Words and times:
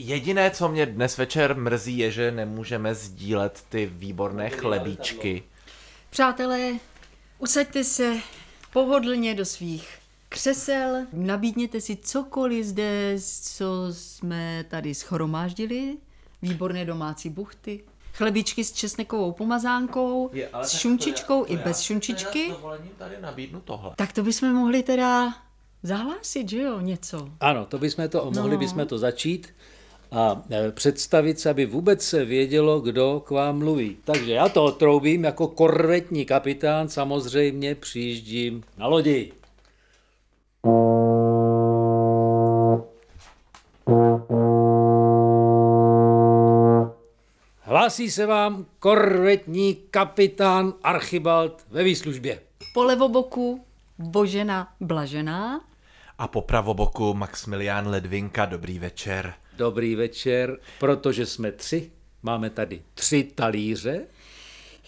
Jediné, 0.00 0.50
co 0.50 0.68
mě 0.68 0.86
dnes 0.86 1.18
večer 1.18 1.56
mrzí, 1.56 1.98
je, 1.98 2.10
že 2.10 2.30
nemůžeme 2.30 2.94
sdílet 2.94 3.64
ty 3.68 3.86
výborné 3.86 4.50
chlebíčky. 4.50 5.42
Přátelé, 6.10 6.72
usaďte 7.38 7.84
se 7.84 8.16
pohodlně 8.72 9.34
do 9.34 9.44
svých 9.44 9.98
křesel, 10.28 11.06
nabídněte 11.12 11.80
si 11.80 11.96
cokoliv 11.96 12.66
zde, 12.66 13.16
co 13.42 13.86
jsme 13.90 14.64
tady 14.68 14.94
schromáždili, 14.94 15.96
výborné 16.42 16.84
domácí 16.84 17.30
buchty, 17.30 17.84
chlebičky 18.12 18.64
s 18.64 18.72
česnekovou 18.72 19.32
pomazánkou, 19.32 20.30
je, 20.32 20.50
s 20.62 20.78
šunčičkou 20.78 21.44
i 21.48 21.56
bez 21.56 21.80
šunčičky. 21.80 22.54
tady 22.98 23.14
nabídnu 23.20 23.60
tohle. 23.60 23.92
Tak 23.96 24.12
to 24.12 24.22
bychom 24.22 24.52
mohli 24.52 24.82
teda 24.82 25.34
zahlásit, 25.82 26.48
že 26.48 26.62
jo, 26.62 26.80
něco. 26.80 27.30
Ano, 27.40 27.66
to 27.66 27.78
bychom 27.78 28.08
to, 28.08 28.24
no. 28.24 28.42
mohli 28.42 28.56
bychom 28.56 28.86
to 28.86 28.98
začít 28.98 29.54
a 30.12 30.42
e, 30.50 30.72
představit 30.72 31.40
se, 31.40 31.50
aby 31.50 31.66
vůbec 31.66 32.02
se 32.02 32.24
vědělo, 32.24 32.80
kdo 32.80 33.22
k 33.26 33.30
vám 33.30 33.58
mluví. 33.58 33.96
Takže 34.04 34.32
já 34.32 34.48
to 34.48 34.64
otroubím 34.64 35.24
jako 35.24 35.48
korvetní 35.48 36.24
kapitán, 36.24 36.88
samozřejmě 36.88 37.74
přijíždím 37.74 38.64
na 38.78 38.86
lodi. 38.86 39.32
Hlásí 47.60 48.10
se 48.10 48.26
vám 48.26 48.66
korvetní 48.78 49.74
kapitán 49.74 50.74
Archibald 50.82 51.66
ve 51.70 51.84
výslužbě. 51.84 52.40
Po 52.74 52.84
levoboku 52.84 53.64
Božena 53.98 54.68
Blažená. 54.80 55.60
A 56.18 56.28
po 56.28 56.42
pravoboku 56.42 57.14
Maximilián 57.14 57.88
Ledvinka, 57.88 58.46
dobrý 58.46 58.78
večer. 58.78 59.34
Dobrý 59.58 59.94
večer, 59.94 60.58
protože 60.78 61.26
jsme 61.26 61.52
tři, 61.52 61.90
máme 62.22 62.50
tady 62.50 62.82
tři 62.94 63.24
talíře. 63.34 64.06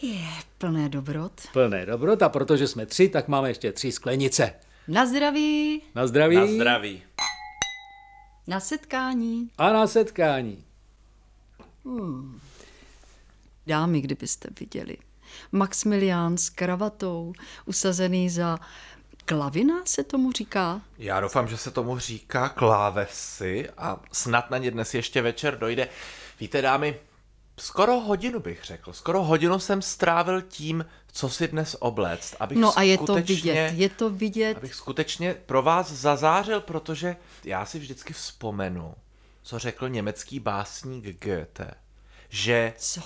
Je 0.03 0.29
plné 0.59 0.89
dobrot. 0.89 1.33
Plné 1.53 1.87
dobrot 1.87 2.23
a 2.23 2.29
protože 2.29 2.69
jsme 2.69 2.87
tři, 2.87 3.09
tak 3.09 3.29
máme 3.29 3.51
ještě 3.51 3.73
tři 3.73 3.93
sklenice. 3.93 4.55
Na 4.89 5.07
zdraví. 5.07 5.83
Na 5.95 6.07
zdraví. 6.07 6.37
Na 6.37 6.47
zdraví. 6.47 7.03
Na 8.47 8.61
setkání. 8.61 9.51
A 9.59 9.73
na 9.73 9.87
setkání. 9.87 10.65
Hmm. 11.84 12.41
Dámy, 13.67 14.01
kdybyste 14.01 14.49
viděli. 14.61 14.97
Maximilián 15.53 16.39
s 16.39 16.51
kravatou, 16.51 17.33
usazený 17.67 18.31
za 18.31 18.59
klavina 19.31 19.75
se 19.84 20.05
tomu 20.05 20.33
říká? 20.33 20.81
Já 20.98 21.20
doufám, 21.20 21.48
že 21.48 21.56
se 21.56 21.70
tomu 21.70 21.98
říká 21.98 22.48
klávesy 22.48 23.70
a 23.78 24.00
snad 24.12 24.50
na 24.50 24.59
ně 24.59 24.70
dnes 24.70 24.95
ještě 24.95 25.22
večer 25.22 25.59
dojde. 25.59 25.89
Víte, 26.41 26.62
dámy, 26.62 26.97
skoro 27.59 28.00
hodinu 28.00 28.41
bych 28.41 28.64
řekl. 28.64 28.92
Skoro 28.92 29.22
hodinu 29.22 29.59
jsem 29.59 29.83
strávil 29.83 30.42
tím, 30.42 30.87
co 31.12 31.28
si 31.28 31.48
dnes 31.48 31.77
obléct. 31.81 32.34
Abych 32.41 32.59
no 32.59 32.78
a 32.78 32.83
je 32.83 32.98
to 32.98 33.14
vidět, 33.14 33.72
je 33.75 33.89
to 33.89 34.11
vidět. 34.11 34.56
Abych 34.56 34.75
skutečně 34.75 35.34
pro 35.34 35.62
vás 35.62 35.92
zazářil, 35.92 36.61
protože 36.61 37.17
já 37.44 37.67
si 37.67 37.78
vždycky 37.78 38.12
vzpomenu, 38.12 38.94
co 39.42 39.59
řekl 39.59 39.89
německý 39.89 40.41
básník 40.41 41.25
Goethe. 41.25 41.75
Že 42.28 42.72
co? 42.77 43.00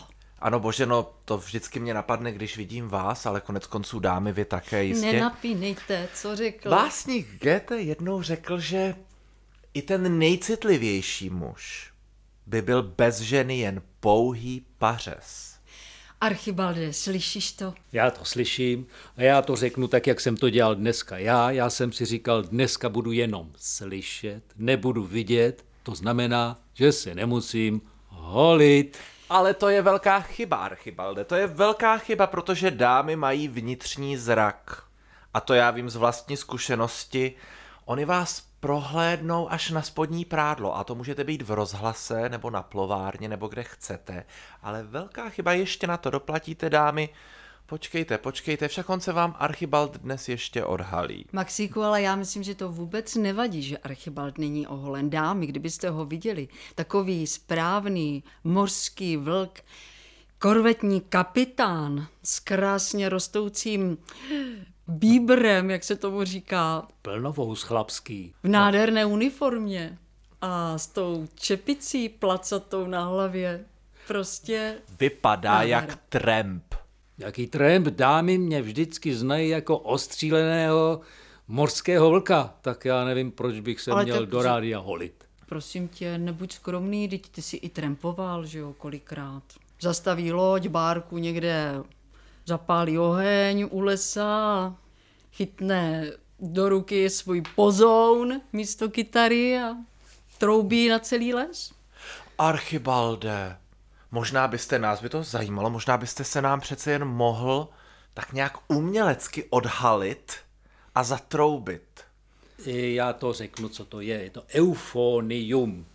Ano, 0.45 0.61
bože, 0.61 0.87
no 0.87 1.13
to 1.25 1.39
vždycky 1.39 1.81
mě 1.81 1.95
napadne, 1.95 2.33
když 2.33 2.57
vidím 2.57 2.89
vás, 2.89 3.27
ale 3.27 3.41
konec 3.41 3.67
konců 3.67 3.99
dámy 3.99 4.33
vy 4.33 4.45
také 4.45 4.85
jistě. 4.85 5.13
Nenapínejte, 5.13 6.09
co 6.15 6.37
řekl. 6.37 6.71
Básník 6.71 7.27
Goethe 7.43 7.81
jednou 7.81 8.23
řekl, 8.23 8.59
že 8.59 8.95
i 9.75 9.83
ten 9.83 10.19
nejcitlivější 10.19 11.31
muž 11.31 11.93
by 12.47 12.63
byl 12.63 12.83
bez 12.83 13.21
ženy 13.21 13.59
jen 13.59 13.83
pouhý 14.01 14.67
pařez. 14.79 15.55
Archibalde, 16.21 16.93
slyšíš 16.93 17.53
to? 17.53 17.75
Já 17.93 18.11
to 18.11 18.25
slyším 18.25 18.87
a 19.17 19.23
já 19.23 19.43
to 19.43 19.57
řeknu 19.57 19.89
tak, 19.89 20.07
jak 20.07 20.21
jsem 20.21 20.37
to 20.37 20.51
dělal 20.51 20.75
dneska. 20.75 21.19
Já, 21.19 21.51
já 21.51 21.71
jsem 21.71 21.93
si 21.93 22.05
říkal, 22.05 22.43
dneska 22.43 22.89
budu 22.89 23.13
jenom 23.13 23.53
slyšet, 23.57 24.43
nebudu 24.57 25.05
vidět, 25.05 25.65
to 25.83 25.95
znamená, 25.95 26.61
že 26.75 26.93
se 26.93 27.15
nemusím 27.15 27.81
holit. 28.09 28.99
Ale 29.31 29.55
to 29.55 29.69
je 29.69 29.83
velká 29.83 30.21
chyba, 30.21 30.57
Archibalde. 30.57 31.25
To 31.25 31.35
je 31.35 31.47
velká 31.47 31.99
chyba, 31.99 32.27
protože 32.27 32.71
dámy 32.71 33.17
mají 33.17 33.49
vnitřní 33.49 34.17
zrak. 34.17 34.83
A 35.35 35.41
to 35.41 35.55
já 35.55 35.71
vím 35.71 35.91
z 35.91 35.97
vlastní 35.97 36.37
zkušenosti. 36.37 37.35
Oni 37.85 38.05
vás 38.05 38.41
prohlédnou 38.61 39.53
až 39.53 39.71
na 39.71 39.83
spodní 39.83 40.25
prádlo 40.25 40.77
a 40.77 40.85
to 40.85 40.95
můžete 40.95 41.25
být 41.25 41.43
v 41.43 41.51
rozhlase 41.51 42.29
nebo 42.29 42.51
na 42.51 42.63
plovárně 42.63 43.29
nebo 43.29 43.49
kde 43.49 43.63
chcete. 43.63 44.25
Ale 44.63 44.83
velká 44.83 45.29
chyba 45.29 45.53
ještě 45.53 45.87
na 45.87 45.97
to 45.97 46.11
doplatíte, 46.11 46.71
dámy, 46.71 47.09
Počkejte, 47.67 48.19
počkejte, 48.19 48.69
však 48.69 48.91
on 48.91 49.01
se 49.01 49.13
vám 49.13 49.37
Archibald 49.39 49.97
dnes 49.97 50.29
ještě 50.29 50.65
odhalí. 50.65 51.27
Maxíku, 51.33 51.83
ale 51.83 52.03
já 52.03 52.17
myslím, 52.17 52.43
že 52.43 52.55
to 52.55 52.69
vůbec 52.69 53.15
nevadí, 53.15 53.63
že 53.63 53.79
Archibald 53.79 54.39
není 54.39 54.67
oholen. 54.67 55.11
Dámy, 55.11 55.47
kdybyste 55.47 55.91
ho 55.91 56.05
viděli, 56.05 56.49
takový 56.75 57.27
správný 57.27 58.25
mořský 58.45 59.17
vlk, 59.17 59.61
korvetní 60.39 61.01
kapitán 61.01 62.07
s 62.23 62.41
krásně 62.41 63.09
rostoucím 63.09 63.99
bíbrem, 64.89 65.71
jak 65.71 65.85
se 65.85 65.97
tomu 65.97 66.25
říká. 66.25 66.89
Plnovou 67.03 67.55
chlapský. 67.55 68.35
V 68.43 68.49
nádherné 68.49 69.07
uniformě 69.07 69.99
a 70.41 70.79
s 70.79 70.87
tou 70.87 71.27
čepicí 71.35 72.09
placatou 72.09 72.87
na 72.87 73.05
hlavě. 73.05 73.65
Prostě... 74.09 74.79
Vypadá 75.01 75.53
nádhera. 75.53 75.81
jak 75.81 75.99
tramp. 76.09 76.74
Jaký 77.19 77.47
tramp 77.47 77.87
dámy 77.87 78.39
mě 78.39 78.63
vždycky 78.63 79.15
znají 79.15 79.49
jako 79.49 79.79
ostříleného 79.79 81.01
morského 81.49 82.11
vlka, 82.11 82.55
tak 82.61 82.85
já 82.85 83.05
nevím, 83.05 83.31
proč 83.31 83.61
bych 83.61 83.81
se 83.81 83.91
Ale 83.91 84.05
měl 84.05 84.21
tak, 84.21 84.29
do 84.29 84.43
rádia 84.43 84.79
holit. 84.79 85.25
Prosím 85.49 85.89
tě, 85.89 86.19
nebuď 86.19 86.53
skromný, 86.53 87.09
teď 87.09 87.29
ty 87.29 87.43
si 87.43 87.57
i 87.57 87.69
trampoval, 87.69 88.47
že 88.47 88.59
jo, 88.59 88.75
kolikrát. 88.79 89.43
Zastaví 89.81 90.33
loď, 90.33 90.69
bárku 90.69 91.19
někde, 91.19 91.75
zapálí 92.47 92.99
oheň 92.99 93.69
u 93.71 93.81
lesa, 93.81 94.77
chytne 95.33 96.11
do 96.41 96.69
ruky 96.69 97.11
svůj 97.11 97.43
pozoun 97.55 98.41
místo 98.53 98.89
kytary 98.89 99.59
a 99.59 99.77
troubí 100.39 100.89
na 100.89 100.99
celý 100.99 101.35
les. 101.35 101.73
Archibalde, 102.39 103.57
Možná 104.15 104.49
byste, 104.49 104.79
nás 104.79 105.03
by 105.03 105.09
to 105.09 105.23
zajímalo, 105.23 105.71
možná 105.71 105.97
byste 105.97 106.25
se 106.25 106.43
nám 106.43 106.61
přece 106.61 106.93
jen 106.93 107.05
mohl 107.05 107.69
tak 108.15 108.33
nějak 108.33 108.59
umělecky 108.69 109.45
odhalit 109.51 110.33
a 110.95 111.03
zatroubit. 111.03 112.01
Já 112.67 113.13
to 113.13 113.33
řeknu, 113.33 113.69
co 113.69 113.85
to 113.85 114.01
je. 114.01 114.23
Je 114.23 114.31
to 114.31 114.43
eufonium. 114.55 115.87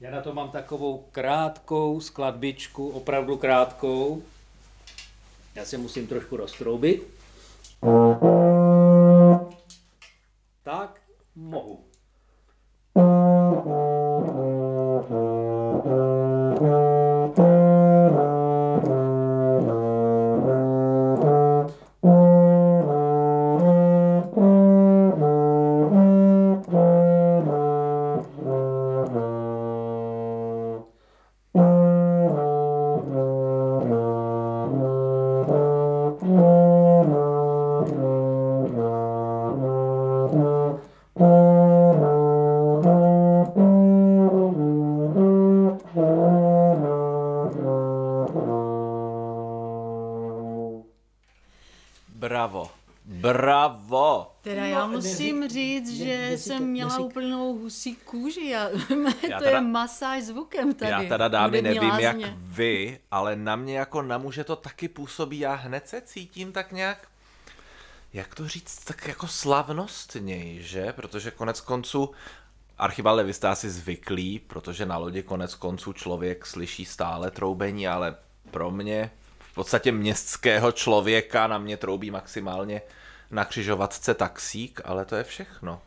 Já 0.00 0.10
na 0.10 0.20
to 0.22 0.34
mám 0.34 0.50
takovou 0.50 1.08
krátkou 1.12 2.00
skladbičku, 2.00 2.88
opravdu 2.88 3.36
krátkou. 3.36 4.22
Já 5.54 5.64
se 5.64 5.78
musím 5.78 6.06
trošku 6.06 6.36
roztroubit. 6.36 7.06
Tak, 10.62 11.00
mohu. 11.34 11.84
Husí 57.80 57.96
kůži 57.96 58.56
a 58.56 58.68
to 58.88 59.44
teda, 59.44 59.50
je 59.50 59.60
masáž 59.60 60.22
zvukem 60.22 60.74
tady. 60.74 60.90
Já 60.90 61.02
teda 61.08 61.28
dámy 61.28 61.62
nevím 61.62 61.94
jak 61.98 62.16
vy, 62.36 63.00
ale 63.10 63.36
na 63.36 63.56
mě 63.56 63.78
jako 63.78 64.02
na 64.02 64.18
muže 64.18 64.44
to 64.44 64.56
taky 64.56 64.88
působí. 64.88 65.38
Já 65.38 65.54
hned 65.54 65.88
se 65.88 66.00
cítím 66.00 66.52
tak 66.52 66.72
nějak, 66.72 67.08
jak 68.12 68.34
to 68.34 68.48
říct, 68.48 68.84
tak 68.84 69.08
jako 69.08 69.26
slavnostněji, 69.26 70.62
že? 70.62 70.92
Protože 70.92 71.30
konec 71.30 71.60
konců 71.60 72.10
Archibalde, 72.78 73.22
vy 73.22 73.34
jste 73.34 73.48
asi 73.48 73.70
zvyklý, 73.70 74.38
protože 74.38 74.86
na 74.86 74.96
lodi 74.96 75.22
konec 75.22 75.54
konců 75.54 75.92
člověk 75.92 76.46
slyší 76.46 76.84
stále 76.84 77.30
troubení, 77.30 77.88
ale 77.88 78.16
pro 78.50 78.70
mě, 78.70 79.10
v 79.38 79.54
podstatě 79.54 79.92
městského 79.92 80.72
člověka, 80.72 81.46
na 81.46 81.58
mě 81.58 81.76
troubí 81.76 82.10
maximálně 82.10 82.82
na 83.30 83.44
křižovatce 83.44 84.14
taxík, 84.14 84.80
ale 84.84 85.04
to 85.04 85.16
je 85.16 85.24
všechno. 85.24 85.82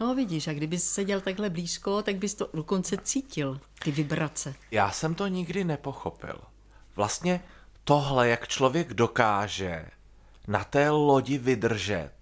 No 0.00 0.14
vidíš, 0.14 0.48
a 0.48 0.52
kdybys 0.52 0.90
seděl 0.92 1.20
takhle 1.20 1.50
blízko, 1.50 2.02
tak 2.02 2.16
bys 2.16 2.34
to 2.34 2.48
dokonce 2.54 2.96
cítil, 2.96 3.60
ty 3.84 3.90
vibrace. 3.90 4.54
Já 4.70 4.90
jsem 4.90 5.14
to 5.14 5.26
nikdy 5.26 5.64
nepochopil. 5.64 6.40
Vlastně 6.96 7.40
tohle, 7.84 8.28
jak 8.28 8.48
člověk 8.48 8.94
dokáže 8.94 9.86
na 10.48 10.64
té 10.64 10.90
lodi 10.90 11.38
vydržet. 11.38 12.12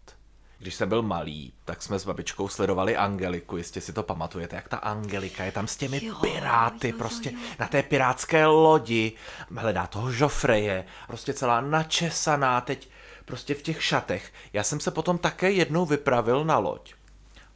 Když 0.58 0.74
jsem 0.74 0.88
byl 0.88 1.02
malý, 1.02 1.52
tak 1.64 1.82
jsme 1.82 1.98
s 1.98 2.04
babičkou 2.04 2.48
sledovali 2.48 2.96
Angeliku, 2.96 3.56
jistě 3.56 3.80
si 3.80 3.92
to 3.92 4.02
pamatujete, 4.02 4.56
jak 4.56 4.68
ta 4.68 4.76
Angelika 4.76 5.44
je 5.44 5.52
tam 5.52 5.66
s 5.66 5.76
těmi 5.76 6.04
Jo, 6.04 6.14
piráty, 6.20 6.88
jo, 6.88 6.92
jo, 6.94 6.98
prostě 6.98 7.30
jo. 7.32 7.38
na 7.58 7.66
té 7.68 7.82
pirátské 7.82 8.46
lodi, 8.46 9.12
hledá 9.56 9.86
toho 9.86 10.10
Joffreje, 10.12 10.84
prostě 11.06 11.34
celá 11.34 11.60
načesaná 11.60 12.60
teď 12.60 12.88
prostě 13.24 13.54
v 13.54 13.62
těch 13.62 13.84
šatech. 13.84 14.32
Já 14.52 14.62
jsem 14.62 14.80
se 14.80 14.90
potom 14.90 15.18
také 15.18 15.50
jednou 15.50 15.86
vypravil 15.86 16.44
na 16.44 16.58
loď. 16.58 16.94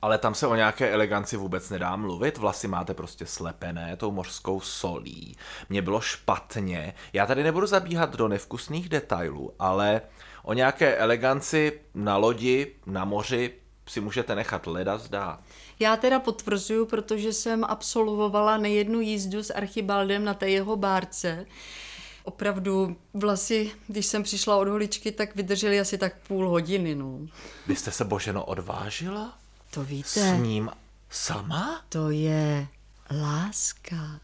Ale 0.02 0.18
tam 0.18 0.34
se 0.34 0.46
o 0.46 0.54
nějaké 0.54 0.90
eleganci 0.90 1.36
vůbec 1.36 1.70
nedá 1.70 1.96
mluvit, 1.96 2.38
vlasy 2.38 2.68
máte 2.68 2.94
prostě 2.94 3.26
slepené 3.26 3.96
tou 3.96 4.10
mořskou 4.10 4.60
solí. 4.60 5.36
Mně 5.68 5.82
bylo 5.82 6.00
špatně, 6.00 6.94
já 7.12 7.26
tady 7.26 7.42
nebudu 7.42 7.66
zabíhat 7.66 8.16
do 8.16 8.28
nevkusných 8.28 8.88
detailů, 8.88 9.52
ale 9.58 10.00
o 10.42 10.52
nějaké 10.52 10.96
eleganci 10.96 11.80
na 11.94 12.16
lodi, 12.16 12.74
na 12.86 13.04
moři 13.04 13.52
si 13.86 14.00
můžete 14.00 14.34
nechat 14.34 14.66
leda 14.66 14.98
zdát. 14.98 15.40
Já 15.78 15.96
teda 15.96 16.20
potvrzuju, 16.20 16.86
protože 16.86 17.32
jsem 17.32 17.64
absolvovala 17.64 18.56
nejednu 18.56 19.00
jízdu 19.00 19.42
s 19.42 19.54
Archibaldem 19.54 20.24
na 20.24 20.34
té 20.34 20.50
jeho 20.50 20.76
bárce. 20.76 21.46
Opravdu 22.24 22.96
vlasy, 23.14 23.70
když 23.86 24.06
jsem 24.06 24.22
přišla 24.22 24.56
od 24.56 24.68
holičky, 24.68 25.12
tak 25.12 25.36
vydržely 25.36 25.80
asi 25.80 25.98
tak 25.98 26.12
půl 26.28 26.48
hodiny, 26.48 26.94
no. 26.94 27.18
Vy 27.66 27.76
jste 27.76 27.90
se 27.90 28.04
Boženo 28.04 28.44
odvážila? 28.44 29.38
To 29.70 29.84
víte, 29.84 30.20
S 30.20 30.38
ním 30.42 30.70
sama? 31.10 31.82
to 31.88 32.10
je 32.10 32.66
láska. 33.20 34.20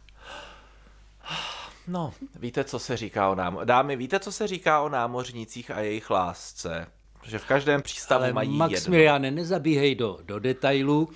No, 1.89 2.13
víte, 2.35 2.65
co 2.65 2.79
se 2.79 2.97
říká 2.97 3.29
o 3.29 3.35
nám... 3.35 3.59
Dámy, 3.65 3.97
víte, 3.97 4.21
co 4.21 4.33
se 4.33 4.47
říká 4.47 4.81
o 4.81 4.89
námořnicích 4.89 5.71
a 5.71 5.81
jejich 5.81 6.11
lásce? 6.11 6.87
Že 7.25 7.39
v 7.39 7.45
každém 7.45 7.83
přístavu 7.83 8.25
Ale 8.25 8.33
mají 8.33 8.49
jedno. 8.49 8.59
Maximiliáne, 8.59 9.31
nezabíhej 9.31 9.95
do, 9.95 10.19
do 10.23 10.39
detailů. 10.39 11.09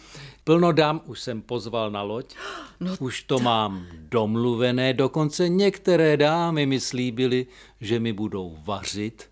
Plno 0.44 0.72
dám 0.72 1.00
už 1.04 1.20
jsem 1.20 1.42
pozval 1.42 1.90
na 1.90 2.02
loď. 2.02 2.34
No 2.80 2.96
už 2.98 3.22
to 3.22 3.38
mám 3.38 3.86
domluvené. 3.92 4.94
Dokonce 4.94 5.48
některé 5.48 6.16
dámy 6.16 6.66
mi 6.66 6.80
slíbily, 6.80 7.46
že 7.80 8.00
mi 8.00 8.12
budou 8.12 8.58
vařit. 8.64 9.30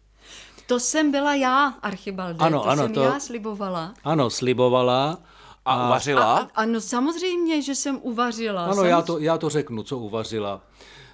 To 0.67 0.81
jsem 0.81 1.11
byla 1.11 1.35
já, 1.35 1.67
Archibalde, 1.83 2.39
Ano, 2.39 2.61
to 2.63 2.69
ano, 2.69 2.83
jsem 2.83 2.93
to- 2.93 3.01
já 3.03 3.21
slibovala. 3.21 3.95
Ano, 4.05 4.31
slibovala. 4.31 5.19
A 5.65 5.87
uvařila? 5.87 6.39
A, 6.39 6.49
ano, 6.55 6.81
samozřejmě, 6.81 7.63
že 7.63 7.75
jsem 7.75 7.99
uvařila. 8.03 8.65
Ano, 8.65 8.73
Samozřejmě. 8.75 8.91
já 8.91 9.03
to, 9.03 9.19
já 9.19 9.39
to 9.39 9.49
řeknu, 9.49 9.83
co 9.83 9.99
uvařila. 9.99 10.61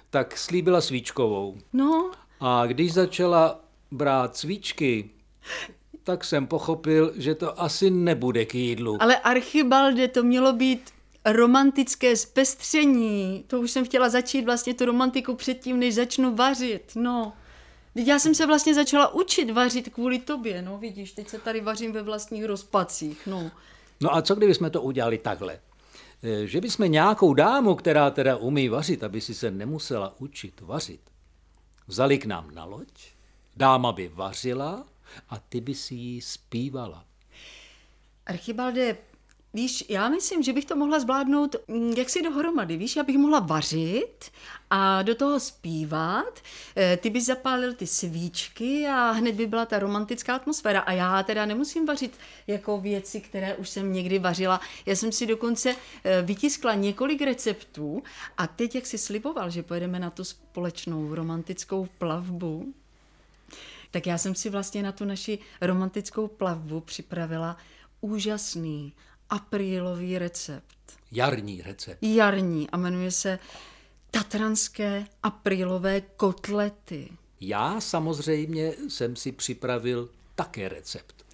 Tak 0.09 0.37
slíbila 0.37 0.81
svíčkovou. 0.81 1.57
No, 1.73 2.11
A 2.39 2.65
když 2.65 2.93
začala 2.93 3.59
brát 3.91 4.37
svíčky, 4.37 5.09
tak 6.03 6.23
jsem 6.23 6.47
pochopil, 6.47 7.11
že 7.15 7.35
to 7.35 7.61
asi 7.61 7.89
nebude 7.91 8.45
k 8.45 8.55
jídlu. 8.55 8.97
ale 9.01 9.17
Archibalde, 9.17 10.07
to 10.07 10.23
mělo 10.23 10.53
být 10.53 10.89
romantické 11.25 12.15
zpestření. 12.15 13.43
To 13.47 13.59
už 13.61 13.71
jsem 13.71 13.85
chtěla 13.85 14.09
začít 14.09 14.45
vlastně 14.45 14.73
tu 14.73 14.85
romantiku 14.85 15.35
předtím, 15.35 15.79
než 15.79 15.95
začnu 15.95 16.35
vařit. 16.35 16.91
No. 16.95 17.33
Teď 17.93 18.07
já 18.07 18.19
jsem 18.19 18.35
se 18.35 18.45
vlastně 18.47 18.73
začala 18.73 19.13
učit 19.13 19.51
vařit 19.51 19.89
kvůli 19.93 20.19
tobě, 20.19 20.61
no 20.61 20.77
vidíš, 20.77 21.11
teď 21.11 21.29
se 21.29 21.39
tady 21.39 21.61
vařím 21.61 21.91
ve 21.91 22.01
vlastních 22.01 22.45
rozpacích, 22.45 23.27
no. 23.27 23.51
No 24.01 24.15
a 24.15 24.21
co 24.21 24.35
kdybychom 24.35 24.71
to 24.71 24.81
udělali 24.81 25.17
takhle? 25.17 25.59
Eh, 26.23 26.47
Že 26.47 26.61
bychom 26.61 26.91
nějakou 26.91 27.33
dámu, 27.33 27.75
která 27.75 28.09
teda 28.11 28.37
umí 28.37 28.69
vařit, 28.69 29.03
aby 29.03 29.21
si 29.21 29.33
se 29.33 29.51
nemusela 29.51 30.15
učit 30.19 30.61
vařit, 30.61 31.01
vzali 31.87 32.17
k 32.17 32.25
nám 32.25 32.55
na 32.55 32.65
loď, 32.65 32.87
dáma 33.57 33.91
by 33.91 34.07
vařila 34.13 34.85
a 35.29 35.37
ty 35.49 35.61
by 35.61 35.75
si 35.75 35.95
jí 35.95 36.21
zpívala. 36.21 37.05
Archibalde, 38.25 38.97
víš, 39.53 39.85
já 39.89 40.09
myslím, 40.09 40.43
že 40.43 40.53
bych 40.53 40.65
to 40.65 40.75
mohla 40.75 40.99
zvládnout 40.99 41.55
mm, 41.67 41.93
jaksi 41.97 42.21
dohromady, 42.21 42.77
víš, 42.77 42.95
já 42.95 43.03
bych 43.03 43.17
mohla 43.17 43.39
vařit 43.39 44.31
a 44.69 45.01
do 45.01 45.15
toho 45.15 45.39
zpívat, 45.39 46.39
eh, 46.75 46.97
ty 46.97 47.09
bys 47.09 47.25
zapálil 47.25 47.73
ty 47.73 47.87
svíčky 47.87 48.87
a 48.87 49.11
hned 49.11 49.35
by 49.35 49.47
byla 49.47 49.65
ta 49.65 49.79
romantická 49.79 50.35
atmosféra 50.35 50.79
a 50.79 50.91
já 50.91 51.23
teda 51.23 51.45
nemusím 51.45 51.85
vařit 51.85 52.17
jako 52.47 52.77
věci, 52.77 53.21
které 53.21 53.55
už 53.55 53.69
jsem 53.69 53.93
někdy 53.93 54.19
vařila. 54.19 54.61
Já 54.85 54.95
jsem 54.95 55.11
si 55.11 55.25
dokonce 55.25 55.75
eh, 56.03 56.21
vytiskla 56.21 56.73
několik 56.73 57.21
receptů 57.21 58.03
a 58.37 58.47
teď, 58.47 58.75
jak 58.75 58.85
si 58.85 58.97
sliboval, 58.97 59.49
že 59.49 59.63
pojedeme 59.63 59.99
na 59.99 60.09
tu 60.09 60.23
společnou 60.23 61.15
romantickou 61.15 61.87
plavbu, 61.97 62.73
tak 63.91 64.07
já 64.07 64.17
jsem 64.17 64.35
si 64.35 64.49
vlastně 64.49 64.83
na 64.83 64.91
tu 64.91 65.05
naši 65.05 65.39
romantickou 65.61 66.27
plavbu 66.27 66.79
připravila 66.79 67.57
úžasný 68.01 68.93
aprílový 69.29 70.17
recept. 70.17 70.75
Jarní 71.11 71.61
recept. 71.61 71.97
Jarní 72.01 72.69
a 72.69 72.77
jmenuje 72.77 73.11
se 73.11 73.39
Tatranské 74.11 75.05
aprílové 75.23 76.01
kotlety. 76.01 77.09
Já 77.41 77.81
samozřejmě 77.81 78.73
jsem 78.89 79.15
si 79.15 79.31
připravil 79.31 80.09
také 80.35 80.69
recept. 80.69 81.25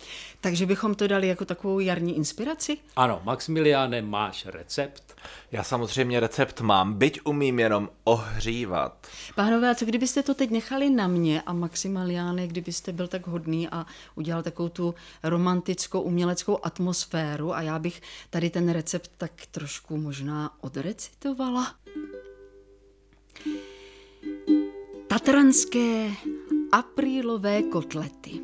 Takže 0.42 0.66
bychom 0.66 0.96
to 0.96 1.08
dali 1.08 1.28
jako 1.28 1.46
takovou 1.46 1.80
jarní 1.80 2.18
inspiraci? 2.18 2.78
Ano, 2.96 3.22
Maximiliáne, 3.24 4.02
máš 4.02 4.46
recept? 4.46 5.09
Já 5.52 5.64
samozřejmě 5.64 6.20
recept 6.20 6.62
mám, 6.62 6.94
byť 6.94 7.20
umím 7.24 7.60
jenom 7.60 7.90
ohřívat. 8.04 9.08
Pánové, 9.36 9.70
a 9.70 9.76
co 9.76 9.86
kdybyste 9.86 10.24
to 10.24 10.34
teď 10.34 10.50
nechali 10.50 10.90
na 10.90 11.08
mě 11.08 11.42
a 11.42 11.54
Maximiliáne, 11.54 12.48
kdybyste 12.48 12.92
byl 12.92 13.08
tak 13.08 13.28
hodný 13.28 13.70
a 13.70 13.86
udělal 14.16 14.44
takovou 14.44 14.70
tu 14.70 14.96
romantickou 15.24 16.02
uměleckou 16.02 16.60
atmosféru 16.64 17.54
a 17.54 17.62
já 17.62 17.80
bych 17.80 18.02
tady 18.30 18.50
ten 18.50 18.70
recept 18.70 19.12
tak 19.18 19.32
trošku 19.52 19.98
možná 19.98 20.52
odrecitovala? 20.62 21.76
Tatranské 25.08 26.12
aprílové 26.72 27.64
kotlety. 27.64 28.40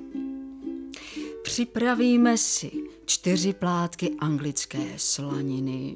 Připravíme 1.44 2.38
si 2.38 2.72
čtyři 3.06 3.54
plátky 3.54 4.16
anglické 4.20 4.94
slaniny, 4.98 5.96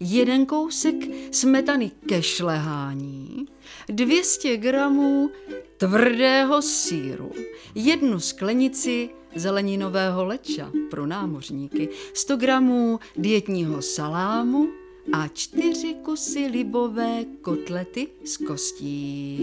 jeden 0.00 0.46
kousek 0.46 0.94
smetany 1.30 1.90
ke 2.08 2.22
šlehání, 2.22 3.46
200 3.88 4.56
gramů 4.56 5.30
tvrdého 5.76 6.62
síru, 6.62 7.32
jednu 7.74 8.20
sklenici 8.20 9.10
zeleninového 9.34 10.24
leča 10.24 10.72
pro 10.90 11.06
námořníky, 11.06 11.88
100 12.14 12.36
gramů 12.36 13.00
dietního 13.16 13.82
salámu 13.82 14.68
a 15.12 15.28
čtyři 15.28 15.94
kusy 15.94 16.46
libové 16.46 17.24
kotlety 17.40 18.08
z 18.24 18.36
kostí. 18.36 19.38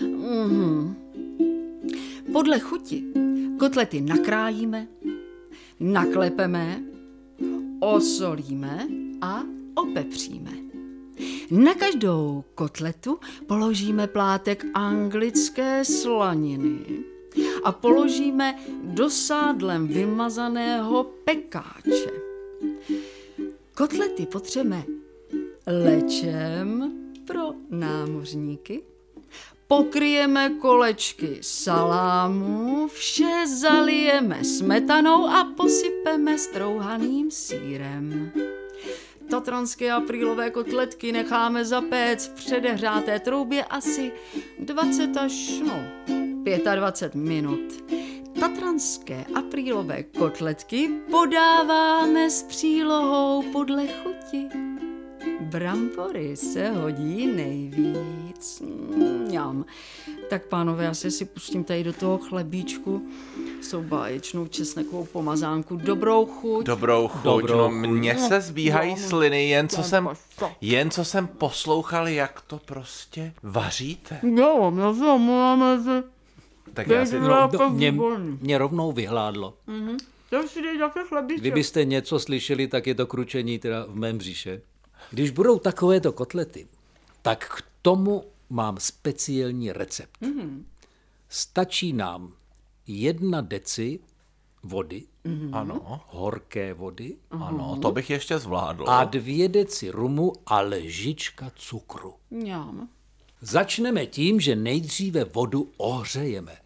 Mhm. 0.00 0.96
Podle 2.32 2.58
chuti 2.58 3.04
kotlety 3.58 4.00
nakrájíme, 4.00 4.88
naklepeme, 5.80 6.82
osolíme 7.82 8.88
a 9.20 9.42
opepříme. 9.74 10.50
Na 11.50 11.74
každou 11.74 12.44
kotletu 12.54 13.18
položíme 13.46 14.06
plátek 14.06 14.66
anglické 14.74 15.84
slaniny 15.84 16.78
a 17.64 17.72
položíme 17.72 18.58
do 18.82 19.10
sádlem 19.10 19.88
vymazaného 19.88 21.04
pekáče. 21.24 22.10
Kotlety 23.76 24.26
potřeme 24.26 24.84
lečem 25.66 26.92
pro 27.26 27.52
námořníky, 27.70 28.82
pokryjeme 29.72 30.50
kolečky 30.60 31.38
salámu, 31.40 32.88
vše 32.88 33.46
zalijeme 33.46 34.44
smetanou 34.44 35.26
a 35.26 35.44
posypeme 35.56 36.38
strouhaným 36.38 37.30
sírem. 37.30 38.32
Tatranské 39.30 39.92
aprílové 39.92 40.50
kotletky 40.50 41.12
necháme 41.12 41.64
zapéct 41.64 42.28
v 42.28 42.34
předehřáté 42.34 43.20
troubě 43.20 43.64
asi 43.64 44.12
20 44.58 45.16
až 45.16 45.60
no, 45.66 45.80
25 46.74 47.14
minut. 47.14 47.84
tatranské 48.40 49.24
aprílové 49.34 50.02
kotletky 50.02 50.90
podáváme 51.10 52.30
s 52.30 52.42
přílohou 52.42 53.42
podle 53.52 53.86
chuti. 53.86 54.48
Brambory 55.40 56.36
se 56.36 56.70
hodí 56.70 57.26
nejvíc. 57.26 58.21
Mňam. 58.60 59.64
Tak 60.30 60.46
pánové, 60.46 60.84
já 60.84 60.94
se 60.94 61.10
si 61.10 61.24
pustím 61.24 61.64
tady 61.64 61.84
do 61.84 61.92
toho 61.92 62.18
chlebíčku 62.18 63.08
s 63.60 63.74
báječnou 63.80 64.46
česnekovou 64.46 65.04
pomazánku. 65.04 65.76
Dobrou 65.76 66.26
chuť. 66.26 66.66
Dobrou 66.66 67.08
chuť, 67.08 67.22
Dobrou 67.24 67.58
no 67.58 67.68
chuť. 67.68 67.88
mně 67.88 68.18
se 68.18 68.40
zbíhají 68.40 68.90
No, 68.90 69.08
sliny, 69.08 69.48
jen 69.48 69.68
co 69.68 69.82
jsem, 69.82 70.08
jen 70.60 70.90
co 70.90 71.04
jsem 71.04 71.26
poslouchal, 71.26 72.08
jak 72.08 72.40
to 72.40 72.58
prostě 72.64 73.32
vaříte. 73.42 74.20
Jo, 74.22 74.72
já 74.78 74.94
se 74.94 75.06
omlouváme, 75.06 75.82
že 75.84 76.02
Tak 76.74 76.86
já 76.88 77.06
si... 77.06 77.20
No. 77.20 77.28
No, 77.28 77.48
to 77.48 77.70
mě, 77.70 77.94
mě 78.40 78.58
rovnou 78.58 78.92
vyhládlo. 78.92 79.54
to 80.30 80.48
si 80.48 80.62
dej 80.62 80.78
také 80.78 81.00
chlebíček. 81.04 81.40
Kdybyste 81.40 81.84
něco 81.84 82.18
slyšeli, 82.18 82.66
tak 82.66 82.86
je 82.86 82.94
to 82.94 83.06
kručení 83.06 83.58
teda 83.58 83.84
v 83.88 83.94
mém 83.94 84.18
břiše. 84.18 84.60
Když 85.10 85.30
budou 85.30 85.58
takovéto 85.58 86.12
kotlety, 86.12 86.66
tak 87.22 87.48
k 87.58 87.62
tomu 87.82 88.24
mám 88.52 88.76
speciální 88.80 89.72
recept. 89.72 90.18
Stačí 91.28 91.92
nám 91.92 92.32
jedna 92.86 93.40
deci 93.40 94.00
vody, 94.62 95.02
Ano, 95.52 96.00
horké 96.08 96.74
vody, 96.74 97.16
ano, 97.30 97.78
to 97.82 97.92
bych 97.92 98.10
ještě 98.10 98.38
zvládl. 98.38 98.90
a 98.90 99.04
dvě 99.04 99.48
deci 99.48 99.90
rumu 99.90 100.32
a 100.46 100.60
lžička 100.60 101.52
cukru. 101.56 102.14
Mňam. 102.30 102.88
Začneme 103.40 104.06
tím, 104.06 104.40
že 104.40 104.56
nejdříve 104.56 105.24
vodu 105.24 105.70
ohřejeme. 105.76 106.56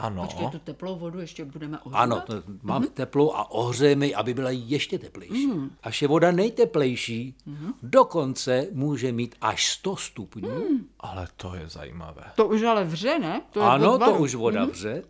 Ano, 0.00 0.22
Počkej, 0.22 0.48
tu 0.50 0.58
teplou 0.58 0.98
vodu 0.98 1.20
ještě 1.20 1.44
budeme 1.44 1.78
ohřívat? 1.78 2.02
Ano, 2.02 2.22
to 2.26 2.42
máme 2.62 2.86
teplou 2.86 3.32
a 3.34 3.50
ohřejeme 3.50 4.06
ji, 4.06 4.14
aby 4.14 4.34
byla 4.34 4.50
ještě 4.50 4.98
teplejší. 4.98 5.50
Až 5.82 6.02
je 6.02 6.08
voda 6.08 6.30
nejteplejší, 6.32 7.34
dokonce 7.82 8.66
může 8.72 9.12
mít 9.12 9.34
až 9.40 9.68
100 9.72 9.96
stupňů. 9.96 10.64
ale 11.00 11.28
to 11.36 11.54
je 11.54 11.68
zajímavé. 11.68 12.22
To 12.36 12.46
už 12.48 12.62
ale 12.62 12.84
vře, 12.84 13.18
ne? 13.18 13.42
To 13.50 13.60
je 13.60 13.66
Ano, 13.66 13.98
to 13.98 14.14
už 14.14 14.34
voda 14.34 14.64
vře, 14.64 15.02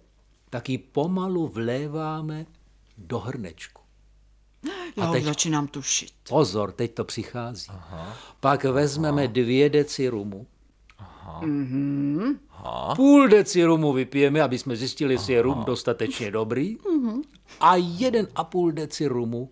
tak 0.50 0.68
ji 0.68 0.78
pomalu 0.78 1.48
vléváme 1.48 2.46
do 2.98 3.18
hrnečku. 3.18 3.82
Já 4.96 5.04
a 5.04 5.10
už 5.10 5.16
teď- 5.16 5.24
začínám 5.24 5.66
tušit. 5.66 6.10
Pozor, 6.28 6.72
teď 6.72 6.94
to 6.94 7.04
přichází. 7.04 7.66
Pak 8.40 8.64
vezmeme 8.64 9.28
dvě 9.28 9.70
deci 9.70 10.08
rumu. 10.08 10.46
Půl 12.96 13.28
deci 13.28 13.64
rumu 13.64 13.92
vypijeme, 13.92 14.42
aby 14.42 14.58
jsme 14.58 14.76
zjistili, 14.76 15.14
jestli 15.14 15.32
je 15.32 15.42
rum 15.42 15.64
dostatečně 15.64 16.30
dobrý. 16.30 16.76
A 17.60 17.76
jeden 17.76 18.28
a 18.34 18.44
půl 18.44 18.72
deci 18.72 19.06
rumu 19.06 19.50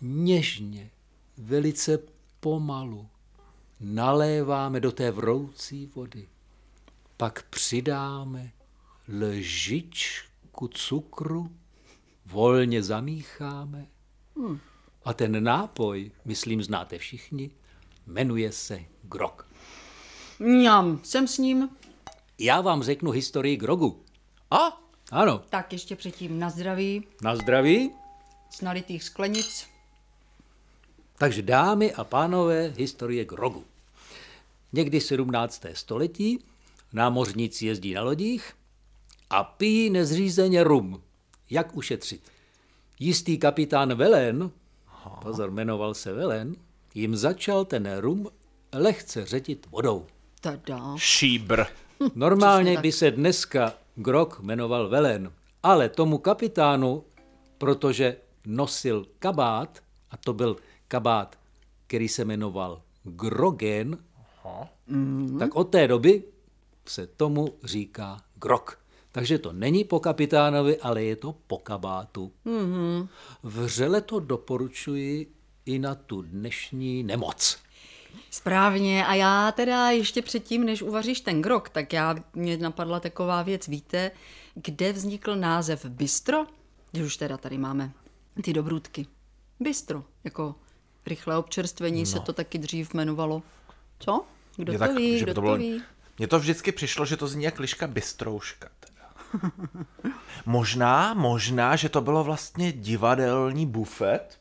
něžně, 0.00 0.90
velice 1.38 1.98
pomalu 2.40 3.08
naléváme 3.80 4.80
do 4.80 4.92
té 4.92 5.10
vroucí 5.10 5.86
vody. 5.94 6.28
Pak 7.16 7.42
přidáme 7.50 8.52
lžičku 9.08 10.68
cukru, 10.68 11.50
volně 12.26 12.82
zamícháme. 12.82 13.86
A 15.04 15.14
ten 15.14 15.44
nápoj, 15.44 16.10
myslím, 16.24 16.62
znáte 16.62 16.98
všichni, 16.98 17.50
jmenuje 18.06 18.52
se 18.52 18.80
grog. 19.02 19.51
Mňam, 20.46 21.00
jsem 21.02 21.28
s 21.28 21.38
ním. 21.38 21.68
Já 22.38 22.60
vám 22.60 22.82
řeknu 22.82 23.10
historii 23.10 23.56
grogu. 23.56 24.02
A, 24.50 24.78
Ano, 25.10 25.42
Tak 25.50 25.72
ještě 25.72 25.96
předtím 25.96 26.38
na 26.38 26.50
zdraví, 26.50 27.06
na 27.22 27.36
zdraví. 27.36 27.90
z 28.50 28.60
nalitých 28.60 29.02
sklenic. 29.04 29.66
Takže 31.18 31.42
dámy 31.42 31.92
a 31.94 32.04
pánové, 32.04 32.72
historie 32.76 33.24
grogu. 33.24 33.64
Někdy 34.72 35.00
17. 35.00 35.62
století 35.72 36.38
námořníci 36.92 37.66
jezdí 37.66 37.94
na 37.94 38.02
lodích 38.02 38.52
a 39.30 39.44
pijí 39.44 39.90
nezřízeně 39.90 40.64
rum. 40.64 41.02
Jak 41.50 41.76
ušetřit? 41.76 42.22
Jistý 42.98 43.38
kapitán 43.38 43.94
Velen, 43.94 44.50
pozor, 45.22 45.50
jmenoval 45.50 45.94
se 45.94 46.12
Velen, 46.12 46.56
jim 46.94 47.16
začal 47.16 47.64
ten 47.64 47.96
rum 47.98 48.28
lehce 48.72 49.26
řetit 49.26 49.66
vodou. 49.70 50.06
Tada. 50.42 50.94
šíbr. 50.96 51.62
Normálně 52.14 52.78
by 52.78 52.92
se 52.92 53.10
dneska 53.10 53.74
Grog 53.94 54.40
jmenoval 54.40 54.88
Velen, 54.88 55.32
ale 55.62 55.88
tomu 55.88 56.18
kapitánu, 56.18 57.04
protože 57.58 58.16
nosil 58.46 59.06
kabát, 59.18 59.78
a 60.10 60.16
to 60.16 60.32
byl 60.32 60.56
kabát, 60.88 61.38
který 61.86 62.08
se 62.08 62.24
jmenoval 62.24 62.82
Grogen, 63.02 63.98
tak 65.38 65.54
od 65.56 65.64
té 65.64 65.88
doby 65.88 66.24
se 66.86 67.06
tomu 67.06 67.48
říká 67.64 68.20
Grog. 68.34 68.78
Takže 69.12 69.38
to 69.38 69.52
není 69.52 69.84
po 69.84 70.00
kapitánovi, 70.00 70.78
ale 70.78 71.04
je 71.04 71.16
to 71.16 71.34
po 71.46 71.58
kabátu. 71.58 72.32
Vřele 73.42 74.00
to 74.00 74.20
doporučuji 74.20 75.32
i 75.66 75.78
na 75.78 75.94
tu 75.94 76.22
dnešní 76.22 77.02
nemoc. 77.02 77.58
Správně. 78.30 79.06
A 79.06 79.14
já 79.14 79.52
teda 79.52 79.90
ještě 79.90 80.22
předtím, 80.22 80.64
než 80.64 80.82
uvaříš 80.82 81.20
ten 81.20 81.42
grok, 81.42 81.68
tak 81.68 81.92
já 81.92 82.16
mě 82.34 82.56
napadla 82.56 83.00
taková 83.00 83.42
věc. 83.42 83.68
Víte, 83.68 84.10
kde 84.54 84.92
vznikl 84.92 85.36
název 85.36 85.84
bistro? 85.84 86.46
Když 86.90 87.04
už 87.04 87.16
teda 87.16 87.36
tady 87.36 87.58
máme 87.58 87.92
ty 88.42 88.52
dobrůdky. 88.52 89.06
Bistro, 89.60 90.04
jako 90.24 90.54
rychlé 91.06 91.38
občerstvení 91.38 92.00
no. 92.00 92.06
se 92.06 92.20
to 92.20 92.32
taky 92.32 92.58
dřív 92.58 92.94
jmenovalo. 92.94 93.42
Co? 93.98 94.24
Kdo 94.56 94.72
Mně 94.72 94.78
to 94.78 94.94
ví, 94.94 95.18
že 95.18 95.24
kdo 95.24 95.34
to 95.34 95.34
to, 95.34 95.40
bylo, 95.40 95.56
ví? 95.56 95.82
Mně 96.18 96.26
to 96.26 96.38
vždycky 96.38 96.72
přišlo, 96.72 97.06
že 97.06 97.16
to 97.16 97.26
zní 97.26 97.44
jak 97.44 97.58
liška 97.58 97.86
bystrouška. 97.86 98.68
Teda. 98.80 99.12
možná, 100.46 101.14
možná, 101.14 101.76
že 101.76 101.88
to 101.88 102.00
bylo 102.00 102.24
vlastně 102.24 102.72
divadelní 102.72 103.66
bufet. 103.66 104.38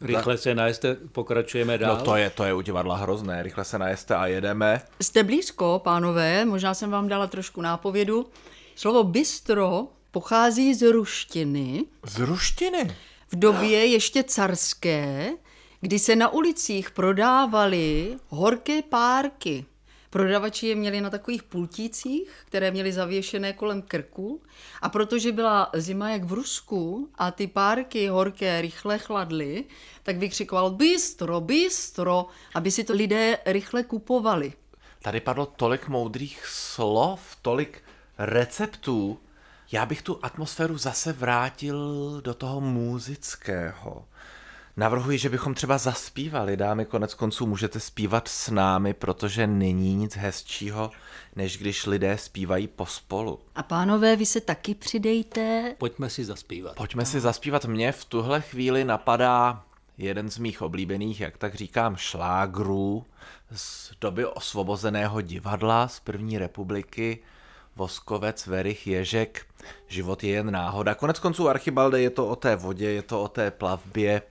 Rychle 0.00 0.38
se 0.38 0.54
najeste, 0.54 0.94
pokračujeme 1.12 1.78
dál. 1.78 1.96
No 1.96 2.02
to 2.04 2.16
je, 2.16 2.30
to 2.30 2.44
je 2.44 2.54
u 2.54 2.60
divadla 2.60 2.96
hrozné. 2.96 3.42
Rychle 3.42 3.64
se 3.64 3.78
najeste 3.78 4.14
a 4.14 4.26
jedeme. 4.26 4.82
Jste 5.02 5.22
blízko, 5.24 5.80
pánové, 5.84 6.44
možná 6.44 6.74
jsem 6.74 6.90
vám 6.90 7.08
dala 7.08 7.26
trošku 7.26 7.60
nápovědu. 7.60 8.26
Slovo 8.74 9.04
bistro 9.04 9.86
pochází 10.10 10.74
z 10.74 10.82
ruštiny, 10.92 11.84
Z 12.06 12.18
ruštiny. 12.18 12.96
v 13.32 13.36
době 13.38 13.86
ještě 13.86 14.22
carské, 14.22 15.30
kdy 15.80 15.98
se 15.98 16.16
na 16.16 16.28
ulicích 16.28 16.90
prodávaly 16.90 18.16
horké 18.28 18.82
párky. 18.82 19.64
Prodavači 20.16 20.66
je 20.66 20.74
měli 20.74 21.00
na 21.00 21.10
takových 21.10 21.42
pultících, 21.42 22.30
které 22.44 22.70
měli 22.70 22.92
zavěšené 22.92 23.52
kolem 23.52 23.82
krku 23.82 24.42
a 24.82 24.88
protože 24.88 25.32
byla 25.32 25.70
zima 25.74 26.10
jak 26.10 26.24
v 26.24 26.32
Rusku 26.32 27.10
a 27.14 27.30
ty 27.30 27.46
párky 27.46 28.08
horké 28.08 28.60
rychle 28.60 28.98
chladly, 28.98 29.64
tak 30.02 30.16
vykřikoval 30.16 30.70
bistro, 30.70 31.40
bistro, 31.40 32.26
aby 32.54 32.70
si 32.70 32.84
to 32.84 32.92
lidé 32.92 33.38
rychle 33.46 33.82
kupovali. 33.82 34.52
Tady 35.02 35.20
padlo 35.20 35.46
tolik 35.46 35.88
moudrých 35.88 36.46
slov, 36.46 37.36
tolik 37.42 37.82
receptů. 38.18 39.18
Já 39.72 39.86
bych 39.86 40.02
tu 40.02 40.18
atmosféru 40.22 40.78
zase 40.78 41.12
vrátil 41.12 42.20
do 42.24 42.34
toho 42.34 42.60
muzického. 42.60 44.04
Navrhuji, 44.78 45.18
že 45.18 45.28
bychom 45.28 45.54
třeba 45.54 45.78
zaspívali, 45.78 46.56
dámy, 46.56 46.84
konec 46.84 47.14
konců 47.14 47.46
můžete 47.46 47.80
zpívat 47.80 48.28
s 48.28 48.50
námi, 48.50 48.94
protože 48.94 49.46
není 49.46 49.94
nic 49.94 50.16
hezčího, 50.16 50.90
než 51.36 51.58
když 51.58 51.86
lidé 51.86 52.18
zpívají 52.18 52.68
pospolu. 52.68 53.38
A 53.54 53.62
pánové, 53.62 54.16
vy 54.16 54.26
se 54.26 54.40
taky 54.40 54.74
přidejte. 54.74 55.74
Pojďme 55.78 56.10
si 56.10 56.24
zaspívat. 56.24 56.76
Pojďme 56.76 57.06
si 57.06 57.20
zaspívat. 57.20 57.64
Mně 57.64 57.92
v 57.92 58.04
tuhle 58.04 58.40
chvíli 58.40 58.84
napadá 58.84 59.64
jeden 59.98 60.30
z 60.30 60.38
mých 60.38 60.62
oblíbených, 60.62 61.20
jak 61.20 61.38
tak 61.38 61.54
říkám, 61.54 61.96
šlágrů 61.96 63.06
z 63.54 63.92
doby 64.00 64.26
osvobozeného 64.26 65.20
divadla 65.20 65.88
z 65.88 66.00
první 66.00 66.38
republiky. 66.38 67.18
Voskovec, 67.76 68.46
Verich, 68.46 68.86
Ježek, 68.86 69.46
život 69.88 70.24
je 70.24 70.30
jen 70.30 70.50
náhoda. 70.50 70.94
Konec 70.94 71.18
konců 71.18 71.48
Archibalde 71.48 72.00
je 72.00 72.10
to 72.10 72.26
o 72.28 72.36
té 72.36 72.56
vodě, 72.56 72.90
je 72.90 73.02
to 73.02 73.22
o 73.22 73.28
té 73.28 73.50
plavbě. 73.50 74.22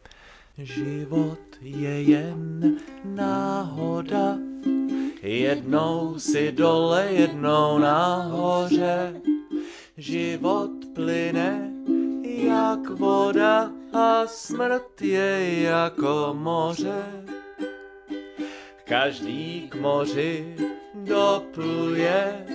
Život 0.58 1.60
je 1.62 2.02
jen 2.02 2.76
náhoda, 3.04 4.38
jednou 5.22 6.20
si 6.20 6.52
dole, 6.52 7.08
jednou 7.12 7.78
nahoře. 7.78 9.22
Život 9.98 10.72
plyne 10.96 11.72
jak 12.24 12.90
voda 12.90 13.72
a 13.94 14.28
smrt 14.28 15.02
je 15.02 15.62
jako 15.62 16.36
moře. 16.40 17.04
Každý 18.84 19.68
k 19.70 19.76
moři 19.76 20.56
dopluje, 20.94 22.46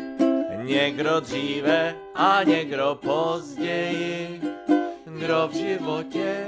někdo 0.63 1.21
dříve 1.21 1.95
a 2.15 2.43
někdo 2.43 2.99
později, 3.03 4.41
kdo 5.05 5.49
v 5.49 5.55
životě 5.55 6.47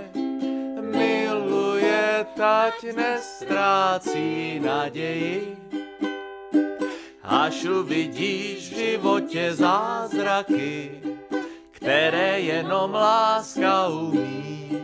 miluje, 0.93 2.27
tať 2.37 2.83
nestrácí 2.97 4.61
naději. 4.61 5.57
Až 7.23 7.65
uvidíš 7.65 8.73
v 8.73 8.77
životě 8.77 9.55
zázraky, 9.55 10.91
které 11.71 12.41
jenom 12.41 12.95
láska 12.95 13.89
umí. 13.89 14.79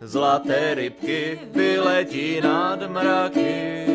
Zlaté 0.00 0.74
rybky 0.74 1.40
vyletí 1.52 2.40
nad 2.40 2.90
mraky, 2.90 3.86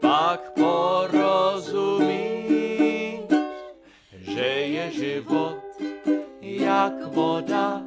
pak 0.00 0.52
porozumí, 0.52 2.14
že 4.12 4.46
je 4.46 4.90
život 4.90 5.64
jak 6.40 7.06
voda, 7.06 7.82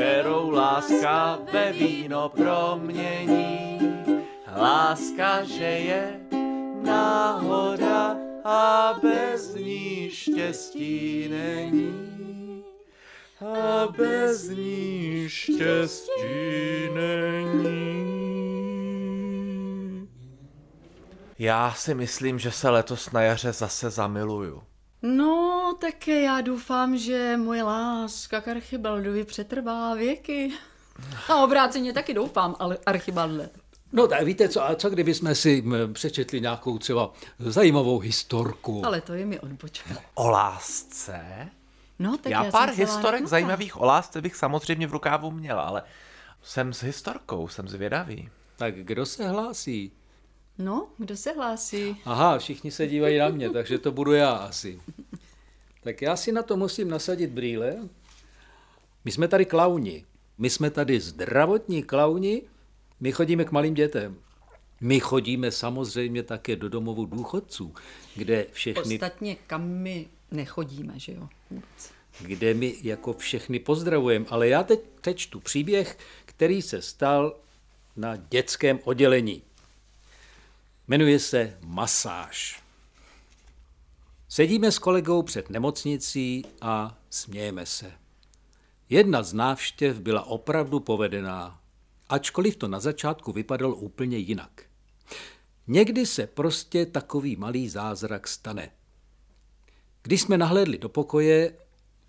kterou 0.00 0.50
láska 0.50 1.38
ve 1.52 1.72
víno 1.72 2.28
promění. 2.28 3.78
Láska, 4.56 5.44
že 5.44 5.64
je 5.64 6.20
náhoda 6.82 8.16
a 8.44 8.94
bez 9.02 9.54
ní 9.54 10.10
štěstí 10.10 11.28
není. 11.28 12.64
A 13.40 13.88
bez 13.96 14.48
ní 14.48 15.24
štěstí 15.28 16.88
není. 16.94 18.10
Já 21.38 21.72
si 21.72 21.94
myslím, 21.94 22.38
že 22.38 22.50
se 22.50 22.70
letos 22.70 23.12
na 23.12 23.22
jaře 23.22 23.52
zase 23.52 23.90
zamiluju. 23.90 24.69
No, 25.02 25.74
tak 25.80 26.08
já 26.08 26.40
doufám, 26.40 26.96
že 26.96 27.36
moje 27.36 27.62
láska 27.62 28.40
k 28.40 28.48
Archibaldovi 28.48 29.24
přetrvá 29.24 29.94
věky. 29.94 30.52
A 31.28 31.36
obráceně 31.44 31.92
taky 31.92 32.14
doufám, 32.14 32.56
ale 32.58 32.78
Archibaldle. 32.86 33.48
No 33.92 34.08
tak 34.08 34.22
víte 34.22 34.48
co, 34.48 34.64
a 34.64 34.74
co 34.74 34.90
kdybychom 34.90 35.34
si 35.34 35.62
m, 35.66 35.94
přečetli 35.94 36.40
nějakou 36.40 36.78
třeba 36.78 37.12
zajímavou 37.38 37.98
historku? 37.98 38.86
Ale 38.86 39.00
to 39.00 39.12
je 39.12 39.26
mi 39.26 39.40
odbočka. 39.40 39.94
O 40.14 40.28
lásce? 40.30 41.48
No, 41.98 42.16
tak 42.18 42.30
já, 42.30 42.44
já 42.44 42.50
pár 42.50 42.68
historek 42.68 43.12
napnutá. 43.12 43.30
zajímavých 43.30 43.80
o 43.80 43.84
lásce 43.84 44.20
bych 44.20 44.36
samozřejmě 44.36 44.86
v 44.86 44.92
rukávu 44.92 45.30
měl, 45.30 45.60
ale 45.60 45.82
jsem 46.42 46.72
s 46.72 46.82
historkou, 46.82 47.48
jsem 47.48 47.68
zvědavý. 47.68 48.28
Tak 48.56 48.74
kdo 48.74 49.06
se 49.06 49.28
hlásí? 49.28 49.92
No, 50.60 50.88
kdo 50.98 51.16
se 51.16 51.32
hlásí? 51.32 51.96
Aha, 52.04 52.38
všichni 52.38 52.70
se 52.70 52.86
dívají 52.86 53.18
na 53.18 53.28
mě, 53.28 53.50
takže 53.50 53.78
to 53.78 53.92
budu 53.92 54.12
já 54.12 54.30
asi. 54.30 54.80
Tak 55.82 56.02
já 56.02 56.16
si 56.16 56.32
na 56.32 56.42
to 56.42 56.56
musím 56.56 56.88
nasadit 56.88 57.30
brýle. 57.30 57.76
My 59.04 59.12
jsme 59.12 59.28
tady 59.28 59.44
klauni. 59.44 60.04
My 60.38 60.50
jsme 60.50 60.70
tady 60.70 61.00
zdravotní 61.00 61.82
klauni. 61.82 62.42
My 63.00 63.12
chodíme 63.12 63.44
k 63.44 63.52
malým 63.52 63.74
dětem. 63.74 64.16
My 64.80 65.00
chodíme 65.00 65.50
samozřejmě 65.50 66.22
také 66.22 66.56
do 66.56 66.68
domovu 66.68 67.04
důchodců, 67.06 67.74
kde 68.16 68.46
všechny, 68.52 68.94
Ostatně 68.94 69.36
kam 69.46 69.68
my 69.68 70.08
nechodíme, 70.30 70.92
že 70.96 71.12
jo? 71.12 71.28
Kde 72.20 72.54
my 72.54 72.74
jako 72.82 73.12
všechny 73.12 73.58
pozdravujeme. 73.58 74.26
Ale 74.28 74.48
já 74.48 74.62
teď 74.62 74.80
přečtu 75.00 75.40
příběh, 75.40 75.98
který 76.24 76.62
se 76.62 76.82
stal 76.82 77.36
na 77.96 78.16
dětském 78.16 78.78
oddělení. 78.84 79.42
Jmenuje 80.88 81.18
se 81.18 81.58
Masáž. 81.60 82.62
Sedíme 84.28 84.72
s 84.72 84.78
kolegou 84.78 85.22
před 85.22 85.50
nemocnicí 85.50 86.44
a 86.60 86.98
smějeme 87.10 87.66
se. 87.66 87.92
Jedna 88.88 89.22
z 89.22 89.32
návštěv 89.32 90.00
byla 90.00 90.22
opravdu 90.22 90.80
povedená, 90.80 91.60
ačkoliv 92.08 92.56
to 92.56 92.68
na 92.68 92.80
začátku 92.80 93.32
vypadalo 93.32 93.74
úplně 93.74 94.18
jinak. 94.18 94.62
Někdy 95.66 96.06
se 96.06 96.26
prostě 96.26 96.86
takový 96.86 97.36
malý 97.36 97.68
zázrak 97.68 98.28
stane. 98.28 98.70
Když 100.02 100.22
jsme 100.22 100.38
nahlédli 100.38 100.78
do 100.78 100.88
pokoje, 100.88 101.56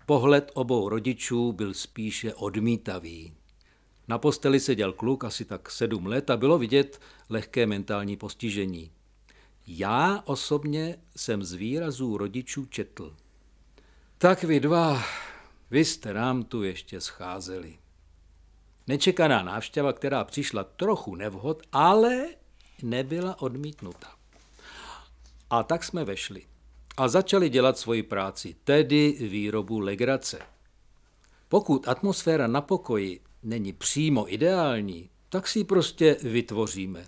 pohled 0.06 0.50
obou 0.54 0.88
rodičů 0.88 1.52
byl 1.52 1.74
spíše 1.74 2.34
odmítavý. 2.34 3.34
Na 4.08 4.18
posteli 4.18 4.60
seděl 4.60 4.92
kluk 4.92 5.24
asi 5.24 5.44
tak 5.44 5.70
sedm 5.70 6.06
let 6.06 6.30
a 6.30 6.36
bylo 6.36 6.58
vidět 6.58 7.00
lehké 7.28 7.66
mentální 7.66 8.16
postižení. 8.16 8.90
Já 9.66 10.22
osobně 10.24 10.98
jsem 11.16 11.44
z 11.44 11.52
výrazů 11.52 12.16
rodičů 12.16 12.66
četl. 12.66 13.16
Tak 14.18 14.44
vy 14.44 14.60
dva, 14.60 15.02
vy 15.70 15.84
jste 15.84 16.14
nám 16.14 16.44
tu 16.44 16.62
ještě 16.62 17.00
scházeli. 17.00 17.78
Nečekaná 18.86 19.42
návštěva, 19.42 19.92
která 19.92 20.24
přišla 20.24 20.64
trochu 20.64 21.14
nevhod, 21.14 21.62
ale 21.72 22.26
nebyla 22.82 23.42
odmítnuta. 23.42 24.08
A 25.50 25.62
tak 25.62 25.84
jsme 25.84 26.04
vešli 26.04 26.46
a 26.96 27.08
začali 27.08 27.48
dělat 27.48 27.78
svoji 27.78 28.02
práci, 28.02 28.56
tedy 28.64 29.12
výrobu 29.12 29.78
legrace. 29.78 30.38
Pokud 31.48 31.88
atmosféra 31.88 32.46
na 32.46 32.60
pokoji 32.60 33.20
není 33.42 33.72
přímo 33.72 34.34
ideální, 34.34 35.10
tak 35.28 35.48
si 35.48 35.58
ji 35.58 35.64
prostě 35.64 36.16
vytvoříme. 36.22 37.06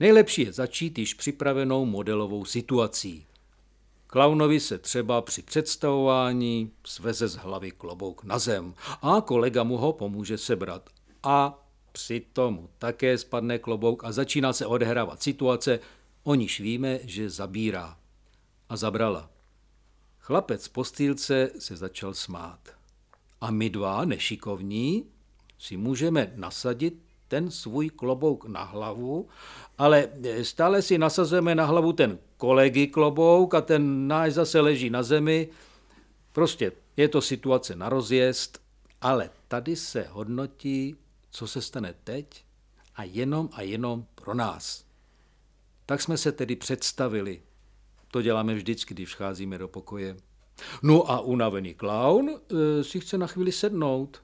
Nejlepší 0.00 0.42
je 0.42 0.52
začít 0.52 0.98
již 0.98 1.14
připravenou 1.14 1.84
modelovou 1.84 2.44
situací. 2.44 3.26
Klaunovi 4.06 4.60
se 4.60 4.78
třeba 4.78 5.22
při 5.22 5.42
představování 5.42 6.70
sveze 6.84 7.28
z 7.28 7.36
hlavy 7.36 7.70
klobouk 7.70 8.24
na 8.24 8.38
zem 8.38 8.74
a 9.02 9.20
kolega 9.20 9.62
mu 9.62 9.76
ho 9.76 9.92
pomůže 9.92 10.38
sebrat. 10.38 10.90
A 11.22 11.66
při 11.92 12.26
tomu 12.32 12.70
také 12.78 13.18
spadne 13.18 13.58
klobouk 13.58 14.04
a 14.04 14.12
začíná 14.12 14.52
se 14.52 14.66
odehrávat 14.66 15.22
situace, 15.22 15.80
o 16.22 16.34
níž 16.34 16.60
víme, 16.60 16.98
že 17.02 17.30
zabírá. 17.30 17.98
A 18.68 18.76
zabrala. 18.76 19.30
Chlapec 20.18 20.62
z 20.62 20.68
postýlce 20.68 21.50
se 21.58 21.76
začal 21.76 22.14
smát. 22.14 22.60
A 23.40 23.50
my 23.50 23.70
dva, 23.70 24.04
nešikovní, 24.04 25.04
si 25.58 25.76
můžeme 25.76 26.32
nasadit 26.34 27.02
ten 27.28 27.50
svůj 27.50 27.90
klobouk 27.90 28.44
na 28.44 28.62
hlavu, 28.62 29.28
ale 29.78 30.08
stále 30.42 30.82
si 30.82 30.98
nasazujeme 30.98 31.54
na 31.54 31.64
hlavu 31.64 31.92
ten 31.92 32.18
kolegy 32.36 32.86
klobouk 32.86 33.54
a 33.54 33.60
ten 33.60 34.08
náš 34.08 34.32
zase 34.32 34.60
leží 34.60 34.90
na 34.90 35.02
zemi. 35.02 35.48
Prostě 36.32 36.72
je 36.96 37.08
to 37.08 37.20
situace 37.20 37.76
na 37.76 37.88
rozjezd, 37.88 38.58
ale 39.00 39.30
tady 39.48 39.76
se 39.76 40.06
hodnotí, 40.10 40.96
co 41.30 41.46
se 41.46 41.62
stane 41.62 41.94
teď 42.04 42.44
a 42.96 43.04
jenom 43.04 43.48
a 43.52 43.62
jenom 43.62 44.06
pro 44.14 44.34
nás. 44.34 44.84
Tak 45.86 46.02
jsme 46.02 46.18
se 46.18 46.32
tedy 46.32 46.56
představili. 46.56 47.42
To 48.10 48.22
děláme 48.22 48.54
vždycky, 48.54 48.94
když 48.94 49.14
vcházíme 49.14 49.58
do 49.58 49.68
pokoje. 49.68 50.16
No 50.82 51.10
a 51.10 51.20
unavený 51.20 51.74
klaun 51.74 52.30
e, 52.30 52.84
si 52.84 53.00
chce 53.00 53.18
na 53.18 53.26
chvíli 53.26 53.52
sednout. 53.52 54.22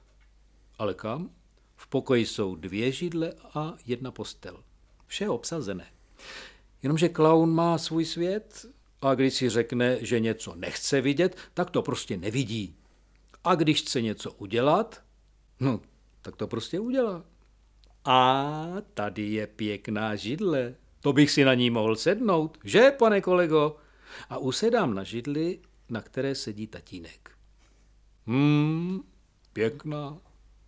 Ale 0.83 0.93
kam? 0.93 1.29
V 1.75 1.87
pokoji 1.87 2.25
jsou 2.25 2.55
dvě 2.55 2.91
židle 2.91 3.33
a 3.53 3.73
jedna 3.85 4.11
postel. 4.11 4.63
Vše 5.07 5.29
obsazené. 5.29 5.85
Jenomže 6.81 7.09
klaun 7.09 7.53
má 7.53 7.77
svůj 7.77 8.05
svět 8.05 8.65
a 9.01 9.15
když 9.15 9.33
si 9.33 9.49
řekne, 9.49 9.97
že 10.05 10.19
něco 10.19 10.55
nechce 10.55 11.01
vidět, 11.01 11.37
tak 11.53 11.69
to 11.69 11.81
prostě 11.81 12.17
nevidí. 12.17 12.75
A 13.43 13.55
když 13.55 13.81
chce 13.81 14.01
něco 14.01 14.31
udělat, 14.31 15.03
no, 15.59 15.81
tak 16.21 16.35
to 16.35 16.47
prostě 16.47 16.79
udělá. 16.79 17.23
A 18.05 18.57
tady 18.93 19.29
je 19.29 19.47
pěkná 19.47 20.15
židle. 20.15 20.75
To 20.99 21.13
bych 21.13 21.31
si 21.31 21.45
na 21.45 21.53
ní 21.53 21.69
mohl 21.69 21.95
sednout, 21.95 22.57
že, 22.63 22.91
pane 22.91 23.21
kolego? 23.21 23.77
A 24.29 24.37
usedám 24.37 24.93
na 24.93 25.03
židli, 25.03 25.59
na 25.89 26.01
které 26.01 26.35
sedí 26.35 26.67
tatínek. 26.67 27.31
Hmm, 28.27 28.99
pěkná, 29.53 30.17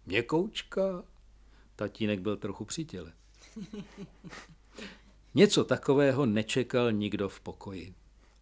měkoučka. 0.06 1.04
Tatínek 1.76 2.20
byl 2.20 2.38
trochu 2.38 2.65
při 2.65 2.86
těle. 2.86 3.13
Něco 5.36 5.63
takového 5.63 6.26
nečekal 6.26 6.91
nikdo 6.91 7.30
v 7.30 7.39
pokoji. 7.39 7.94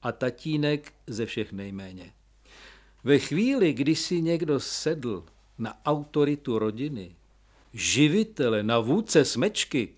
A 0.02 0.12
tatínek 0.12 0.93
ze 1.08 1.26
všech 1.26 1.52
nejméně. 1.52 2.13
Ve 3.04 3.19
chvíli, 3.19 3.73
kdy 3.73 3.95
si 3.95 4.21
někdo 4.21 4.60
sedl 4.60 5.26
na 5.58 5.86
autoritu 5.86 6.60
rodiny, 6.60 7.15
živitele, 7.73 8.63
na 8.63 8.80
vůdce 8.80 9.26
smečky, 9.26 9.89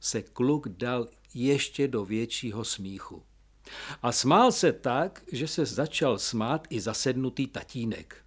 se 0.00 0.22
kluk 0.22 0.68
dal 0.68 1.08
ještě 1.34 1.88
do 1.88 2.04
většího 2.04 2.64
smíchu. 2.64 3.22
A 4.02 4.12
smál 4.12 4.52
se 4.52 4.72
tak, 4.72 5.22
že 5.32 5.48
se 5.48 5.66
začal 5.66 6.18
smát 6.18 6.66
i 6.70 6.80
zasednutý 6.80 7.46
tatínek. 7.46 8.24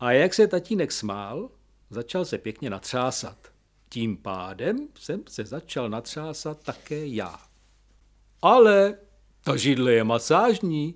A 0.00 0.12
jak 0.12 0.34
se 0.34 0.46
tatínek 0.46 0.92
smál, 0.92 1.50
začal 1.90 2.24
se 2.24 2.38
pěkně 2.38 2.70
natřásat. 2.70 3.52
Tím 3.88 4.16
pádem 4.16 4.88
jsem 4.98 5.22
se 5.28 5.44
začal 5.44 5.88
natřásat 5.88 6.64
také 6.64 7.06
já. 7.06 7.40
Ale 8.42 8.98
ta 9.44 9.56
židle 9.56 9.92
je 9.92 10.04
masážní. 10.04 10.94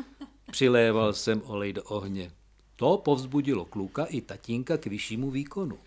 Přiléval 0.50 1.12
jsem 1.12 1.42
olej 1.44 1.72
do 1.72 1.82
ohně. 1.82 2.32
To 2.76 2.98
povzbudilo 2.98 3.64
kluka 3.64 4.04
i 4.04 4.20
tatínka 4.20 4.76
k 4.76 4.86
vyššímu 4.86 5.30
výkonu. 5.30 5.78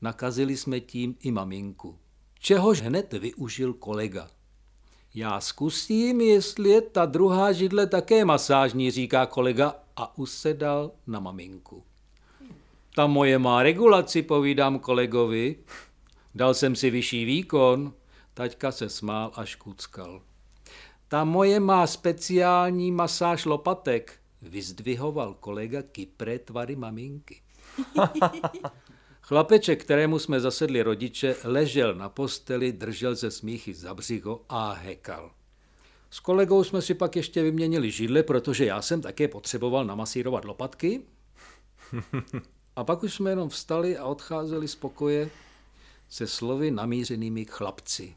Nakazili 0.00 0.56
jsme 0.56 0.80
tím 0.80 1.16
i 1.20 1.30
maminku. 1.30 1.98
Čehož 2.38 2.80
hned 2.80 3.12
využil 3.12 3.74
kolega. 3.74 4.30
Já 5.14 5.40
zkusím, 5.40 6.20
jestli 6.20 6.70
je 6.70 6.80
ta 6.80 7.06
druhá 7.06 7.52
židle 7.52 7.86
také 7.86 8.24
masážní, 8.24 8.90
říká 8.90 9.26
kolega 9.26 9.76
a 9.96 10.18
usedal 10.18 10.90
na 11.06 11.20
maminku. 11.20 11.84
Ta 12.94 13.06
moje 13.06 13.38
má 13.38 13.62
regulaci, 13.62 14.22
povídám 14.22 14.78
kolegovi. 14.78 15.56
Dal 16.34 16.54
jsem 16.54 16.76
si 16.76 16.90
vyšší 16.90 17.24
výkon. 17.24 17.92
Taťka 18.34 18.72
se 18.72 18.88
smál 18.88 19.32
a 19.34 19.44
škuckal. 19.44 20.22
Ta 21.08 21.24
moje 21.24 21.60
má 21.60 21.86
speciální 21.86 22.92
masáž 22.92 23.44
lopatek, 23.44 24.18
vyzdvihoval 24.42 25.34
kolega 25.34 25.82
kypré 25.82 26.38
tvary 26.38 26.76
maminky. 26.76 27.42
Chlapeček, 29.20 29.84
kterému 29.84 30.18
jsme 30.18 30.40
zasedli 30.40 30.82
rodiče, 30.82 31.36
ležel 31.44 31.94
na 31.94 32.08
posteli, 32.08 32.72
držel 32.72 33.16
se 33.16 33.30
smíchy 33.30 33.74
za 33.74 33.94
břicho 33.94 34.44
a 34.48 34.72
hekal. 34.72 35.30
S 36.10 36.20
kolegou 36.20 36.64
jsme 36.64 36.82
si 36.82 36.94
pak 36.94 37.16
ještě 37.16 37.42
vyměnili 37.42 37.90
židle, 37.90 38.22
protože 38.22 38.64
já 38.64 38.82
jsem 38.82 39.00
také 39.00 39.28
potřeboval 39.28 39.84
namasírovat 39.84 40.44
lopatky. 40.44 41.00
A 42.76 42.84
pak 42.84 43.02
už 43.02 43.14
jsme 43.14 43.30
jenom 43.30 43.48
vstali 43.48 43.98
a 43.98 44.04
odcházeli 44.04 44.68
z 44.68 44.74
pokoje 44.74 45.30
se 46.08 46.26
slovy 46.26 46.70
namířenými 46.70 47.46
k 47.46 47.50
chlapci. 47.50 48.16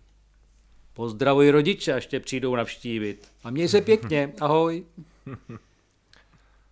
Pozdravuj 0.93 1.49
rodiče, 1.49 1.93
až 1.93 2.07
tě 2.07 2.19
přijdou 2.19 2.55
navštívit. 2.55 3.31
A 3.43 3.49
měj 3.49 3.67
se 3.67 3.81
pěkně, 3.81 4.33
ahoj. 4.41 4.85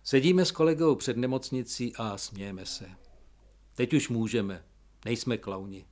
Sedíme 0.04 0.44
s 0.44 0.50
kolegou 0.50 0.94
před 0.94 1.16
nemocnicí 1.16 1.92
a 1.96 2.18
smějeme 2.18 2.66
se. 2.66 2.90
Teď 3.74 3.94
už 3.94 4.08
můžeme, 4.08 4.64
nejsme 5.04 5.36
klauni. 5.38 5.84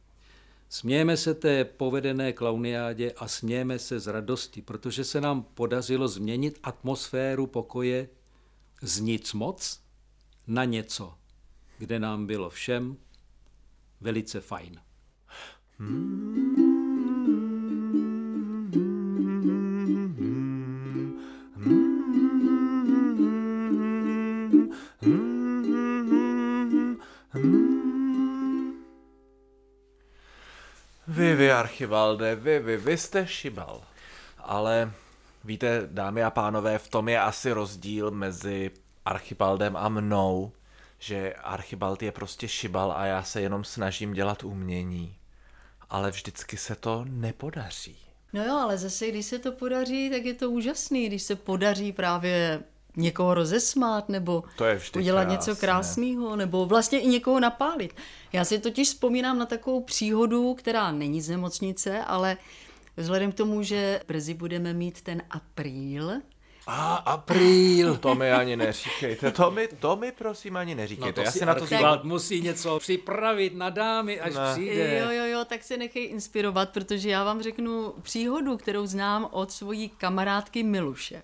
Smějeme 0.68 1.16
se 1.16 1.34
té 1.34 1.64
povedené 1.64 2.32
klauniádě 2.32 3.12
a 3.16 3.28
smějeme 3.28 3.78
se 3.78 4.00
z 4.00 4.06
radosti, 4.06 4.62
protože 4.62 5.04
se 5.04 5.20
nám 5.20 5.42
podařilo 5.42 6.08
změnit 6.08 6.58
atmosféru 6.62 7.46
pokoje 7.46 8.08
z 8.82 9.00
nic 9.00 9.32
moc 9.32 9.80
na 10.46 10.64
něco, 10.64 11.14
kde 11.82 11.98
nám 11.98 12.26
bylo 12.26 12.50
všem 12.50 12.96
velice 14.00 14.40
fajn. 14.40 14.80
Vy, 31.06 31.34
vy, 31.34 31.52
Archivalde, 31.52 32.34
vy, 32.34 32.58
vy, 32.58 32.76
vy 32.76 32.98
jste 32.98 33.26
šibal. 33.26 33.82
Ale 34.38 34.92
víte, 35.44 35.82
dámy 35.86 36.22
a 36.24 36.30
pánové, 36.30 36.78
v 36.78 36.88
tom 36.88 37.08
je 37.08 37.20
asi 37.20 37.52
rozdíl 37.52 38.10
mezi 38.10 38.70
Archibaldem 39.04 39.76
a 39.76 39.88
mnou, 39.88 40.52
že 41.02 41.34
Archibald 41.34 42.02
je 42.02 42.12
prostě 42.12 42.48
šibal 42.48 42.92
a 42.96 43.04
já 43.06 43.22
se 43.22 43.40
jenom 43.40 43.64
snažím 43.64 44.12
dělat 44.12 44.44
umění. 44.44 45.16
Ale 45.90 46.10
vždycky 46.10 46.56
se 46.56 46.76
to 46.76 47.04
nepodaří. 47.08 47.96
No 48.32 48.44
jo, 48.44 48.54
ale 48.56 48.78
zase, 48.78 49.08
když 49.08 49.26
se 49.26 49.38
to 49.38 49.52
podaří, 49.52 50.10
tak 50.10 50.24
je 50.24 50.34
to 50.34 50.50
úžasný, 50.50 51.06
když 51.06 51.22
se 51.22 51.36
podaří 51.36 51.92
právě 51.92 52.62
někoho 52.96 53.34
rozesmát 53.34 54.08
nebo 54.08 54.44
To 54.56 54.64
je 54.64 54.80
udělat 54.96 55.22
krásné. 55.24 55.32
něco 55.32 55.56
krásného 55.56 56.36
nebo 56.36 56.66
vlastně 56.66 57.00
i 57.00 57.06
někoho 57.06 57.40
napálit. 57.40 57.94
Já 58.32 58.44
si 58.44 58.58
totiž 58.58 58.88
vzpomínám 58.88 59.38
na 59.38 59.46
takovou 59.46 59.82
příhodu, 59.82 60.54
která 60.54 60.92
není 60.92 61.20
z 61.20 61.28
nemocnice, 61.28 62.04
ale 62.04 62.36
vzhledem 62.96 63.32
k 63.32 63.34
tomu, 63.34 63.62
že 63.62 64.00
brzy 64.08 64.34
budeme 64.34 64.72
mít 64.72 65.02
ten 65.02 65.22
apríl, 65.30 66.12
A 66.66 66.94
apríl. 66.94 67.96
To 67.96 68.14
mi 68.14 68.32
ani 68.32 68.56
neříkejte, 68.56 69.30
to 69.30 69.50
mi, 69.50 69.68
to 69.68 69.96
mi 69.96 70.12
prosím 70.12 70.56
ani 70.56 70.74
neříkejte. 70.74 71.06
No 71.06 71.12
to 71.12 71.20
já 71.20 71.30
si 71.30 71.46
na 71.46 71.54
to 71.54 71.62
Archibald 71.62 72.04
musí 72.04 72.40
něco 72.40 72.78
připravit 72.78 73.54
na 73.56 73.70
dámy, 73.70 74.20
až 74.20 74.34
Ne. 74.34 74.40
přijde. 74.52 74.98
Jo, 74.98 75.10
jo, 75.10 75.24
jo, 75.24 75.44
tak 75.44 75.62
se 75.62 75.76
nechej 75.76 76.10
inspirovat, 76.10 76.70
protože 76.70 77.10
já 77.10 77.24
vám 77.24 77.42
řeknu 77.42 77.94
příhodu, 78.02 78.56
kterou 78.56 78.86
znám 78.86 79.28
od 79.30 79.52
svojí 79.52 79.88
kamarádky 79.88 80.62
Miluše. 80.62 81.22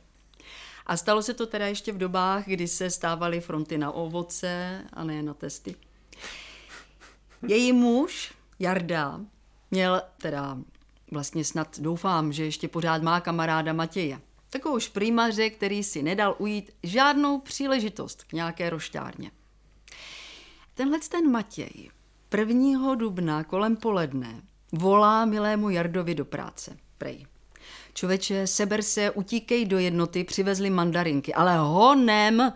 A 0.86 0.96
stalo 0.96 1.22
se 1.22 1.34
to 1.34 1.46
teda 1.46 1.66
ještě 1.66 1.92
v 1.92 1.98
dobách, 1.98 2.44
kdy 2.46 2.68
se 2.68 2.90
stávaly 2.90 3.40
fronty 3.40 3.78
na 3.78 3.90
ovoce 3.92 4.82
a 4.92 5.04
ne 5.04 5.22
na 5.22 5.34
testy. 5.34 5.74
Její 7.48 7.72
muž, 7.72 8.32
Jarda, 8.58 9.20
měl 9.70 10.02
teda 10.22 10.58
vlastně 11.12 11.44
snad 11.44 11.78
doufám, 11.80 12.32
že 12.32 12.44
ještě 12.44 12.68
pořád 12.68 13.02
má 13.02 13.20
kamaráda 13.20 13.72
Matěje. 13.72 14.20
Takovou 14.50 14.78
šprýmaře, 14.78 15.50
který 15.50 15.84
si 15.84 16.02
nedal 16.02 16.36
ujít 16.38 16.70
žádnou 16.82 17.40
příležitost 17.40 18.24
k 18.24 18.32
nějaké 18.32 18.70
roštárně. 18.70 19.30
Tenhle 20.74 20.98
ten 20.98 21.30
Matěj 21.30 21.90
1. 22.36 22.94
dubna 22.94 23.44
kolem 23.44 23.76
poledne 23.76 24.42
volá 24.72 25.24
milému 25.24 25.70
Jardovi 25.70 26.14
do 26.14 26.24
práce. 26.24 26.76
Prej. 26.98 27.26
Čověče, 27.94 28.46
seber 28.46 28.82
se, 28.82 29.10
utíkej 29.10 29.66
do 29.66 29.78
jednoty, 29.78 30.24
přivezli 30.24 30.70
mandarinky, 30.70 31.34
ale 31.34 31.58
honem, 31.58 32.52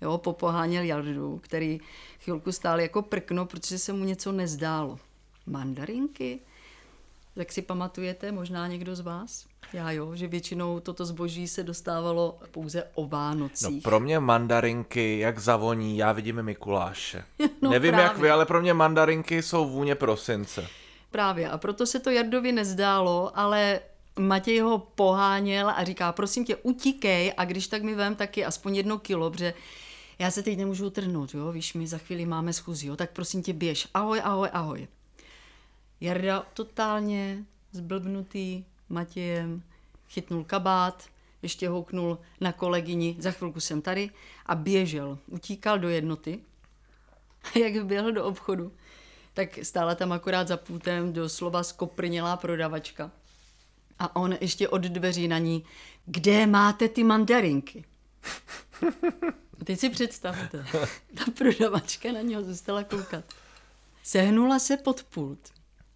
jo, 0.00 0.18
popoháněl 0.18 0.82
Jardu, 0.82 1.38
který 1.42 1.80
chvilku 2.20 2.52
stál 2.52 2.80
jako 2.80 3.02
prkno, 3.02 3.46
protože 3.46 3.78
se 3.78 3.92
mu 3.92 4.04
něco 4.04 4.32
nezdálo. 4.32 4.98
Mandarinky? 5.46 6.40
Tak 7.34 7.52
si 7.52 7.62
pamatujete, 7.62 8.32
možná 8.32 8.66
někdo 8.66 8.96
z 8.96 9.00
vás? 9.00 9.45
Já 9.72 9.90
jo, 9.90 10.16
že 10.16 10.26
většinou 10.26 10.80
toto 10.80 11.04
zboží 11.06 11.48
se 11.48 11.62
dostávalo 11.62 12.38
pouze 12.50 12.84
o 12.94 13.02
No 13.02 13.08
Vánocích. 13.08 13.82
pro 13.82 14.00
mě 14.00 14.20
mandarinky, 14.20 15.18
jak 15.18 15.38
zavoní, 15.38 15.98
já 15.98 16.12
vidím 16.12 16.42
Mikuláše. 16.42 17.24
No 17.62 17.70
Nevím 17.70 17.90
právě. 17.90 18.04
jak 18.04 18.18
vy, 18.18 18.30
ale 18.30 18.46
pro 18.46 18.60
mě 18.60 18.74
mandarinky 18.74 19.42
jsou 19.42 19.68
vůně 19.68 19.94
prosince. 19.94 20.66
Právě, 21.10 21.50
a 21.50 21.58
proto 21.58 21.86
se 21.86 22.00
to 22.00 22.10
Jardovi 22.10 22.52
nezdálo, 22.52 23.38
ale 23.38 23.80
Matěj 24.18 24.60
ho 24.60 24.78
poháněl 24.78 25.68
a 25.70 25.84
říká, 25.84 26.12
prosím 26.12 26.44
tě, 26.44 26.56
utíkej 26.56 27.32
a 27.36 27.44
když 27.44 27.66
tak 27.66 27.82
mi 27.82 27.94
vem 27.94 28.14
taky 28.14 28.44
aspoň 28.44 28.76
jedno 28.76 28.98
kilo, 28.98 29.30
protože 29.30 29.54
já 30.18 30.30
se 30.30 30.42
teď 30.42 30.58
nemůžu 30.58 30.86
utrhnout, 30.86 31.34
jo, 31.34 31.52
víš, 31.52 31.74
my 31.74 31.86
za 31.86 31.98
chvíli 31.98 32.26
máme 32.26 32.52
schůzi, 32.52 32.86
jo, 32.86 32.96
tak 32.96 33.10
prosím 33.10 33.42
tě, 33.42 33.52
běž, 33.52 33.88
ahoj, 33.94 34.20
ahoj, 34.24 34.48
ahoj. 34.52 34.88
Jarda 36.00 36.46
totálně 36.54 37.44
zblbnutý 37.72 38.64
Matějem, 38.88 39.62
chytnul 40.08 40.44
kabát, 40.44 41.08
ještě 41.42 41.68
houknul 41.68 42.18
na 42.40 42.52
kolegyni, 42.52 43.16
za 43.18 43.30
chvilku 43.30 43.60
jsem 43.60 43.82
tady 43.82 44.10
a 44.46 44.54
běžel, 44.54 45.18
utíkal 45.26 45.78
do 45.78 45.88
jednoty, 45.88 46.40
jak 47.62 47.86
běhl 47.86 48.12
do 48.12 48.24
obchodu, 48.24 48.72
tak 49.34 49.58
stála 49.62 49.94
tam 49.94 50.12
akorát 50.12 50.48
za 50.48 50.56
půtem 50.56 51.12
doslova 51.12 51.62
skoprnělá 51.62 52.36
prodavačka. 52.36 53.10
A 53.98 54.16
on 54.16 54.36
ještě 54.40 54.68
od 54.68 54.82
dveří 54.82 55.28
na 55.28 55.38
ní, 55.38 55.64
kde 56.06 56.46
máte 56.46 56.88
ty 56.88 57.04
mandarinky? 57.04 57.84
A 59.60 59.64
teď 59.64 59.80
si 59.80 59.90
představte, 59.90 60.66
ta 61.14 61.24
prodavačka 61.38 62.12
na 62.12 62.20
něho 62.20 62.42
zůstala 62.42 62.84
koukat. 62.84 63.24
Sehnula 64.02 64.58
se 64.58 64.76
pod 64.76 65.02
pult 65.02 65.52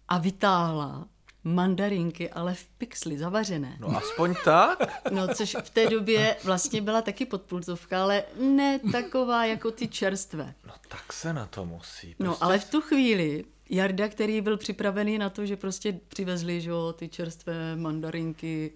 a 0.07 0.17
vytáhla 0.17 1.07
mandarinky, 1.43 2.29
ale 2.29 2.53
v 2.53 2.65
pixli, 2.77 3.17
zavařené. 3.17 3.77
No 3.79 3.97
aspoň 3.97 4.35
tak. 4.45 5.01
No, 5.11 5.35
což 5.35 5.57
v 5.61 5.69
té 5.69 5.89
době 5.89 6.37
vlastně 6.43 6.81
byla 6.81 7.01
taky 7.01 7.25
podpultovka, 7.25 8.03
ale 8.03 8.23
ne 8.39 8.79
taková 8.91 9.45
jako 9.45 9.71
ty 9.71 9.87
čerstvé. 9.87 10.53
No 10.67 10.73
tak 10.87 11.13
se 11.13 11.33
na 11.33 11.45
to 11.45 11.65
musí. 11.65 12.15
No, 12.19 12.37
ale 12.43 12.59
v 12.59 12.69
tu 12.69 12.81
chvíli 12.81 13.45
Jarda, 13.69 14.07
který 14.07 14.41
byl 14.41 14.57
připravený 14.57 15.17
na 15.17 15.29
to, 15.29 15.45
že 15.45 15.57
prostě 15.57 15.99
přivezli 16.07 16.61
že 16.61 16.69
jo, 16.69 16.93
ty 16.93 17.09
čerstvé 17.09 17.75
mandarinky, 17.75 18.71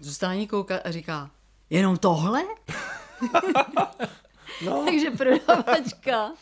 zůstává 0.00 0.34
ní 0.34 0.46
koukat 0.48 0.80
a 0.84 0.90
říká, 0.90 1.30
jenom 1.70 1.96
tohle? 1.96 2.42
no. 4.64 4.84
Takže 4.86 5.10
prodavačka 5.10 6.32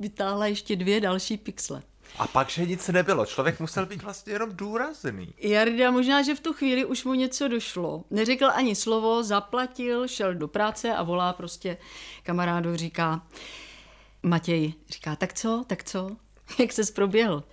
vytáhla 0.00 0.46
ještě 0.46 0.76
dvě 0.76 1.00
další 1.00 1.36
pixle. 1.36 1.82
A 2.18 2.26
pak, 2.26 2.50
že 2.50 2.66
nic 2.66 2.88
nebylo. 2.88 3.26
Člověk 3.26 3.60
musel 3.60 3.86
být 3.86 4.02
vlastně 4.02 4.32
jenom 4.32 4.50
důrazný. 4.52 5.34
Jarda 5.38 5.90
možná, 5.90 6.22
že 6.22 6.34
v 6.34 6.40
tu 6.40 6.52
chvíli 6.52 6.84
už 6.84 7.04
mu 7.04 7.14
něco 7.14 7.48
došlo. 7.48 8.04
Neřekl 8.10 8.50
ani 8.54 8.74
slovo, 8.74 9.22
zaplatil, 9.22 10.08
šel 10.08 10.34
do 10.34 10.48
práce 10.48 10.94
a 10.94 11.02
volá 11.02 11.32
prostě 11.32 11.76
kamarádu, 12.22 12.76
říká, 12.76 13.26
Matěj, 14.22 14.72
říká, 14.90 15.16
tak 15.16 15.34
co, 15.34 15.64
tak 15.66 15.84
co, 15.84 16.16
jak 16.58 16.72
ses 16.72 16.90
proběhl? 16.90 17.44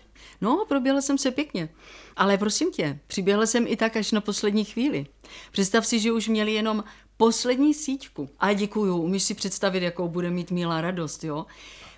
No, 0.41 0.65
proběhl 0.67 1.02
jsem 1.02 1.17
se 1.17 1.32
pěkně. 1.32 1.70
Ale 2.15 2.38
prosím 2.38 2.72
tě, 2.72 3.00
přiběhl 3.08 3.48
jsem 3.48 3.67
i 3.67 3.76
tak 3.76 3.98
až 3.98 4.12
na 4.12 4.22
poslední 4.22 4.65
chvíli. 4.65 5.06
Představ 5.52 5.88
si, 5.88 6.00
že 6.00 6.12
už 6.12 6.28
měli 6.28 6.54
jenom 6.54 6.84
poslední 7.18 7.74
síťku. 7.74 8.30
A 8.40 8.54
děkuju, 8.54 8.98
umíš 8.98 9.24
si 9.24 9.34
představit, 9.34 9.84
jakou 9.84 10.08
bude 10.08 10.30
mít 10.30 10.52
Míla 10.52 10.82
radost, 10.82 11.24
jo? 11.24 11.46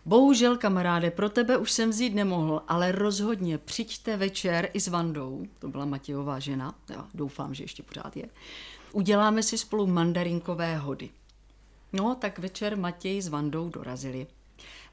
Bohužel, 0.06 0.58
kamaráde, 0.58 1.12
pro 1.12 1.30
tebe 1.30 1.58
už 1.58 1.72
jsem 1.72 1.90
vzít 1.90 2.16
nemohl, 2.16 2.62
ale 2.68 2.92
rozhodně 2.92 3.58
přijďte 3.58 4.18
večer 4.18 4.70
i 4.74 4.80
s 4.80 4.88
Vandou, 4.88 5.46
to 5.60 5.68
byla 5.68 5.86
Matějová 5.86 6.40
žena, 6.40 6.76
já 6.90 7.08
doufám, 7.14 7.54
že 7.54 7.64
ještě 7.64 7.84
pořád 7.84 8.18
je. 8.18 8.30
Uděláme 8.92 9.44
si 9.44 9.58
spolu 9.58 9.88
mandarinkové 9.88 10.78
hody. 10.78 11.10
No, 11.94 12.16
tak 12.16 12.40
večer 12.40 12.78
Matěj 12.78 13.22
s 13.22 13.28
Vandou 13.28 13.70
dorazili. 13.70 14.28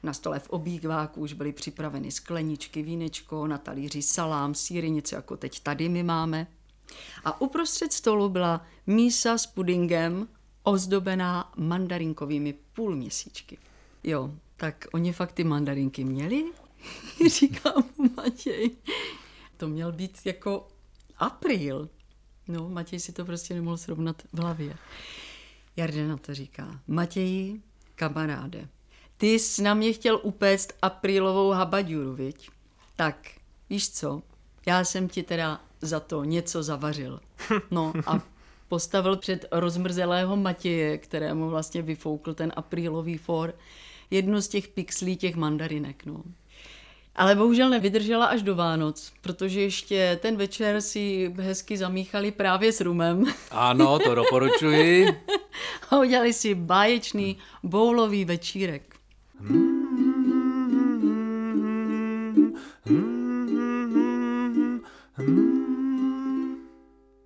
Na 0.03 0.13
stole 0.13 0.39
v 0.39 0.49
obýváku 0.49 1.21
už 1.21 1.33
byly 1.33 1.53
připraveny 1.53 2.11
skleničky, 2.11 2.83
vínečko, 2.83 3.47
na 3.47 3.57
talíři 3.57 4.01
salám, 4.01 4.55
síry, 4.55 4.89
něco 4.89 5.15
jako 5.15 5.37
teď 5.37 5.59
tady 5.59 5.89
my 5.89 6.03
máme. 6.03 6.47
A 7.25 7.41
uprostřed 7.41 7.93
stolu 7.93 8.29
byla 8.29 8.65
mísa 8.87 9.37
s 9.37 9.45
pudingem 9.45 10.27
ozdobená 10.63 11.51
mandarinkovými 11.57 12.53
půlměsíčky. 12.73 13.57
Jo, 14.03 14.31
tak 14.57 14.85
oni 14.93 15.13
fakt 15.13 15.31
ty 15.31 15.43
mandarinky 15.43 16.03
měli? 16.03 16.45
Říkám 17.27 17.83
mu 17.97 18.09
Matěj. 18.15 18.71
To 19.57 19.67
měl 19.67 19.91
být 19.91 20.19
jako 20.25 20.67
apríl. 21.17 21.89
No, 22.47 22.69
Matěj 22.69 22.99
si 22.99 23.11
to 23.11 23.25
prostě 23.25 23.53
nemohl 23.53 23.77
srovnat 23.77 24.23
v 24.33 24.39
hlavě. 24.39 24.77
Jardena 25.75 26.17
to 26.17 26.33
říká. 26.33 26.79
Matěji, 26.87 27.61
kamaráde, 27.95 28.67
ty 29.17 29.39
jsi 29.39 29.61
na 29.61 29.73
mě 29.73 29.93
chtěl 29.93 30.19
upéct 30.23 30.73
aprílovou 30.81 31.51
habaďuru, 31.51 32.15
viď? 32.15 32.49
Tak, 32.95 33.27
víš 33.69 33.89
co, 33.89 34.21
já 34.65 34.83
jsem 34.83 35.09
ti 35.09 35.23
teda 35.23 35.61
za 35.81 35.99
to 35.99 36.23
něco 36.23 36.63
zavařil. 36.63 37.19
No 37.71 37.93
a 38.05 38.21
postavil 38.67 39.17
před 39.17 39.45
rozmrzelého 39.51 40.37
Matěje, 40.37 40.97
kterému 40.97 41.49
vlastně 41.49 41.81
vyfoukl 41.81 42.33
ten 42.33 42.53
aprílový 42.55 43.17
for, 43.17 43.53
jednu 44.11 44.41
z 44.41 44.47
těch 44.47 44.67
pixlí 44.67 45.17
těch 45.17 45.35
mandarinek. 45.35 46.05
No. 46.05 46.23
Ale 47.15 47.35
bohužel 47.35 47.69
nevydržela 47.69 48.25
až 48.25 48.41
do 48.41 48.55
Vánoc, 48.55 49.11
protože 49.21 49.61
ještě 49.61 50.19
ten 50.21 50.35
večer 50.35 50.81
si 50.81 51.33
hezky 51.37 51.77
zamíchali 51.77 52.31
právě 52.31 52.71
s 52.71 52.81
rumem. 52.81 53.25
Ano, 53.51 53.99
to 53.99 54.15
doporučuji. 54.15 55.07
A 55.89 55.99
udělali 55.99 56.33
si 56.33 56.55
báječný 56.55 57.37
boulový 57.63 58.25
večírek. 58.25 58.95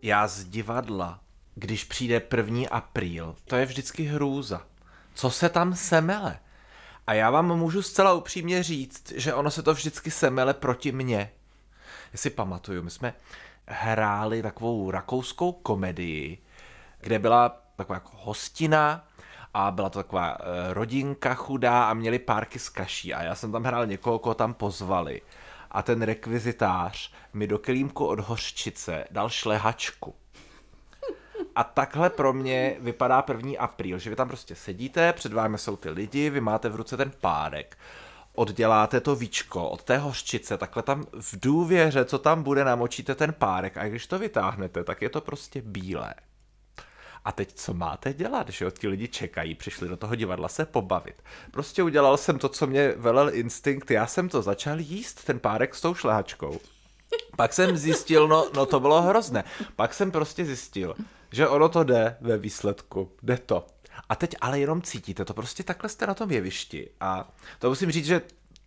Já 0.02 0.28
z 0.28 0.44
divadla, 0.44 1.20
když 1.56 1.84
přijde 1.84 2.20
první 2.20 2.70
apríl, 2.70 3.36
to 3.46 3.56
je 3.56 3.66
vždycky 3.66 4.04
hrůza. 4.04 4.62
Co 5.14 5.30
se 5.30 5.50
tam 5.50 5.76
semele? 5.76 6.40
A 7.08 7.14
já 7.14 7.30
vám 7.30 7.58
můžu 7.58 7.82
zcela 7.82 8.14
upřímně 8.14 8.64
říct, 8.64 9.12
že 9.16 9.34
ono 9.34 9.52
se 9.52 9.64
to 9.64 9.74
vždycky 9.74 10.12
semele 10.12 10.54
proti 10.54 10.92
mně. 10.92 11.32
Já 12.14 12.18
si 12.18 12.30
pamatuju, 12.30 12.84
my 12.84 12.90
jsme 12.90 13.14
hráli 13.66 14.42
takovou 14.42 14.92
rakouskou 14.92 15.52
komedii, 15.52 16.38
kde 17.00 17.20
byla 17.20 17.62
taková 17.76 17.96
jako 17.96 18.12
hostina 18.14 19.08
a 19.54 19.72
byla 19.72 19.90
to 19.90 20.00
taková 20.00 20.38
eh, 20.40 20.74
rodinka 20.74 21.34
chudá 21.34 21.90
a 21.90 21.94
měli 21.94 22.20
párky 22.20 22.60
z 22.60 22.70
kaší 22.70 23.14
a 23.14 23.24
já 23.24 23.36
jsem 23.36 23.52
tam 23.52 23.64
hrál 23.64 23.86
někoho, 23.86 24.20
koho 24.20 24.36
tam 24.36 24.54
pozvali 24.54 25.22
a 25.72 25.82
ten 25.82 26.02
rekvizitář 26.02 27.12
mi 27.34 27.48
do 27.48 27.60
kelímku 27.60 28.06
od 28.06 28.20
hořčice 28.20 29.06
dal 29.12 29.30
šlehačku. 29.30 30.16
A 31.56 31.64
takhle 31.64 32.10
pro 32.10 32.34
mě 32.34 32.76
vypadá 32.80 33.22
první 33.22 33.58
apríl, 33.58 34.00
že 34.00 34.10
vy 34.10 34.16
tam 34.16 34.28
prostě 34.28 34.56
sedíte, 34.56 35.14
před 35.14 35.34
vámi 35.34 35.58
jsou 35.58 35.76
ty 35.76 35.90
lidi, 35.90 36.30
vy 36.30 36.42
máte 36.42 36.70
v 36.70 36.76
ruce 36.76 36.98
ten 36.98 37.12
párek, 37.22 37.78
odděláte 38.36 39.00
to 39.00 39.16
víčko 39.16 39.70
od 39.70 39.84
té 39.84 39.98
hořčice, 39.98 40.58
takhle 40.58 40.84
tam 40.84 41.06
v 41.20 41.40
důvěře, 41.40 42.06
co 42.06 42.20
tam 42.20 42.44
bude, 42.44 42.64
namočíte 42.64 43.16
ten 43.16 43.34
párek 43.34 43.78
a 43.78 43.90
když 43.90 44.08
to 44.08 44.20
vytáhnete, 44.20 44.84
tak 44.84 45.02
je 45.02 45.10
to 45.10 45.22
prostě 45.22 45.62
bílé. 45.62 46.14
A 47.26 47.32
teď 47.32 47.54
co 47.54 47.74
máte 47.74 48.14
dělat, 48.14 48.50
že 48.50 48.66
jo? 48.66 48.72
Ti 48.72 48.88
lidi 48.88 49.08
čekají, 49.08 49.56
přišli 49.56 49.88
do 49.88 49.98
toho 49.98 50.16
divadla 50.16 50.48
se 50.48 50.66
pobavit. 50.66 51.24
Prostě 51.52 51.84
udělal 51.84 52.18
jsem 52.18 52.40
to, 52.40 52.50
co 52.50 52.68
mě 52.68 52.94
velel 52.98 53.36
instinkt, 53.36 53.92
já 53.92 54.08
jsem 54.08 54.30
to 54.30 54.42
začal 54.42 54.80
jíst, 54.80 55.24
ten 55.24 55.40
párek 55.40 55.76
s 55.76 55.82
tou 55.82 55.94
šlehačkou. 55.94 56.60
Pak 57.36 57.54
jsem 57.54 57.78
zjistil, 57.78 58.28
no, 58.28 58.50
no 58.56 58.66
to 58.66 58.80
bylo 58.80 59.02
hrozné. 59.02 59.44
Pak 59.76 59.94
jsem 59.94 60.12
prostě 60.12 60.46
zjistil, 60.46 60.96
že 61.32 61.48
ono 61.48 61.70
to 61.70 61.84
jde 61.84 62.18
ve 62.22 62.38
výsledku, 62.38 63.12
jde 63.24 63.38
to. 63.38 63.68
A 64.10 64.16
teď 64.16 64.36
ale 64.42 64.60
jenom 64.60 64.82
cítíte, 64.82 65.26
to 65.26 65.34
prostě 65.34 65.64
takhle 65.64 65.90
jste 65.90 66.08
na 66.08 66.14
tom 66.14 66.32
jevišti. 66.32 66.90
A 67.00 67.32
to 67.60 67.70
musím 67.70 67.92
říct, 67.92 68.06
že 68.06 68.22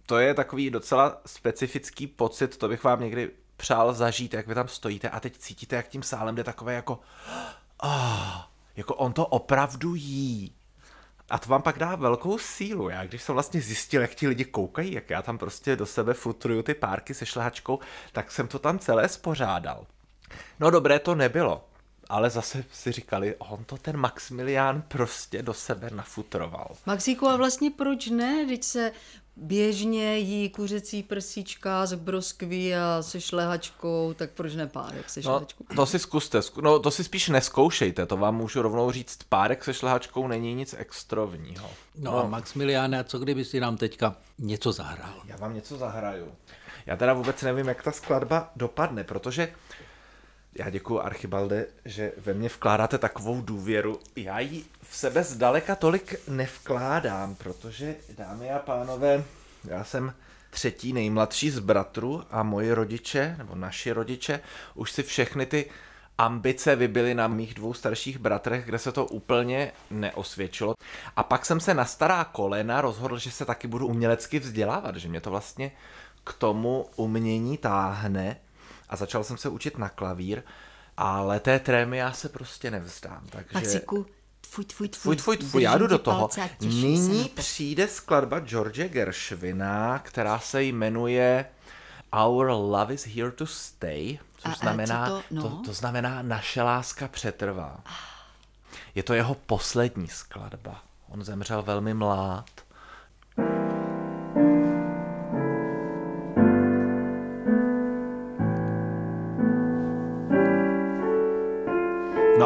to 0.06 0.18
je 0.18 0.34
takový 0.34 0.70
docela 0.70 1.20
specifický 1.26 2.06
pocit, 2.06 2.56
to 2.56 2.68
bych 2.68 2.84
vám 2.84 3.00
někdy 3.00 3.30
přál 3.56 3.92
zažít, 3.92 4.34
jak 4.34 4.46
vy 4.46 4.54
tam 4.54 4.68
stojíte 4.68 5.08
a 5.10 5.20
teď 5.20 5.38
cítíte, 5.38 5.76
jak 5.76 5.88
tím 5.88 6.02
sálem 6.02 6.34
jde 6.34 6.44
takové 6.44 6.74
jako 6.74 7.00
oh, 7.84 8.40
jako 8.76 8.94
on 8.94 9.12
to 9.12 9.26
opravdu 9.26 9.94
jí. 9.94 10.54
A 11.30 11.38
to 11.38 11.48
vám 11.48 11.62
pak 11.62 11.78
dá 11.78 11.96
velkou 11.96 12.38
sílu. 12.38 12.88
Já 12.88 13.04
když 13.04 13.22
jsem 13.22 13.32
vlastně 13.32 13.60
zjistil, 13.60 14.02
jak 14.02 14.14
ti 14.14 14.28
lidi 14.28 14.44
koukají, 14.44 14.92
jak 14.92 15.10
já 15.10 15.22
tam 15.22 15.38
prostě 15.38 15.76
do 15.76 15.86
sebe 15.86 16.14
futruju 16.14 16.62
ty 16.62 16.74
párky 16.74 17.14
se 17.14 17.26
šlehačkou, 17.26 17.78
tak 18.12 18.32
jsem 18.32 18.48
to 18.48 18.58
tam 18.58 18.78
celé 18.78 19.08
spořádal. 19.08 19.86
No 20.60 20.70
dobré 20.70 20.98
to 20.98 21.14
nebylo, 21.14 21.64
ale 22.08 22.30
zase 22.30 22.64
si 22.72 22.92
říkali, 22.92 23.36
on 23.38 23.64
to 23.64 23.76
ten 23.76 23.96
Maximilián 23.96 24.82
prostě 24.82 25.42
do 25.42 25.54
sebe 25.54 25.90
nafutroval. 25.90 26.76
Maxíku, 26.86 27.28
a 27.28 27.36
vlastně 27.36 27.70
proč 27.70 28.06
ne? 28.06 28.46
Teď 28.46 28.64
se 28.64 28.92
běžně 29.36 30.18
jí 30.18 30.50
kuřecí 30.50 31.02
prsíčka 31.02 31.86
s 31.86 31.94
broskví 31.94 32.74
a 32.74 33.02
se 33.02 33.20
šlehačkou, 33.20 34.14
tak 34.16 34.30
proč 34.30 34.54
ne 34.54 34.66
párek 34.66 35.10
se 35.10 35.22
šlehačkou? 35.22 35.64
No, 35.70 35.76
to 35.76 35.86
si 35.86 35.98
zkuste, 35.98 36.40
no 36.62 36.78
to 36.78 36.90
si 36.90 37.04
spíš 37.04 37.28
neskoušejte, 37.28 38.06
to 38.06 38.16
vám 38.16 38.36
můžu 38.36 38.62
rovnou 38.62 38.90
říct, 38.90 39.18
párek 39.28 39.64
se 39.64 39.74
šlehačkou 39.74 40.26
není 40.26 40.54
nic 40.54 40.74
extrovního. 40.78 41.70
No, 41.98 42.12
no. 42.12 42.18
a 42.18 42.26
Maximiliáne, 42.26 43.04
co 43.04 43.18
kdyby 43.18 43.44
si 43.44 43.60
nám 43.60 43.76
teďka 43.76 44.16
něco 44.38 44.72
zahrál? 44.72 45.22
Já 45.26 45.36
vám 45.36 45.54
něco 45.54 45.76
zahraju. 45.76 46.32
Já 46.86 46.96
teda 46.96 47.12
vůbec 47.14 47.42
nevím, 47.42 47.68
jak 47.68 47.82
ta 47.82 47.92
skladba 47.92 48.50
dopadne, 48.56 49.04
protože 49.04 49.48
já 50.54 50.70
děkuji 50.70 51.00
Archibalde, 51.00 51.66
že 51.84 52.12
ve 52.16 52.34
mně 52.34 52.48
vkládáte 52.48 52.98
takovou 52.98 53.40
důvěru. 53.40 54.00
Já 54.16 54.40
ji 54.40 54.64
v 54.82 54.96
sebe 54.96 55.24
zdaleka 55.24 55.74
tolik 55.74 56.28
nevkládám, 56.28 57.34
protože, 57.34 57.94
dámy 58.18 58.50
a 58.50 58.58
pánové, 58.58 59.24
já 59.64 59.84
jsem 59.84 60.14
třetí 60.50 60.92
nejmladší 60.92 61.50
z 61.50 61.58
bratru 61.58 62.22
a 62.30 62.42
moji 62.42 62.72
rodiče, 62.72 63.34
nebo 63.38 63.54
naši 63.54 63.92
rodiče, 63.92 64.40
už 64.74 64.92
si 64.92 65.02
všechny 65.02 65.46
ty 65.46 65.70
ambice 66.18 66.76
vybily 66.76 67.14
na 67.14 67.28
mých 67.28 67.54
dvou 67.54 67.74
starších 67.74 68.18
bratrech, 68.18 68.64
kde 68.64 68.78
se 68.78 68.92
to 68.92 69.06
úplně 69.06 69.72
neosvědčilo. 69.90 70.74
A 71.16 71.22
pak 71.22 71.46
jsem 71.46 71.60
se 71.60 71.74
na 71.74 71.84
stará 71.84 72.24
kolena 72.24 72.80
rozhodl, 72.80 73.18
že 73.18 73.30
se 73.30 73.44
taky 73.44 73.68
budu 73.68 73.86
umělecky 73.86 74.38
vzdělávat, 74.38 74.96
že 74.96 75.08
mě 75.08 75.20
to 75.20 75.30
vlastně 75.30 75.72
k 76.24 76.32
tomu 76.32 76.86
umění 76.96 77.58
táhne 77.58 78.36
a 78.88 78.96
začal 78.96 79.24
jsem 79.24 79.36
se 79.36 79.48
učit 79.48 79.78
na 79.78 79.88
klavír, 79.88 80.42
ale 80.96 81.40
té 81.40 81.58
trémy 81.58 81.96
já 81.96 82.12
se 82.12 82.28
prostě 82.28 82.70
nevzdám. 82.70 83.26
Takže... 83.30 83.54
Maxiku, 83.54 84.06
tvůj, 84.50 84.64
tvůj, 84.64 84.88
tvůj, 84.88 85.16
tvůj, 85.16 85.36
tvůj, 85.36 85.62
já 85.62 85.78
jdu 85.78 85.86
do 85.86 85.98
toho. 85.98 86.30
Nyní 86.60 87.28
přijde 87.34 87.88
skladba 87.88 88.40
George 88.40 88.88
Gershwina, 88.88 89.98
která 89.98 90.38
se 90.38 90.62
jmenuje 90.62 91.46
Our 92.24 92.46
Love 92.46 92.94
is 92.94 93.06
Here 93.06 93.30
to 93.30 93.46
Stay, 93.46 94.18
což 94.36 94.52
a, 94.52 94.56
znamená, 94.56 95.08
to, 95.08 95.22
no? 95.30 95.42
to, 95.42 95.62
to 95.64 95.72
znamená 95.72 96.22
Naše 96.22 96.62
láska 96.62 97.08
přetrvá. 97.08 97.80
Je 98.94 99.02
to 99.02 99.14
jeho 99.14 99.34
poslední 99.34 100.08
skladba. 100.08 100.82
On 101.08 101.24
zemřel 101.24 101.62
velmi 101.62 101.94
mlád. 101.94 102.50
No 103.36 103.83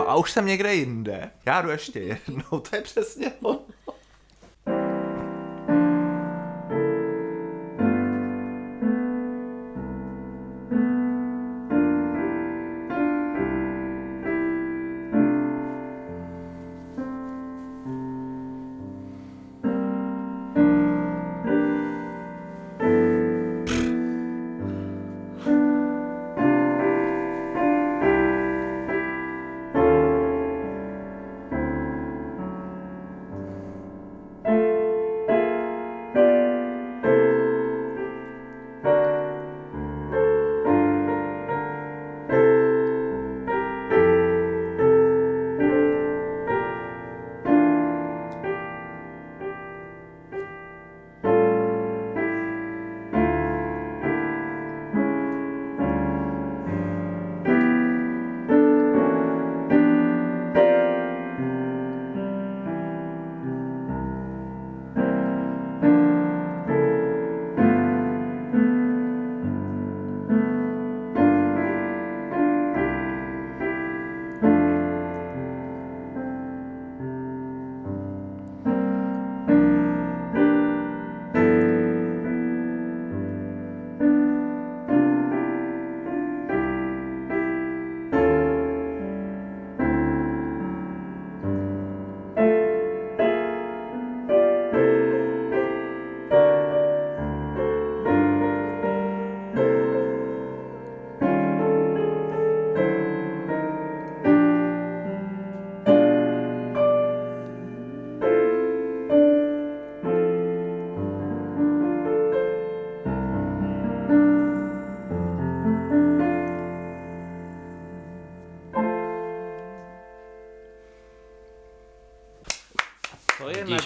a 0.08 0.16
už 0.16 0.32
jsem 0.32 0.46
někde 0.46 0.74
jinde. 0.74 1.30
Já 1.46 1.62
jdu 1.62 1.70
ještě 1.70 2.00
jednou, 2.00 2.60
to 2.70 2.76
je 2.76 2.82
přesně 2.82 3.32
ono. 3.42 3.60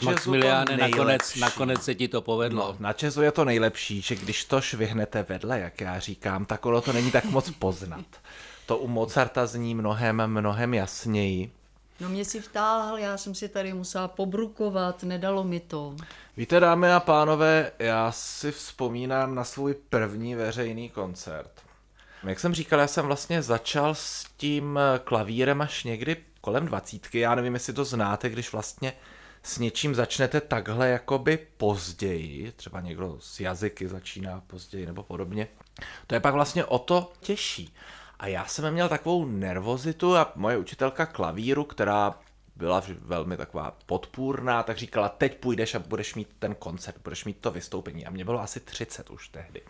Maximiliáne, 0.02 0.76
nakonec, 0.76 1.34
nakonec 1.36 1.82
se 1.82 1.94
ti 1.94 2.08
to 2.08 2.22
povedlo. 2.22 2.66
No, 2.72 2.76
na 2.78 2.94
jazzu 3.02 3.22
je 3.22 3.32
to 3.32 3.44
nejlepší, 3.44 4.00
že 4.00 4.16
když 4.16 4.44
to 4.44 4.60
švihnete 4.60 5.22
vedle, 5.22 5.60
jak 5.60 5.80
já 5.80 5.98
říkám, 5.98 6.44
tak 6.44 6.66
ono 6.66 6.80
to 6.80 6.92
není 6.92 7.10
tak 7.10 7.24
moc 7.24 7.50
poznat. 7.50 8.04
To 8.66 8.78
u 8.78 8.88
Mozarta 8.88 9.46
zní 9.46 9.74
mnohem, 9.74 10.22
mnohem 10.26 10.74
jasněji. 10.74 11.52
No 12.00 12.08
mě 12.08 12.24
si 12.24 12.40
vtáhl, 12.40 12.98
já 12.98 13.16
jsem 13.16 13.34
si 13.34 13.48
tady 13.48 13.72
musela 13.72 14.08
pobrukovat, 14.08 15.02
nedalo 15.02 15.44
mi 15.44 15.60
to. 15.60 15.96
Víte, 16.36 16.60
dámy 16.60 16.92
a 16.92 17.00
pánové, 17.00 17.72
já 17.78 18.12
si 18.12 18.52
vzpomínám 18.52 19.34
na 19.34 19.44
svůj 19.44 19.74
první 19.74 20.34
veřejný 20.34 20.88
koncert. 20.88 21.50
Jak 22.24 22.40
jsem 22.40 22.54
říkal, 22.54 22.80
já 22.80 22.86
jsem 22.86 23.06
vlastně 23.06 23.42
začal 23.42 23.94
s 23.94 24.26
tím 24.36 24.78
klavírem 25.04 25.60
až 25.60 25.84
někdy 25.84 26.16
kolem 26.40 26.66
dvacítky. 26.66 27.18
Já 27.18 27.34
nevím, 27.34 27.54
jestli 27.54 27.72
to 27.72 27.84
znáte, 27.84 28.30
když 28.30 28.52
vlastně 28.52 28.92
s 29.42 29.58
něčím 29.58 29.94
začnete 29.94 30.40
takhle 30.40 30.88
jakoby 30.88 31.38
později, 31.56 32.52
třeba 32.52 32.80
někdo 32.80 33.16
s 33.20 33.40
jazyky 33.40 33.88
začíná 33.88 34.42
později 34.46 34.86
nebo 34.86 35.02
podobně. 35.02 35.48
To 36.06 36.14
je 36.14 36.20
pak 36.20 36.34
vlastně 36.34 36.64
o 36.64 36.78
to 36.78 37.12
těžší. 37.20 37.74
A 38.18 38.26
já 38.26 38.46
jsem 38.46 38.72
měl 38.72 38.88
takovou 38.88 39.26
nervozitu 39.26 40.16
a 40.16 40.32
moje 40.34 40.58
učitelka 40.58 41.06
klavíru, 41.06 41.64
která 41.64 42.14
byla 42.56 42.82
velmi 42.98 43.36
taková 43.36 43.76
podpůrná, 43.86 44.62
tak 44.62 44.78
říkala, 44.78 45.08
teď 45.08 45.38
půjdeš 45.38 45.74
a 45.74 45.78
budeš 45.78 46.14
mít 46.14 46.28
ten 46.38 46.54
koncert, 46.54 47.02
budeš 47.04 47.24
mít 47.24 47.38
to 47.40 47.50
vystoupení. 47.50 48.06
A 48.06 48.10
mě 48.10 48.24
bylo 48.24 48.40
asi 48.40 48.60
30 48.60 49.10
už 49.10 49.28
tehdy. 49.28 49.62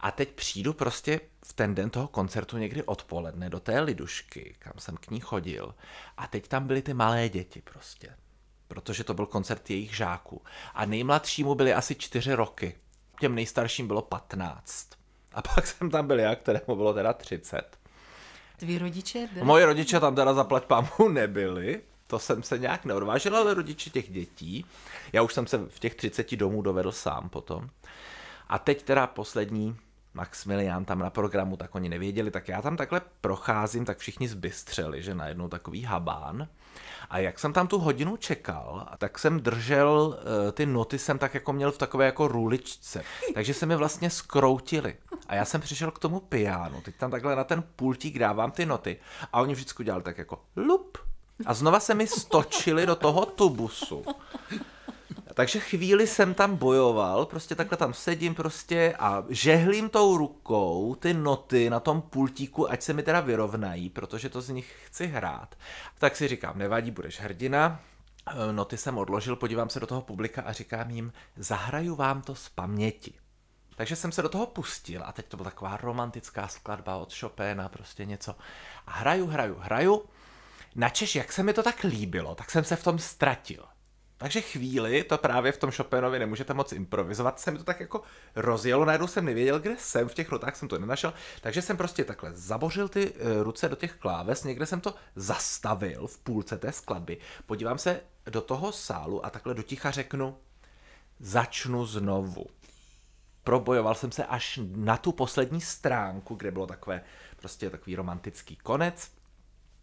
A 0.00 0.10
teď 0.10 0.28
přijdu 0.28 0.72
prostě 0.72 1.20
v 1.44 1.52
ten 1.52 1.74
den 1.74 1.90
toho 1.90 2.08
koncertu 2.08 2.58
někdy 2.58 2.82
odpoledne 2.82 3.50
do 3.50 3.60
té 3.60 3.80
lidušky, 3.80 4.54
kam 4.58 4.72
jsem 4.78 4.96
k 4.96 5.10
ní 5.10 5.20
chodil. 5.20 5.74
A 6.16 6.26
teď 6.26 6.48
tam 6.48 6.66
byly 6.66 6.82
ty 6.82 6.94
malé 6.94 7.28
děti 7.28 7.62
prostě. 7.62 8.16
Protože 8.68 9.04
to 9.04 9.14
byl 9.14 9.26
koncert 9.26 9.70
jejich 9.70 9.96
žáků. 9.96 10.42
A 10.74 10.86
nejmladšímu 10.86 11.54
byly 11.54 11.74
asi 11.74 11.94
čtyři 11.94 12.34
roky. 12.34 12.74
Těm 13.20 13.34
nejstarším 13.34 13.86
bylo 13.86 14.02
15. 14.02 14.88
A 15.32 15.42
pak 15.42 15.66
jsem 15.66 15.90
tam 15.90 16.06
byl 16.06 16.18
já, 16.18 16.34
kterému 16.34 16.76
bylo 16.76 16.94
teda 16.94 17.12
30. 17.12 17.78
Tví 18.56 18.78
rodiče 18.78 19.28
byli? 19.32 19.46
Moje 19.46 19.66
rodiče 19.66 20.00
tam 20.00 20.14
teda 20.14 20.34
zaplať 20.34 20.64
pámu 20.64 20.88
nebyli, 21.12 21.80
to 22.06 22.18
jsem 22.18 22.42
se 22.42 22.58
nějak 22.58 22.84
neodvážil, 22.84 23.36
ale 23.36 23.54
rodiče 23.54 23.90
těch 23.90 24.10
dětí. 24.10 24.64
Já 25.12 25.22
už 25.22 25.34
jsem 25.34 25.46
se 25.46 25.58
v 25.58 25.78
těch 25.78 25.94
30 25.94 26.36
domů 26.36 26.62
dovedl 26.62 26.92
sám 26.92 27.28
potom. 27.28 27.68
A 28.48 28.58
teď 28.58 28.82
teda 28.82 29.06
poslední 29.06 29.76
Maximilián 30.16 30.84
tam 30.84 30.98
na 30.98 31.10
programu, 31.10 31.56
tak 31.56 31.74
oni 31.74 31.88
nevěděli, 31.88 32.30
tak 32.30 32.48
já 32.48 32.62
tam 32.62 32.76
takhle 32.76 33.00
procházím, 33.20 33.84
tak 33.84 33.98
všichni 33.98 34.28
zbystřeli, 34.28 35.02
že 35.02 35.14
najednou 35.14 35.48
takový 35.48 35.82
habán. 35.82 36.48
A 37.10 37.18
jak 37.18 37.38
jsem 37.38 37.52
tam 37.52 37.68
tu 37.68 37.78
hodinu 37.78 38.16
čekal, 38.16 38.88
tak 38.98 39.18
jsem 39.18 39.40
držel, 39.40 40.18
eh, 40.48 40.52
ty 40.52 40.66
noty 40.66 40.98
jsem 40.98 41.18
tak 41.18 41.34
jako 41.34 41.52
měl 41.52 41.72
v 41.72 41.78
takové 41.78 42.06
jako 42.06 42.28
ruličce, 42.28 43.04
takže 43.34 43.54
se 43.54 43.66
mi 43.66 43.76
vlastně 43.76 44.10
skroutili. 44.10 44.96
A 45.28 45.34
já 45.34 45.44
jsem 45.44 45.60
přišel 45.60 45.90
k 45.90 45.98
tomu 45.98 46.20
pianu, 46.20 46.80
teď 46.80 46.94
tam 46.96 47.10
takhle 47.10 47.36
na 47.36 47.44
ten 47.44 47.64
pultík 47.76 48.18
dávám 48.18 48.50
ty 48.50 48.66
noty 48.66 48.96
a 49.32 49.40
oni 49.40 49.54
vždycky 49.54 49.82
udělali 49.82 50.02
tak 50.02 50.18
jako 50.18 50.42
lup. 50.56 50.98
A 51.46 51.54
znova 51.54 51.80
se 51.80 51.94
mi 51.94 52.06
stočili 52.06 52.86
do 52.86 52.96
toho 52.96 53.26
tubusu. 53.26 54.04
Takže 55.36 55.60
chvíli 55.60 56.06
jsem 56.06 56.34
tam 56.34 56.56
bojoval, 56.56 57.26
prostě 57.26 57.54
takhle 57.54 57.78
tam 57.78 57.94
sedím 57.94 58.34
prostě 58.34 58.96
a 58.98 59.24
žehlím 59.28 59.88
tou 59.88 60.16
rukou 60.16 60.94
ty 60.94 61.14
noty 61.14 61.70
na 61.70 61.80
tom 61.80 62.02
pultíku, 62.02 62.70
ať 62.70 62.82
se 62.82 62.92
mi 62.92 63.02
teda 63.02 63.20
vyrovnají, 63.20 63.90
protože 63.90 64.28
to 64.28 64.40
z 64.40 64.48
nich 64.48 64.76
chci 64.84 65.06
hrát. 65.06 65.54
Tak 65.98 66.16
si 66.16 66.28
říkám, 66.28 66.58
nevadí, 66.58 66.90
budeš 66.90 67.20
hrdina. 67.20 67.80
E, 68.26 68.52
Noty 68.52 68.76
jsem 68.76 68.98
odložil, 68.98 69.36
podívám 69.36 69.68
se 69.68 69.80
do 69.80 69.86
toho 69.86 70.02
publika 70.02 70.42
a 70.42 70.52
říkám 70.52 70.90
jim, 70.90 71.12
zahraju 71.36 71.94
vám 71.94 72.22
to 72.22 72.34
z 72.34 72.48
paměti. 72.48 73.14
Takže 73.74 73.96
jsem 73.96 74.12
se 74.12 74.22
do 74.22 74.28
toho 74.28 74.46
pustil 74.46 75.02
a 75.04 75.12
teď 75.12 75.26
to 75.26 75.36
byla 75.36 75.50
taková 75.50 75.76
romantická 75.76 76.48
skladba 76.48 76.96
od 76.96 77.18
Chopina, 77.18 77.68
prostě 77.68 78.04
něco. 78.04 78.36
A 78.86 78.92
hraju, 78.92 79.26
hraju, 79.26 79.56
hraju. 79.58 80.04
Načež, 80.74 81.16
jak 81.16 81.32
se 81.32 81.42
mi 81.42 81.52
to 81.52 81.62
tak 81.62 81.84
líbilo, 81.84 82.34
tak 82.34 82.50
jsem 82.50 82.64
se 82.64 82.76
v 82.76 82.84
tom 82.84 82.98
ztratil. 82.98 83.64
Takže 84.18 84.40
chvíli, 84.40 85.04
to 85.04 85.18
právě 85.18 85.52
v 85.52 85.58
tom 85.58 85.70
Chopinovi 85.70 86.18
nemůžete 86.18 86.54
moc 86.54 86.72
improvizovat, 86.72 87.40
se 87.40 87.50
mi 87.50 87.58
to 87.58 87.64
tak 87.64 87.80
jako 87.80 88.02
rozjelo, 88.36 88.84
najednou 88.84 89.06
jsem 89.06 89.24
nevěděl, 89.24 89.58
kde 89.58 89.76
jsem, 89.78 90.08
v 90.08 90.14
těch 90.14 90.30
notách 90.30 90.56
jsem 90.56 90.68
to 90.68 90.78
nenašel, 90.78 91.14
takže 91.40 91.62
jsem 91.62 91.76
prostě 91.76 92.04
takhle 92.04 92.30
zabořil 92.34 92.88
ty 92.88 93.12
eh, 93.14 93.42
ruce 93.42 93.68
do 93.68 93.76
těch 93.76 93.96
kláves, 93.96 94.44
někde 94.44 94.66
jsem 94.66 94.80
to 94.80 94.94
zastavil 95.16 96.06
v 96.06 96.18
půlce 96.18 96.58
té 96.58 96.72
skladby, 96.72 97.18
podívám 97.46 97.78
se 97.78 98.00
do 98.26 98.40
toho 98.40 98.72
sálu 98.72 99.26
a 99.26 99.30
takhle 99.30 99.54
do 99.54 99.62
ticha 99.62 99.90
řeknu, 99.90 100.36
začnu 101.20 101.86
znovu. 101.86 102.46
Probojoval 103.44 103.94
jsem 103.94 104.12
se 104.12 104.24
až 104.24 104.60
na 104.76 104.96
tu 104.96 105.12
poslední 105.12 105.60
stránku, 105.60 106.34
kde 106.34 106.50
bylo 106.50 106.66
takové, 106.66 107.02
prostě 107.36 107.70
takový 107.70 107.96
romantický 107.96 108.56
konec. 108.56 109.10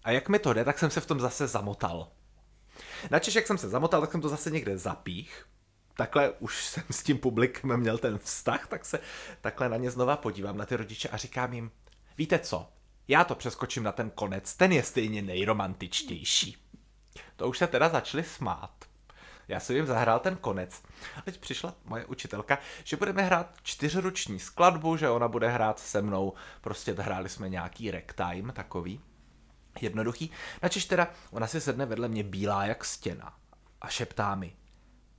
A 0.04 0.12
jak 0.12 0.30
mi 0.30 0.40
to 0.40 0.54
jde, 0.54 0.66
tak 0.66 0.80
jsem 0.80 0.90
se 0.90 1.02
v 1.02 1.06
tom 1.06 1.20
zase 1.20 1.48
zamotal. 1.48 2.08
Načež 3.12 3.36
jak 3.36 3.48
jsem 3.48 3.58
se 3.58 3.70
zamotal, 3.70 4.02
tak 4.02 4.12
jsem 4.12 4.22
to 4.22 4.30
zase 4.30 4.52
někde 4.52 4.78
zapích. 4.78 5.46
Takhle 5.98 6.32
už 6.32 6.66
jsem 6.66 6.84
s 6.92 7.04
tím 7.04 7.18
publikem 7.18 7.78
měl 7.78 7.98
ten 7.98 8.18
vztah, 8.18 8.68
tak 8.68 8.86
se 8.86 9.00
takhle 9.42 9.70
na 9.70 9.78
ně 9.78 9.92
znova 9.92 10.18
podívám, 10.18 10.58
na 10.58 10.66
ty 10.66 10.76
rodiče 10.76 11.10
a 11.10 11.18
říkám 11.18 11.54
jim, 11.54 11.72
víte 12.18 12.40
co, 12.40 12.70
já 13.08 13.24
to 13.24 13.36
přeskočím 13.36 13.84
na 13.84 13.92
ten 13.92 14.10
konec, 14.10 14.56
ten 14.56 14.72
je 14.72 14.84
stejně 14.84 15.22
nejromantičtější. 15.22 16.58
To 17.36 17.48
už 17.48 17.58
se 17.58 17.68
teda 17.68 17.90
začali 17.90 18.24
smát. 18.24 18.86
Já 19.48 19.60
jsem 19.60 19.76
jim 19.76 19.86
zahrál 19.86 20.20
ten 20.20 20.36
konec. 20.36 20.84
Teď 21.26 21.40
přišla 21.40 21.76
moje 21.86 22.06
učitelka, 22.06 22.60
že 22.84 22.98
budeme 22.98 23.22
hrát 23.22 23.56
čtyřruční 23.64 24.40
skladbu, 24.40 24.98
že 24.98 25.10
ona 25.10 25.28
bude 25.28 25.50
hrát 25.50 25.80
se 25.80 26.02
mnou, 26.02 26.34
prostě 26.62 26.94
hráli 26.94 27.30
jsme 27.30 27.50
nějaký 27.50 27.92
ragtime 27.92 28.54
takový 28.54 29.02
jednoduchý. 29.82 30.32
Načež 30.64 30.86
teda 30.86 31.08
ona 31.32 31.48
si 31.48 31.62
sedne 31.62 31.86
vedle 31.86 32.08
mě 32.08 32.24
bílá 32.24 32.66
jak 32.66 32.86
stěna 32.86 33.34
a 33.82 33.88
šeptá 33.88 34.36
mi, 34.36 34.56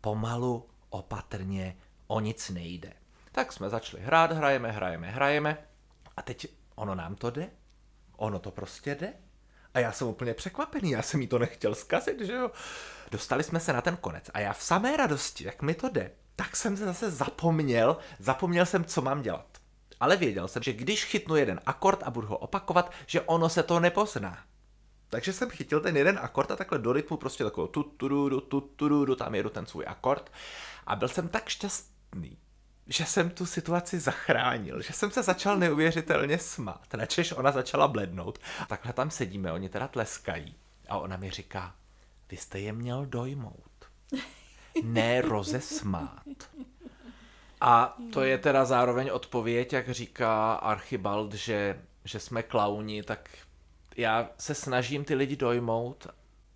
pomalu, 0.01 0.69
opatrně, 0.91 1.77
o 2.07 2.21
nic 2.21 2.51
nejde. 2.51 2.93
Tak 3.33 3.53
jsme 3.53 3.71
začali 3.71 4.03
hrát, 4.03 4.33
hrajeme, 4.33 4.73
hrajeme, 4.73 5.11
hrajeme 5.11 5.59
a 6.17 6.23
teď 6.23 6.47
ono 6.75 6.95
nám 6.95 7.15
to 7.15 7.31
jde, 7.31 7.51
ono 8.17 8.39
to 8.39 8.51
prostě 8.51 8.95
jde. 8.95 9.13
A 9.75 9.79
já 9.79 9.93
jsem 9.93 10.07
úplně 10.07 10.35
překvapený, 10.35 10.91
já 10.91 11.03
jsem 11.03 11.21
jí 11.21 11.27
to 11.27 11.39
nechtěl 11.39 11.75
zkazit, 11.75 12.21
že 12.21 12.33
jo. 12.33 12.51
Dostali 13.11 13.45
jsme 13.45 13.61
se 13.61 13.73
na 13.73 13.81
ten 13.81 13.97
konec 13.97 14.31
a 14.35 14.41
já 14.41 14.53
v 14.53 14.63
samé 14.63 14.97
radosti, 14.97 15.45
jak 15.45 15.63
mi 15.63 15.75
to 15.75 15.89
jde, 15.89 16.11
tak 16.37 16.57
jsem 16.57 16.77
se 16.77 16.85
zase 16.85 17.11
zapomněl, 17.11 17.97
zapomněl 18.19 18.67
jsem, 18.67 18.85
co 18.85 19.03
mám 19.03 19.23
dělat. 19.23 19.54
Ale 20.05 20.17
věděl 20.17 20.49
jsem, 20.49 20.63
že 20.63 20.73
když 20.73 21.05
chytnu 21.05 21.37
jeden 21.37 21.61
akord 21.67 22.03
a 22.03 22.11
budu 22.11 22.27
ho 22.27 22.37
opakovat, 22.37 22.93
že 23.07 23.21
ono 23.21 23.49
se 23.49 23.63
to 23.63 23.81
nepozná. 23.81 24.39
Takže 25.09 25.33
jsem 25.33 25.51
chytil 25.51 25.81
ten 25.81 25.97
jeden 25.97 26.19
akord 26.23 26.51
a 26.51 26.57
takhle 26.57 26.79
do 26.79 26.93
rytmu 26.93 27.17
prostě 27.17 27.45
takovou 27.45 27.67
tu 27.67 27.83
tu 27.83 28.09
tu 28.09 28.41
tu 28.41 28.61
tu 28.61 29.07
tu 29.07 29.17
tam 29.17 29.35
jedu 29.35 29.51
ten 29.51 29.67
svůj 29.67 29.85
akord 29.89 30.33
a 30.87 30.97
byl 30.97 31.09
jsem 31.09 31.29
tak 31.29 31.49
šťastný, 31.49 32.39
že 32.87 33.07
jsem 33.07 33.31
tu 33.31 33.47
situaci 33.47 34.01
zachránil, 34.01 34.83
že 34.83 34.93
jsem 34.93 35.11
se 35.11 35.23
začal 35.23 35.57
neuvěřitelně 35.57 36.39
smát, 36.39 36.95
načež 36.95 37.33
ona 37.33 37.53
začala 37.53 37.89
blednout. 37.89 38.39
Takhle 38.69 38.93
tam 38.93 39.11
sedíme, 39.11 39.53
oni 39.53 39.69
teda 39.69 39.89
tleskají 39.89 40.55
a 40.89 40.99
ona 40.99 41.17
mi 41.17 41.31
říká, 41.31 41.75
vy 42.31 42.37
jste 42.37 42.61
je 42.61 42.73
měl 42.73 43.07
dojmout, 43.07 43.73
ne 44.83 45.21
rozesmát. 45.21 46.23
A 47.67 47.97
to 48.13 48.23
je 48.23 48.39
teda 48.39 48.65
zároveň 48.65 49.11
odpověď, 49.13 49.73
jak 49.73 49.91
říká 49.91 50.55
Archibald, 50.55 51.35
že, 51.35 51.81
že 52.05 52.21
jsme 52.21 52.43
klauni, 52.43 53.03
tak 53.03 53.31
já 53.97 54.31
se 54.39 54.55
snažím 54.55 55.05
ty 55.05 55.15
lidi 55.15 55.37
dojmout 55.37 56.07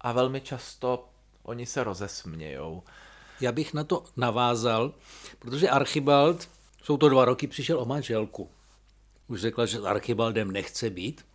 a 0.01 0.13
velmi 0.13 0.41
často 0.41 1.09
oni 1.43 1.67
se 1.67 1.85
rozesmějou. 1.85 2.83
Já 3.41 3.53
bych 3.53 3.75
na 3.75 3.85
to 3.85 4.05
navázal, 4.17 4.93
protože 5.39 5.69
Archibald, 5.69 6.49
jsou 6.83 6.97
to 6.97 7.09
dva 7.09 7.25
roky, 7.25 7.47
přišel 7.47 7.81
o 7.81 7.85
manželku. 7.85 8.51
Už 9.29 9.41
řekla, 9.41 9.67
že 9.67 9.81
s 9.81 9.85
Archibaldem 9.85 10.51
nechce 10.51 10.91
být, 10.91 11.27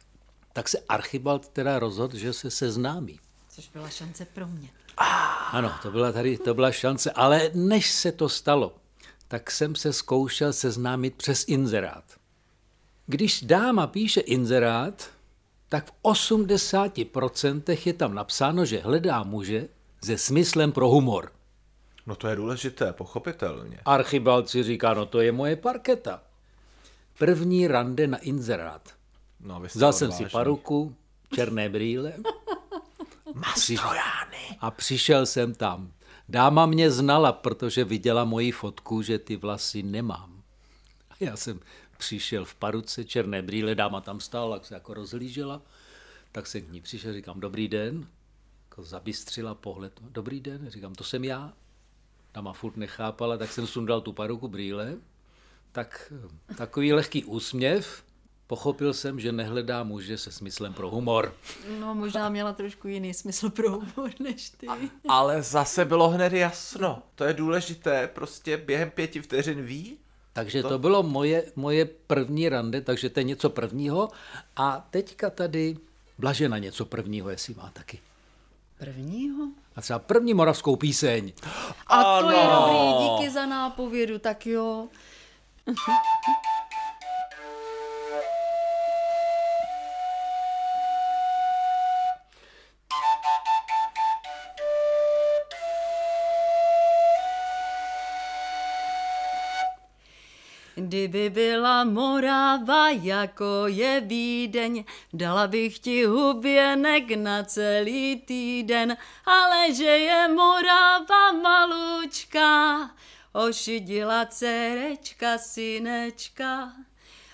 tak 0.54 0.70
se 0.70 0.80
Archibald 0.90 1.48
teda 1.48 1.80
rozhodl, 1.80 2.18
že 2.18 2.34
se 2.34 2.52
seznámí. 2.52 3.20
Což 3.50 3.70
byla 3.70 3.90
šance 3.90 4.26
pro 4.26 4.48
mě. 4.48 4.70
Ano, 5.52 5.72
to 5.82 5.92
byla 5.92 6.12
tady, 6.12 6.38
to 6.38 6.54
byla 6.54 6.72
šance, 6.72 7.12
ale 7.12 7.50
než 7.54 7.92
se 7.92 8.12
to 8.12 8.30
stalo, 8.30 8.76
tak 9.34 9.52
jsem 9.52 9.76
se 9.76 9.94
zkoušel 9.94 10.54
seznámit 10.54 11.16
přes 11.16 11.46
inzerát. 11.48 12.04
Když 13.06 13.42
dáma 13.42 13.88
píše 13.88 14.22
inzerát, 14.22 15.10
tak 15.70 15.92
v 15.92 15.94
80% 16.04 17.78
je 17.86 17.94
tam 17.94 18.16
napsáno, 18.16 18.66
že 18.66 18.80
hledá 18.80 19.24
muže 19.24 19.68
se 20.04 20.18
smyslem 20.18 20.72
pro 20.72 20.90
humor. 20.90 21.32
No 22.06 22.16
to 22.16 22.28
je 22.28 22.36
důležité, 22.36 22.94
pochopitelně. 22.94 23.80
Archibald 23.86 24.50
si 24.50 24.64
říká, 24.64 24.94
no 24.94 25.06
to 25.06 25.22
je 25.22 25.32
moje 25.32 25.56
parketa. 25.56 26.24
První 27.18 27.68
rande 27.68 28.08
na 28.08 28.18
inzerát. 28.18 28.94
No, 29.40 29.60
Vzal 29.60 29.94
jsem 29.94 30.12
si 30.12 30.26
paruku, 30.26 30.96
černé 31.36 31.70
brýle 31.70 32.14
Mastrojány. 33.34 34.58
a 34.60 34.72
přišel 34.72 35.26
jsem 35.26 35.54
tam. 35.56 35.92
Dáma 36.30 36.66
mě 36.66 36.92
znala, 36.92 37.32
protože 37.32 37.84
viděla 37.84 38.26
moji 38.26 38.52
fotku, 38.52 39.02
že 39.02 39.20
ty 39.20 39.36
vlasy 39.36 39.84
nemám. 39.84 40.44
A 41.10 41.14
já 41.20 41.38
jsem 41.38 41.60
přišel 41.98 42.46
v 42.46 42.56
paruce, 42.56 43.04
černé 43.04 43.42
brýle, 43.42 43.76
dáma 43.76 44.02
tam 44.02 44.20
stála, 44.20 44.56
jak 44.56 44.66
se 44.66 44.74
jako 44.74 44.94
rozhlížela, 44.94 45.62
tak 46.32 46.48
jsem 46.48 46.62
k 46.62 46.72
ní 46.72 46.82
přišel, 46.82 47.14
říkám, 47.14 47.40
dobrý 47.40 47.68
den, 47.68 48.08
jako 48.70 48.84
zabystřila 48.84 49.56
pohled, 49.56 50.00
dobrý 50.02 50.40
den, 50.40 50.70
říkám, 50.70 50.96
to 50.96 51.04
jsem 51.04 51.24
já. 51.24 51.54
Dáma 52.34 52.54
furt 52.54 52.78
nechápala, 52.78 53.38
tak 53.38 53.52
jsem 53.52 53.68
sundal 53.68 54.02
tu 54.02 54.14
paruku 54.14 54.48
brýle, 54.48 54.98
tak 55.72 56.14
takový 56.58 56.94
lehký 56.94 57.24
úsměv, 57.24 58.04
pochopil 58.54 58.94
jsem, 58.94 59.20
že 59.20 59.32
nehledá 59.32 59.84
muže 59.84 60.18
se 60.18 60.32
smyslem 60.32 60.74
pro 60.74 60.90
humor. 60.90 61.34
No, 61.80 61.96
možná 61.96 62.30
měla 62.30 62.54
trošku 62.54 62.88
jiný 62.88 63.14
smysl 63.14 63.50
pro 63.50 63.72
humor 63.72 64.12
než 64.20 64.50
ty. 64.50 64.68
Ale 65.08 65.42
zase 65.42 65.86
bylo 65.86 66.10
hned 66.10 66.34
jasno. 66.34 67.04
To 67.16 67.24
je 67.24 67.34
důležité, 67.34 68.08
prostě 68.08 68.58
během 68.58 68.90
pěti 68.90 69.22
vteřin 69.22 69.62
ví. 69.62 69.98
Takže 70.34 70.62
to, 70.62 70.70
to 70.70 70.80
bylo 70.80 71.04
moje, 71.04 71.44
moje 71.56 71.86
první 71.86 72.50
rande, 72.50 72.82
takže 72.82 73.10
to 73.10 73.20
je 73.20 73.24
něco 73.24 73.50
prvního. 73.50 74.10
A 74.56 74.88
teďka 74.90 75.30
tady 75.30 75.78
Blažena 76.18 76.58
něco 76.58 76.86
prvního, 76.86 77.30
jestli 77.30 77.54
má 77.54 77.70
taky. 77.74 78.00
Prvního? 78.78 79.48
A 79.76 79.82
třeba 79.82 80.00
první 80.00 80.34
moravskou 80.34 80.76
píseň. 80.76 81.34
A 81.88 82.04
to 82.04 82.10
ano. 82.10 82.32
je 82.32 82.44
dobrý, 82.44 83.18
díky 83.18 83.34
za 83.34 83.46
nápovědu, 83.46 84.20
tak 84.20 84.46
jo. 84.46 84.88
Kdyby 100.84 101.30
byla 101.30 101.84
Morava 101.84 102.90
jako 102.90 103.64
je 103.68 104.02
Vídeň, 104.02 104.84
dala 105.14 105.48
bych 105.48 105.80
ti 105.80 106.06
huběnek 106.06 107.12
na 107.16 107.44
celý 107.44 108.16
týden, 108.16 108.98
ale 109.26 109.74
že 109.74 109.84
je 109.84 110.28
Morava 110.28 111.32
malučka, 111.32 112.90
ošidila 113.34 114.26
cerečka 114.26 115.38
synečka. 115.38 116.74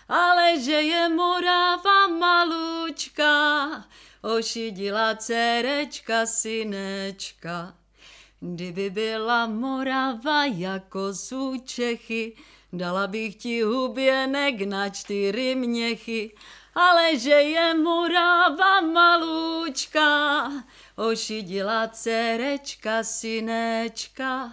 Ale 0.10 0.60
že 0.62 0.82
je 0.82 1.10
Morava 1.10 2.08
malučka, 2.08 3.34
ošidila 4.22 5.16
cerečka 5.16 6.26
synečka. 6.26 7.74
Kdyby 8.39 8.89
byla 8.89 9.47
Morava 9.47 10.45
jako 10.45 11.14
jsou 11.14 11.58
Čechy, 11.58 12.36
Dala 12.74 13.07
bych 13.07 13.36
ti 13.36 13.61
huběnek 13.61 14.61
na 14.61 14.89
čtyři 14.89 15.55
měchy, 15.55 16.32
ale 16.76 17.17
že 17.17 17.30
je 17.30 17.74
Morava 17.74 18.82
malučka, 18.82 20.51
ošidila 20.95 21.88
cerečka 21.88 23.03
synečka. 23.03 24.51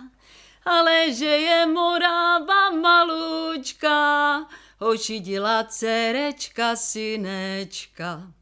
Ale 0.64 1.12
že 1.12 1.24
je 1.24 1.66
Morava 1.66 2.70
malučka, 2.70 4.46
ošidila 4.80 5.64
cerečka 5.64 6.76
synečka. 6.76 8.32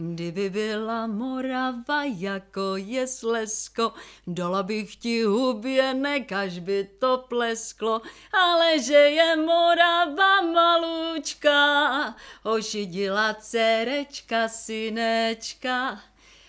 Kdyby 0.00 0.50
byla 0.50 1.06
Morava 1.06 2.04
jako 2.04 2.76
je 2.76 3.06
Slesko, 3.06 3.92
dala 4.26 4.62
bych 4.62 4.96
ti 4.96 5.22
huběnek, 5.22 6.32
až 6.32 6.58
by 6.58 6.84
to 6.98 7.24
plesklo, 7.28 8.00
ale 8.32 8.78
že 8.82 8.94
je 8.94 9.36
Morava 9.36 10.40
malučka, 10.40 12.14
ošidila 12.44 13.34
cerečka 13.34 14.48
synečka. 14.48 16.00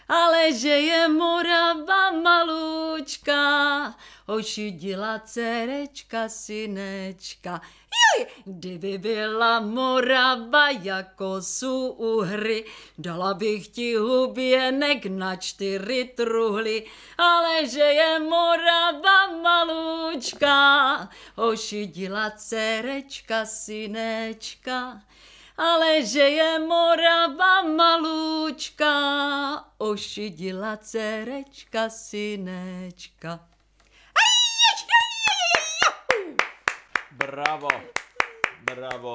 Ale 0.07 0.53
že 0.53 0.69
je 0.69 1.07
Morava 1.07 2.11
malučka, 2.11 3.43
ošidila 4.27 5.19
cerečka 5.19 6.29
synečka. 6.29 7.61
Joj, 7.91 8.27
kdyby 8.45 8.97
byla 8.97 9.59
Morava 9.59 10.69
jako 10.69 11.41
jsou 11.41 11.89
uhry, 11.89 12.65
dala 12.97 13.33
bych 13.33 13.67
ti 13.67 13.95
huběnek 13.95 15.05
na 15.05 15.35
čtyři 15.35 16.11
truhly, 16.15 16.85
ale 17.17 17.67
že 17.67 17.79
je 17.79 18.19
Morava 18.19 19.27
malučka, 19.41 21.09
ošidila 21.35 22.31
cerečka 22.31 23.45
synečka 23.45 25.01
ale 25.61 26.05
že 26.05 26.19
je 26.19 26.59
Morava 26.59 27.61
malučka, 27.61 28.93
ošidila 29.77 30.77
cerečka 30.77 31.89
synečka. 31.89 33.50
Bravo, 37.21 37.67
bravo. 38.63 39.13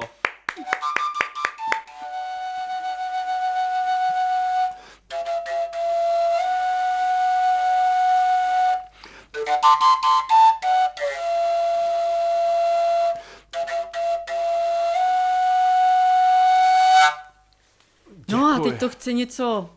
No 18.27 18.45
a 18.47 18.59
teď 18.63 18.79
to 18.79 18.89
chce 18.89 19.13
něco 19.13 19.69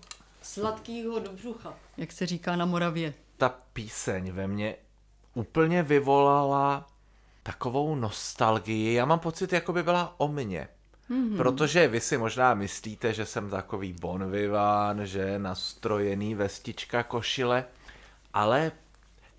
sladkého 0.42 1.18
do 1.18 1.32
břucha, 1.32 1.74
jak 1.96 2.12
se 2.12 2.26
říká 2.26 2.56
na 2.56 2.66
Moravě. 2.66 3.14
Ta 3.36 3.48
píseň 3.48 4.32
ve 4.32 4.46
mně 4.46 4.76
úplně 5.34 5.82
vyvolala 5.82 6.90
takovou 7.42 7.94
nostalgii. 7.94 8.94
Já 8.94 9.04
mám 9.04 9.18
pocit, 9.18 9.52
jako 9.52 9.72
by 9.72 9.82
byla 9.82 10.14
o 10.18 10.28
mně. 10.28 10.68
Mm-hmm. 11.10 11.36
Protože 11.36 11.88
vy 11.88 12.00
si 12.00 12.18
možná 12.18 12.54
myslíte, 12.54 13.12
že 13.12 13.26
jsem 13.26 13.50
takový 13.50 13.92
bonviván, 13.92 15.06
že 15.06 15.38
nastrojený 15.38 16.34
vestička 16.34 17.02
košile, 17.02 17.64
ale 18.34 18.72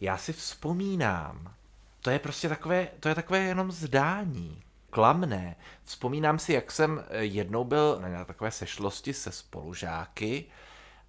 já 0.02 0.18
si 0.18 0.34
vzpomínám, 0.34 1.54
to 2.02 2.10
je 2.10 2.20
prostě 2.20 2.50
takové, 2.50 2.88
to 3.00 3.10
je 3.10 3.16
takové 3.16 3.40
jenom 3.40 3.72
zdání, 3.72 4.62
klamné. 4.90 5.56
Vzpomínám 5.84 6.40
si, 6.40 6.54
jak 6.54 6.72
jsem 6.72 7.04
jednou 7.20 7.64
byl 7.64 8.02
na 8.08 8.26
takové 8.26 8.52
sešlosti 8.52 9.14
se 9.14 9.32
spolužáky 9.32 10.46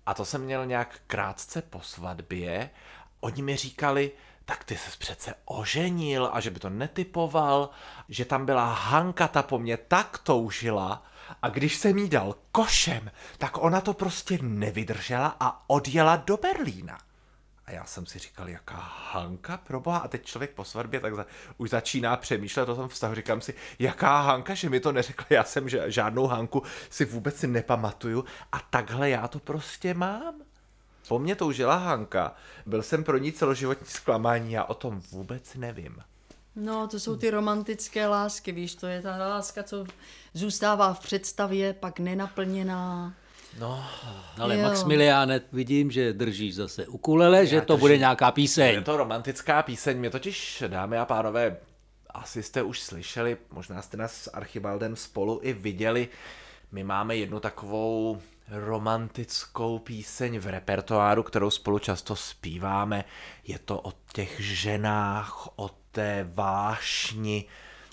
a 0.07 0.15
to 0.15 0.25
jsem 0.25 0.43
měl 0.43 0.67
nějak 0.67 1.01
krátce 1.07 1.63
po 1.63 1.81
svatbě. 1.81 2.71
Oni 3.21 3.43
mi 3.43 3.57
říkali, 3.57 4.11
tak 4.45 4.65
ty 4.65 4.77
se 4.77 4.91
přece 4.99 5.35
oženil 5.45 6.31
a 6.33 6.41
že 6.41 6.51
by 6.51 6.61
to 6.61 6.71
netypoval, 6.71 7.71
že 8.09 8.25
tam 8.25 8.47
byla 8.47 8.75
Hanka, 8.75 9.29
ta 9.29 9.43
po 9.43 9.59
mně 9.59 9.77
tak 9.77 10.19
toužila 10.19 11.03
a 11.43 11.49
když 11.49 11.77
jsem 11.77 11.99
jí 11.99 12.09
dal 12.09 12.35
košem, 12.53 13.11
tak 13.39 13.63
ona 13.63 13.81
to 13.81 13.95
prostě 13.95 14.39
nevydržela 14.43 15.37
a 15.41 15.71
odjela 15.71 16.17
do 16.17 16.37
Berlína. 16.37 16.99
A 17.67 17.73
já 17.73 17.85
jsem 17.85 18.07
si 18.07 18.19
říkal, 18.19 18.49
jaká 18.49 18.93
Hanka 19.13 19.57
proboha. 19.57 19.99
A 19.99 20.09
teď 20.09 20.25
člověk 20.25 20.51
po 20.51 20.65
svatbě 20.65 21.01
tak 21.01 21.15
za, 21.15 21.27
už 21.57 21.71
začíná 21.71 22.17
přemýšlet 22.17 22.69
o 22.69 22.77
tom 22.77 22.89
vztahu. 22.89 23.15
Říkám 23.15 23.41
si, 23.41 23.55
jaká 23.79 24.21
Hanka, 24.21 24.55
že 24.55 24.69
mi 24.69 24.81
to 24.81 24.93
neřekla. 24.93 25.27
Já 25.31 25.45
jsem 25.45 25.69
že, 25.69 25.91
žádnou 25.91 26.27
Hanku 26.27 26.63
si 26.91 27.05
vůbec 27.05 27.43
nepamatuju. 27.43 28.25
A 28.53 28.59
takhle 28.59 29.11
já 29.11 29.29
to 29.29 29.39
prostě 29.39 29.95
mám. 29.95 30.35
Po 31.09 31.19
mně 31.19 31.37
toužila 31.37 31.77
Hanka. 31.77 32.35
Byl 32.67 32.83
jsem 32.83 33.05
pro 33.05 33.19
ní 33.19 33.33
celoživotní 33.33 33.87
zklamání, 33.87 34.53
já 34.53 34.65
o 34.65 34.75
tom 34.75 35.03
vůbec 35.13 35.55
nevím. 35.55 35.97
No, 36.57 36.89
to 36.89 37.01
jsou 37.01 37.17
ty 37.17 37.31
romantické 37.31 38.07
lásky, 38.07 38.53
víš, 38.53 38.75
to 38.75 38.87
je 38.87 39.03
ta 39.03 39.17
láska, 39.17 39.63
co 39.63 39.85
zůstává 40.35 40.95
v 40.95 41.01
představě, 41.01 41.73
pak 41.73 41.99
nenaplněná. 41.99 43.15
No, 43.59 43.85
ale 44.39 44.57
jo. 44.59 44.63
Maximiliáne, 44.63 45.41
vidím, 45.53 45.91
že 45.91 46.13
držíš 46.13 46.55
zase 46.55 46.87
ukulele, 46.87 47.39
já 47.39 47.45
že 47.45 47.61
to 47.61 47.73
držím. 47.73 47.81
bude 47.81 47.99
nějaká 47.99 48.31
píseň. 48.31 48.75
Je 48.75 48.81
to 48.81 48.97
romantická 48.97 49.63
píseň, 49.63 49.99
mě 49.99 50.11
totiž, 50.11 50.65
dámy 50.67 50.99
a 50.99 51.05
pánové, 51.05 51.57
asi 52.11 52.43
jste 52.43 52.63
už 52.63 52.81
slyšeli, 52.81 53.37
možná 53.51 53.83
jste 53.83 53.97
nás 53.97 54.15
s 54.15 54.31
Archibaldem 54.31 54.97
spolu 54.97 55.41
i 55.43 55.53
viděli, 55.53 56.09
my 56.73 56.85
máme 56.85 57.17
jednu 57.17 57.41
takovou 57.41 58.23
romantickou 58.53 59.79
píseň 59.79 60.39
v 60.39 60.47
repertoáru, 60.47 61.23
kterou 61.23 61.51
spolu 61.51 61.79
často 61.79 62.17
zpíváme. 62.17 63.05
Je 63.47 63.59
to 63.59 63.81
o 63.81 63.93
těch 64.13 64.41
ženách, 64.41 65.49
o 65.57 65.71
té 65.93 66.31
vášni. 66.35 67.45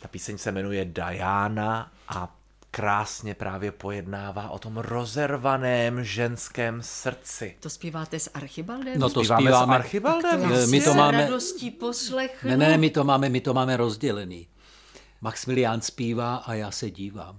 Ta 0.02 0.08
píseň 0.08 0.38
se 0.38 0.52
jmenuje 0.52 0.86
Diana 0.86 1.92
a 2.08 2.36
krásně 2.72 3.36
právě 3.36 3.72
pojednává 3.72 4.50
o 4.50 4.60
tom 4.60 4.78
rozervaném 4.78 6.04
ženském 6.04 6.82
srdci. 6.84 7.56
To 7.60 7.70
zpíváte 7.70 8.20
s 8.20 8.30
Archibaldem? 8.34 9.00
No 9.00 9.10
to 9.10 9.24
Zpíváme 9.24 9.42
zpíváme. 9.42 9.74
s 9.74 9.80
Archibaldem? 9.80 10.66
si 10.66 10.72
my 10.72 10.82
to 10.82 10.92
s 10.92 10.96
máme- 10.96 11.22
radostí 11.22 11.72
poslechnu. 11.72 12.50
Ne, 12.50 12.58
ne, 12.58 12.78
my 12.78 12.90
to 12.90 13.04
máme, 13.04 13.30
my 13.30 13.42
to 13.42 13.54
máme 13.54 13.78
rozdělený. 13.78 14.48
Maximilián 15.22 15.82
zpívá 15.82 16.36
a 16.36 16.54
já 16.54 16.72
se 16.72 16.92
dívám. 16.92 17.38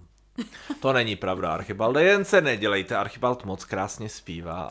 To 0.81 0.93
není 0.93 1.17
pravda, 1.17 1.53
Archibalde, 1.53 2.03
jen 2.03 2.25
se 2.25 2.41
nedělejte, 2.41 2.97
Archibald 2.97 3.45
moc 3.45 3.65
krásně 3.65 4.09
zpívá. 4.09 4.71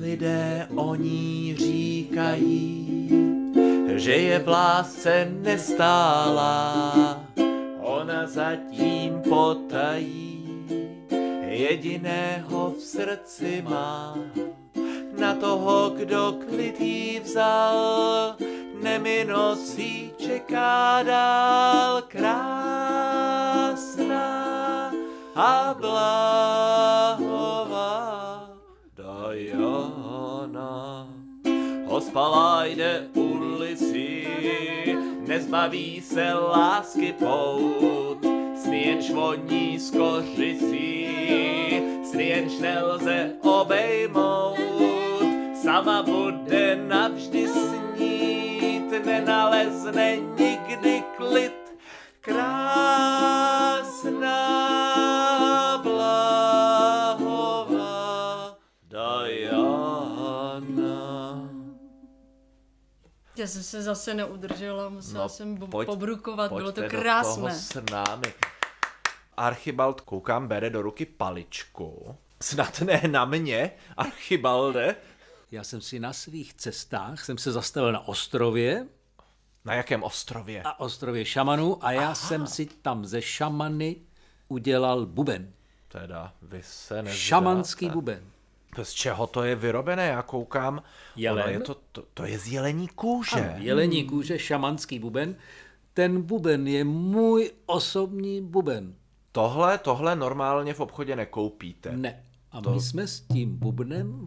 Lidé 0.00 0.68
o 0.76 0.94
ní 0.94 1.56
říkají, 1.58 3.10
že 3.94 4.12
je 4.12 4.38
v 4.38 4.48
lásce 4.48 5.28
nestála, 5.30 7.24
ona 7.80 8.26
zatím 8.26 9.20
potají, 9.28 10.66
jediného 11.48 12.70
v 12.70 12.80
srdci 12.80 13.62
má. 13.68 14.18
Na 15.18 15.34
toho, 15.34 15.90
kdo 15.90 16.38
klid 16.48 16.80
jí 16.80 17.20
vzal, 17.20 18.36
neminocí 18.82 20.12
čeká 20.18 21.02
dál 21.02 22.02
krásná 22.08 23.40
a 25.34 25.74
blahová 25.78 27.20
Diana. 28.96 30.70
Ospalá 31.88 32.64
jde 32.64 33.06
ulici, 33.14 34.26
nezbaví 35.26 36.00
se 36.00 36.32
lásky 36.32 37.12
pout, 37.12 38.26
sny 38.62 38.82
jenž 38.82 39.10
voní 39.10 39.78
z 39.78 39.90
kořicí, 39.90 41.00
jenž 42.30 42.58
nelze 42.58 43.32
obejmout, 43.42 44.58
sama 45.62 46.02
bude 46.02 46.76
navždy 46.76 47.48
snít, 47.48 47.89
nenalezne 48.98 50.16
nikdy 50.16 51.02
klid, 51.16 51.52
krásná 54.10 55.78
blahová 57.20 58.56
Diana. 58.82 60.70
Já 63.36 63.46
jsem 63.46 63.62
se 63.62 63.82
zase 63.82 64.14
neudržela, 64.14 64.88
musela 64.88 65.22
No, 65.22 65.28
jsem 65.28 65.54
bo- 65.56 65.66
pojď- 65.66 65.86
pobrukovat, 65.86 66.52
bylo 66.52 66.72
to 66.72 66.82
krásné. 66.88 67.54
s 67.54 67.74
námi. 67.92 68.34
Archibald, 69.36 70.00
koukám, 70.00 70.48
bere 70.48 70.70
do 70.70 70.82
ruky 70.82 71.06
paličku. 71.06 72.16
Snad 72.42 72.80
ne 72.80 73.02
na 73.10 73.24
mě, 73.24 73.70
Archibalde. 73.96 74.96
Já 75.52 75.64
jsem 75.64 75.80
si 75.80 76.00
na 76.00 76.12
svých 76.12 76.54
cestách, 76.54 77.24
jsem 77.24 77.38
se 77.38 77.52
zastavil 77.52 77.92
na 77.92 78.08
ostrově, 78.08 78.86
Na 79.64 79.74
jakém 79.74 80.02
ostrově? 80.02 80.62
na 80.64 80.80
ostrově 80.80 81.24
šamanů 81.24 81.84
a 81.84 81.92
já 81.92 82.02
Aha. 82.02 82.14
jsem 82.14 82.46
si 82.46 82.66
tam 82.66 83.04
ze 83.06 83.22
šamany 83.22 83.96
udělal 84.48 85.06
buben. 85.06 85.52
Teda, 85.88 86.32
vy 86.42 86.60
se 86.62 86.94
nezdáte. 86.94 87.16
Šamanský 87.18 87.90
buben. 87.90 88.24
Z 88.82 88.92
čeho 88.92 89.26
to 89.26 89.42
je 89.42 89.56
vyrobené? 89.56 90.06
Já 90.06 90.22
koukám. 90.22 90.82
Jelen. 91.16 91.44
Ono 91.44 91.52
je 91.52 91.60
to, 91.60 91.76
to, 91.92 92.04
to 92.14 92.24
je 92.24 92.38
z 92.38 92.46
jelení 92.46 92.88
kůže. 92.88 93.50
Ano, 93.50 93.54
jelení 93.56 94.04
kůže, 94.04 94.38
šamanský 94.38 94.98
buben. 94.98 95.36
Ten 95.94 96.22
buben 96.22 96.68
je 96.68 96.84
můj 96.84 97.50
osobní 97.66 98.42
buben. 98.42 98.94
Tohle, 99.32 99.78
tohle 99.78 100.16
normálně 100.16 100.74
v 100.74 100.80
obchodě 100.80 101.16
nekoupíte. 101.16 101.96
Ne. 101.96 102.24
A 102.52 102.60
my 102.60 102.80
jsme 102.80 103.06
s 103.06 103.20
tím 103.20 103.56
bubnem 103.56 104.26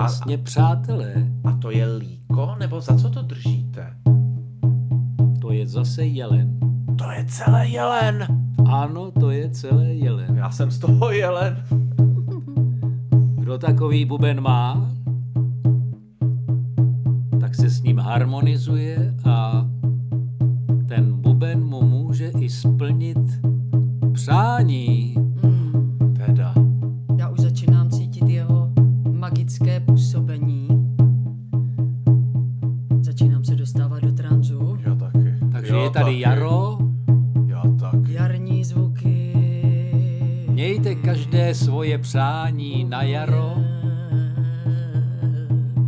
vlastně 0.00 0.38
přátelé. 0.38 1.14
A 1.44 1.52
to 1.52 1.70
je 1.70 1.86
líko, 1.96 2.56
nebo 2.60 2.80
za 2.80 2.96
co 2.96 3.10
to 3.10 3.22
držíte? 3.22 3.96
To 5.40 5.52
je 5.52 5.66
zase 5.66 6.06
jelen. 6.06 6.58
To 6.98 7.10
je 7.10 7.24
celé 7.24 7.68
jelen. 7.68 8.26
Ano, 8.66 9.10
to 9.10 9.30
je 9.30 9.50
celé 9.50 9.86
jelen. 9.86 10.36
Já 10.36 10.50
jsem 10.50 10.70
z 10.70 10.78
toho 10.78 11.10
jelen. 11.10 11.64
Kdo 13.34 13.58
takový 13.58 14.04
buben 14.04 14.40
má, 14.40 14.90
tak 17.40 17.54
se 17.54 17.70
s 17.70 17.82
ním 17.82 17.98
harmonizuje 17.98 19.14
a 19.24 19.66
ten 20.88 21.12
buben 21.20 21.64
mu 21.64 21.82
může 21.82 22.28
i 22.28 22.50
splnit 22.50 23.18
Tady 36.10 36.20
jaro, 36.20 36.78
Já 37.46 37.62
taky. 37.80 38.12
Jarní 38.12 38.64
zvuky. 38.64 39.32
mějte 40.48 40.94
každé 40.94 41.54
svoje 41.54 41.98
přání 41.98 42.84
na 42.84 43.02
jaro 43.02 43.54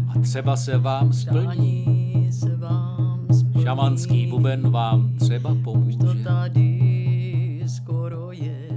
a 0.08 0.18
třeba 0.22 0.56
se 0.56 0.78
vám 0.78 1.12
splní. 1.12 1.46
Přání 1.48 2.28
se 2.32 2.56
vám 2.56 3.26
splní. 3.32 3.62
Šamanský 3.64 4.26
buben 4.26 4.70
vám 4.70 5.16
třeba 5.16 5.50
To 5.50 5.56
pomůže. 5.64 5.98
tady 6.24 7.62
skoro 7.66 8.32
je. 8.32 8.68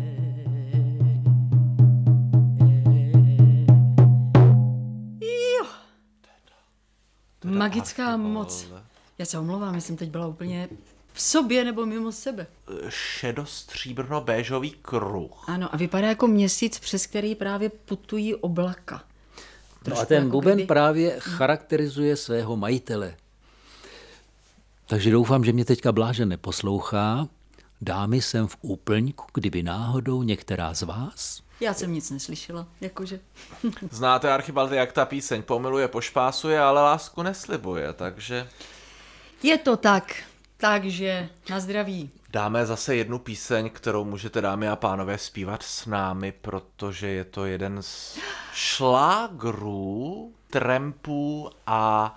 Jo. 5.21 5.65
Magická 7.45 8.17
moc. 8.17 8.67
Já 9.17 9.25
se 9.25 9.39
omlouvám, 9.39 9.75
já 9.75 9.81
jsem 9.81 9.95
teď 9.95 10.09
byla 10.11 10.27
úplně 10.27 10.67
v 11.15 11.21
sobě 11.21 11.65
nebo 11.65 11.85
mimo 11.85 12.11
sebe. 12.11 12.47
Šedostříbrno-béžový 12.89 14.71
kruh. 14.81 15.43
Ano, 15.49 15.73
a 15.73 15.77
vypadá 15.77 16.07
jako 16.07 16.27
měsíc, 16.27 16.79
přes 16.79 17.07
který 17.07 17.35
právě 17.35 17.69
putují 17.69 18.35
oblaka. 18.35 19.03
No 19.87 19.99
a 19.99 20.05
ten 20.05 20.17
jako 20.23 20.31
buben 20.31 20.53
kdyby- 20.53 20.67
právě 20.67 21.15
charakterizuje 21.19 22.15
svého 22.15 22.57
majitele. 22.57 23.15
Takže 24.85 25.11
doufám, 25.11 25.43
že 25.45 25.53
mě 25.53 25.65
teďka 25.65 25.91
Bláže 25.91 26.25
neposlouchá. 26.25 27.27
Dámy 27.81 28.21
jsem 28.21 28.47
v 28.47 28.57
úplňku, 28.61 29.25
kdyby 29.33 29.63
náhodou 29.63 30.23
některá 30.23 30.73
z 30.73 30.81
vás 30.81 31.41
Já 31.59 31.73
jsem 31.73 31.93
nic 31.93 32.11
neslyšela, 32.11 32.67
jakože. 32.81 33.19
Znáte, 33.91 34.31
Archibalde, 34.33 34.75
jak 34.75 34.91
ta 34.91 35.05
píseň 35.05 35.41
pomiluje, 35.43 35.87
pošpásuje, 35.87 36.59
ale 36.59 36.81
lásku 36.81 37.21
neslibuje, 37.23 37.93
takže 37.93 38.47
Je 39.43 39.57
to 39.57 39.77
tak, 39.77 40.15
takže 40.65 41.29
na 41.49 41.59
zdraví. 41.59 42.09
dáme 42.29 42.65
zase 42.65 42.95
jednu 42.95 43.19
píseň, 43.19 43.69
kterou 43.69 44.03
můžete, 44.03 44.41
dámy 44.41 44.67
a 44.67 44.75
pánové, 44.75 45.17
zpívat 45.17 45.63
s 45.63 45.85
námi, 45.85 46.31
protože 46.31 47.07
je 47.07 47.25
to 47.25 47.45
jeden 47.45 47.77
z 47.81 48.19
šlágrů, 48.53 50.33
trampů 50.49 51.49
a 51.67 52.15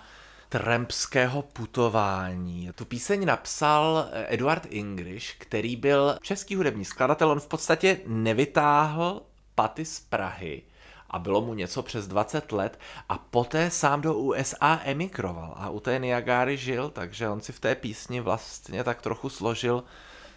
trampského 0.49 1.41
putování. 1.41 2.69
Tu 2.75 2.85
píseň 2.85 3.25
napsal 3.25 4.05
Eduard 4.27 4.67
English, 4.71 5.35
který 5.37 5.75
byl 5.75 6.17
český 6.21 6.55
hudební 6.55 6.85
skladatel. 6.85 7.31
On 7.31 7.39
v 7.39 7.47
podstatě 7.47 7.97
nevytáhl 8.07 9.21
paty 9.55 9.85
z 9.85 9.99
Prahy 9.99 10.61
a 11.09 11.19
bylo 11.19 11.41
mu 11.41 11.53
něco 11.53 11.83
přes 11.83 12.07
20 12.07 12.51
let 12.51 12.79
a 13.09 13.17
poté 13.17 13.71
sám 13.71 14.01
do 14.01 14.15
USA 14.15 14.81
emigroval 14.83 15.53
a 15.57 15.69
u 15.69 15.79
té 15.79 15.99
Niagary 15.99 16.57
žil, 16.57 16.89
takže 16.89 17.29
on 17.29 17.41
si 17.41 17.51
v 17.51 17.59
té 17.59 17.75
písni 17.75 18.19
vlastně 18.19 18.83
tak 18.83 19.01
trochu 19.01 19.29
složil 19.29 19.83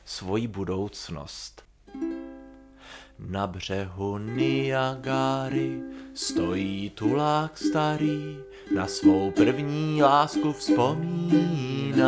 svoji 0.05 0.47
budoucnost. 0.47 1.63
Na 3.19 3.47
břehu 3.47 4.19
Niagary 4.19 5.81
stojí 6.15 6.91
tulák 6.91 7.59
starý, 7.59 8.39
na 8.75 8.87
svou 8.87 9.31
první 9.31 10.03
lásku 10.03 10.53
vzpomíná. 10.53 12.03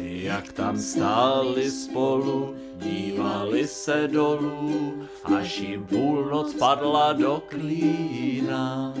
Jak 0.00 0.52
tam 0.52 0.78
stáli 0.78 1.70
spolu, 1.70 2.54
dívali 2.82 3.66
se 3.66 4.08
dolů, 4.12 4.94
až 5.24 5.58
jim 5.58 5.84
půlnoc 5.84 6.54
padla 6.54 7.12
do 7.12 7.42
klína. 7.48 8.94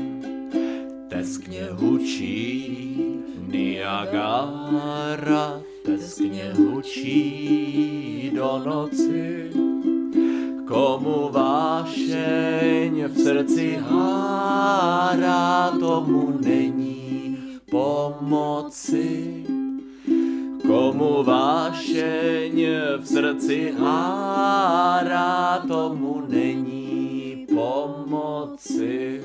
Teskně 1.08 1.68
hučí 1.70 2.96
Niagara, 3.46 4.80
teskně 5.84 6.52
hučí 6.56 8.32
do 8.34 8.62
noci. 8.66 9.50
Komu 10.68 11.28
vášeň 11.32 13.04
v 13.08 13.18
srdci 13.18 13.78
hádá, 13.88 15.70
tomu 15.80 16.38
není 16.40 17.38
pomoci. 17.70 19.44
Komu 20.70 20.94
mu 20.94 21.26
vášeň 21.26 22.54
v 23.02 23.04
srdci 23.06 23.74
hárá, 23.74 25.66
tomu 25.66 26.22
není 26.30 27.46
pomoci. 27.50 29.20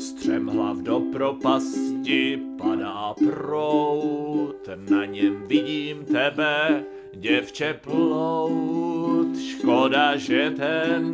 Střemhlav 0.00 0.76
do 0.76 1.00
propasti 1.12 2.40
padá 2.56 3.12
prout, 3.20 4.68
na 4.88 5.04
něm 5.04 5.44
vidím 5.46 6.04
tebe, 6.04 6.84
děvče 7.14 7.80
plout. 7.84 9.36
Škoda, 9.36 10.16
že 10.16 10.52
ten 10.56 11.12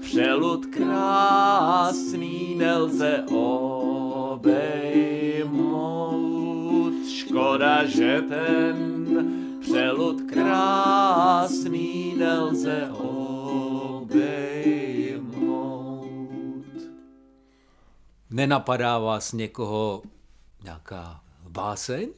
přelud 0.00 0.66
krásný 0.66 2.54
nelze 2.58 3.22
obejmout. 3.30 4.76
Škoda, 7.36 7.84
že 7.84 8.22
ten 8.28 9.58
přelud 9.60 10.22
krásný 10.32 12.14
nelze 12.16 12.90
obejmout. 12.90 14.08
Nenapadá 18.30 18.98
vás 18.98 19.32
někoho 19.32 20.02
nějaká 20.64 21.20
báseň? 21.48 22.08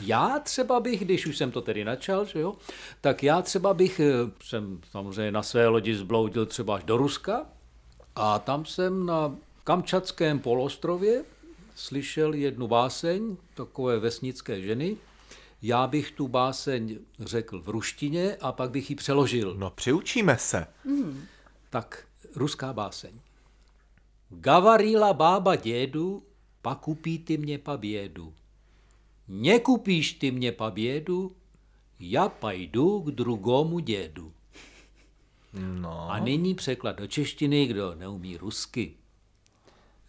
Já 0.00 0.38
třeba 0.38 0.80
bych, 0.80 1.04
když 1.04 1.26
už 1.26 1.36
jsem 1.36 1.50
to 1.50 1.60
tedy 1.60 1.84
načal, 1.84 2.24
že 2.24 2.40
jo, 2.40 2.54
tak 3.00 3.22
já 3.22 3.42
třeba 3.42 3.74
bych, 3.74 4.00
eh, 4.00 4.12
jsem 4.44 4.80
samozřejmě 4.90 5.32
na 5.32 5.42
své 5.42 5.68
lodi 5.68 5.94
zbloudil 5.94 6.46
třeba 6.46 6.74
až 6.76 6.84
do 6.84 6.96
Ruska 6.96 7.46
a 8.16 8.38
tam 8.38 8.64
jsem 8.64 9.06
na 9.06 9.36
Kamčatském 9.64 10.38
polostrově 10.38 11.24
slyšel 11.78 12.34
jednu 12.34 12.68
báseň 12.68 13.36
takové 13.54 13.98
vesnické 13.98 14.62
ženy. 14.62 14.96
Já 15.62 15.86
bych 15.86 16.10
tu 16.10 16.28
báseň 16.28 16.98
řekl 17.18 17.62
v 17.62 17.68
ruštině 17.68 18.36
a 18.40 18.52
pak 18.52 18.70
bych 18.70 18.90
ji 18.90 18.96
přeložil. 18.96 19.54
No, 19.54 19.70
přiučíme 19.70 20.38
se. 20.38 20.66
Tak, 21.70 22.06
ruská 22.34 22.72
báseň. 22.72 23.20
Gavarila 24.30 25.12
bába 25.12 25.56
dědu, 25.56 26.22
pakupí 26.62 27.18
ty 27.18 27.38
mě 27.38 27.58
pabědu. 27.58 28.34
Nekupíš 29.28 30.12
ty 30.12 30.30
mě 30.30 30.52
pabědu, 30.52 31.32
já 32.00 32.28
pajdu 32.28 33.00
k 33.00 33.10
drugomu 33.10 33.78
dědu. 33.78 34.32
No. 35.52 36.10
A 36.10 36.18
nyní 36.18 36.54
překlad 36.54 36.96
do 36.96 37.06
češtiny, 37.06 37.66
kdo 37.66 37.94
neumí 37.94 38.36
rusky. 38.36 38.94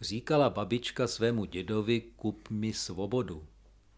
Říkala 0.00 0.50
babička 0.50 1.06
svému 1.06 1.44
dědovi, 1.44 2.02
kup 2.16 2.50
mi 2.50 2.72
svobodu. 2.72 3.42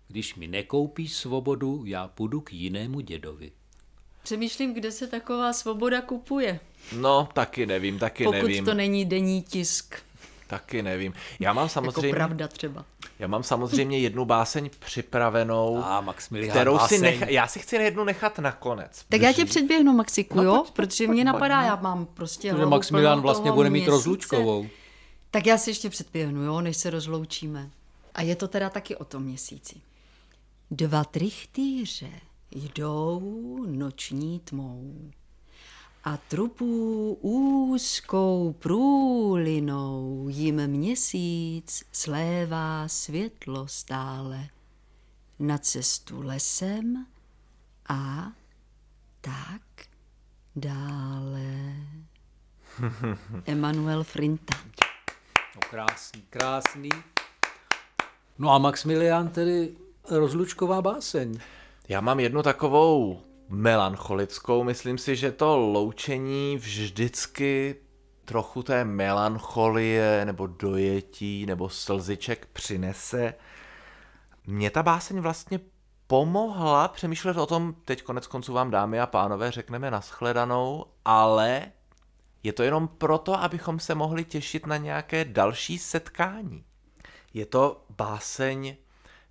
Když 0.09 0.35
mi 0.35 0.47
nekoupíš 0.47 1.13
svobodu, 1.15 1.83
já 1.87 2.09
půjdu 2.09 2.41
k 2.41 2.53
jinému 2.53 3.01
dědovi. 3.01 3.53
Přemýšlím, 4.23 4.75
kde 4.75 4.93
se 4.93 5.07
taková 5.07 5.53
svoboda 5.53 6.01
kupuje. 6.01 6.61
No, 6.97 7.29
taky 7.33 7.67
nevím, 7.67 7.99
taky 7.99 8.25
Pokud 8.25 8.37
nevím. 8.37 8.65
to 8.65 8.75
není 8.75 9.05
denní 9.05 9.43
tisk. 9.43 9.95
Taky 10.47 10.83
nevím. 10.83 11.15
Já 11.41 11.53
mám 11.53 11.65
Jako 11.65 11.73
samozřejmě, 11.73 12.11
pravda 12.15 12.49
třeba. 12.49 12.85
já 13.19 13.27
mám 13.29 13.43
samozřejmě 13.43 13.99
jednu 13.99 14.25
báseň 14.25 14.71
připravenou, 14.79 15.85
A 15.85 16.01
Maximilián 16.01 16.51
kterou 16.51 16.75
si 16.75 16.79
báseň. 16.79 17.01
necha, 17.01 17.27
já 17.29 17.47
si 17.47 17.59
chci 17.59 17.77
jednu 17.77 18.05
nechat 18.05 18.39
nakonec. 18.39 19.05
Tak 19.09 19.21
já 19.21 19.33
tě 19.33 19.45
předběhnu, 19.45 19.93
Maxiku, 19.93 20.37
No, 20.37 20.43
jo? 20.43 20.53
pojď, 20.53 20.63
pojď, 20.67 20.75
Protože 20.77 21.07
pojď, 21.07 21.15
mě 21.15 21.25
pojď, 21.25 21.33
napadá, 21.35 21.61
no. 21.61 21.67
já 21.67 21.77
mám 21.77 22.07
prostě 22.07 22.49
Že 22.49 22.55
hlavu 22.55 22.71
Maximilián 22.71 23.15
plnou 23.15 23.23
vlastně 23.23 23.53
bude 23.53 23.71
mít 23.71 23.79
měsíce. 23.81 23.91
rozlučkovou. 23.91 24.67
Tak 25.33 25.47
já 25.47 25.59
si 25.59 25.71
ještě 25.71 25.91
předběhnu, 25.91 26.43
jo, 26.43 26.61
než 26.61 26.77
se 26.77 26.91
rozloučíme. 26.91 27.71
A 28.15 28.23
je 28.23 28.37
to 28.37 28.49
teda 28.49 28.71
taky 28.71 28.97
o 28.97 29.05
tom 29.05 29.23
měsíci. 29.23 29.81
Dva 30.71 31.05
trichtýře 31.05 32.11
jdou 32.51 33.21
noční 33.67 34.41
tmou 34.41 35.11
a 36.05 36.17
trupu 36.17 37.13
úzkou 37.21 38.53
průlinou 38.59 40.27
jim 40.29 40.67
měsíc 40.67 41.85
slévá 41.93 42.89
světlo 42.89 43.69
stále 43.69 44.49
na 45.39 45.59
cestu 45.59 46.23
lesem 46.23 47.07
a 47.89 48.33
tak 49.21 49.63
dále. 50.57 51.77
Emanuel 53.47 54.05
Frinta. 54.05 54.55
No, 55.55 55.61
krásný, 55.71 56.23
krásný. 56.31 56.89
No 58.39 58.51
a 58.51 58.59
Maximilián 58.59 59.29
tedy 59.29 59.77
rozlučková 60.11 60.83
báseň. 60.83 61.39
Já 61.89 62.01
mám 62.01 62.21
jednu 62.21 62.43
takovou 62.43 63.21
melancholickou, 63.49 64.65
myslím 64.65 64.99
si, 64.99 65.17
že 65.17 65.33
to 65.33 65.59
loučení 65.59 66.57
vždycky 66.57 67.77
trochu 68.25 68.63
té 68.63 68.85
melancholie 68.85 70.25
nebo 70.25 70.47
dojetí 70.47 71.47
nebo 71.47 71.69
slziček 71.69 72.47
přinese. 72.53 73.35
Mně 74.47 74.71
ta 74.71 74.83
báseň 74.83 75.21
vlastně 75.21 75.61
pomohla 76.07 76.89
přemýšlet 76.89 77.37
o 77.37 77.47
tom, 77.47 77.75
teď 77.85 78.03
konec 78.03 78.27
konců 78.27 78.53
vám 78.53 78.71
dámy 78.71 79.01
a 79.01 79.07
pánové 79.07 79.51
řekneme 79.51 79.91
naschledanou, 79.91 80.85
ale 81.05 81.63
je 82.43 82.53
to 82.53 82.63
jenom 82.63 82.89
proto, 82.89 83.41
abychom 83.41 83.81
se 83.81 83.95
mohli 83.95 84.25
těšit 84.25 84.67
na 84.67 84.77
nějaké 84.77 85.25
další 85.25 85.79
setkání. 85.79 86.65
Je 87.35 87.47
to 87.47 87.85
báseň 87.91 88.77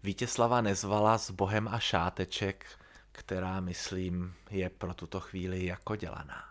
Vítězslava 0.04 0.62
Nezvala 0.62 1.18
s 1.18 1.32
Bohem 1.32 1.68
a 1.68 1.80
šáteček, 1.80 2.66
která, 3.12 3.60
myslím, 3.60 4.34
je 4.50 4.70
pro 4.70 4.94
tuto 4.94 5.20
chvíli 5.20 5.66
jako 5.66 5.96
dělaná. 5.96 6.44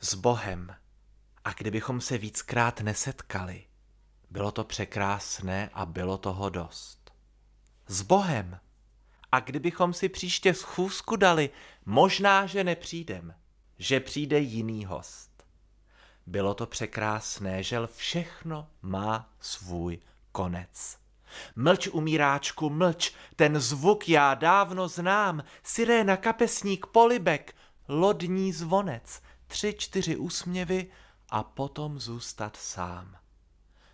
S 0.00 0.14
Bohem. 0.14 0.74
A 1.44 1.52
kdybychom 1.52 2.00
se 2.00 2.18
víckrát 2.18 2.80
nesetkali, 2.80 3.64
bylo 4.30 4.52
to 4.52 4.64
překrásné 4.64 5.70
a 5.74 5.86
bylo 5.86 6.18
toho 6.18 6.50
dost. 6.50 7.12
S 7.86 8.02
Bohem. 8.02 8.60
A 9.32 9.40
kdybychom 9.40 9.92
si 9.92 10.08
příště 10.08 10.54
schůzku 10.54 11.16
dali, 11.16 11.50
možná, 11.84 12.46
že 12.46 12.64
nepřijdem, 12.64 13.34
že 13.78 14.00
přijde 14.00 14.38
jiný 14.38 14.84
host. 14.84 15.44
Bylo 16.26 16.54
to 16.54 16.66
překrásné, 16.66 17.62
žel 17.62 17.88
všechno 17.96 18.70
má 18.82 19.30
svůj 19.40 19.98
konec. 20.32 20.98
Mlč, 21.56 21.88
umíráčku, 21.88 22.70
mlč, 22.70 23.12
ten 23.36 23.60
zvuk 23.60 24.08
já 24.08 24.34
dávno 24.34 24.88
znám, 24.88 25.44
siréna, 25.62 26.16
kapesník, 26.16 26.86
polibek, 26.86 27.56
lodní 27.88 28.52
zvonec, 28.52 29.22
tři, 29.46 29.74
čtyři 29.78 30.16
úsměvy 30.16 30.86
a 31.28 31.42
potom 31.42 32.00
zůstat 32.00 32.56
sám. 32.56 33.16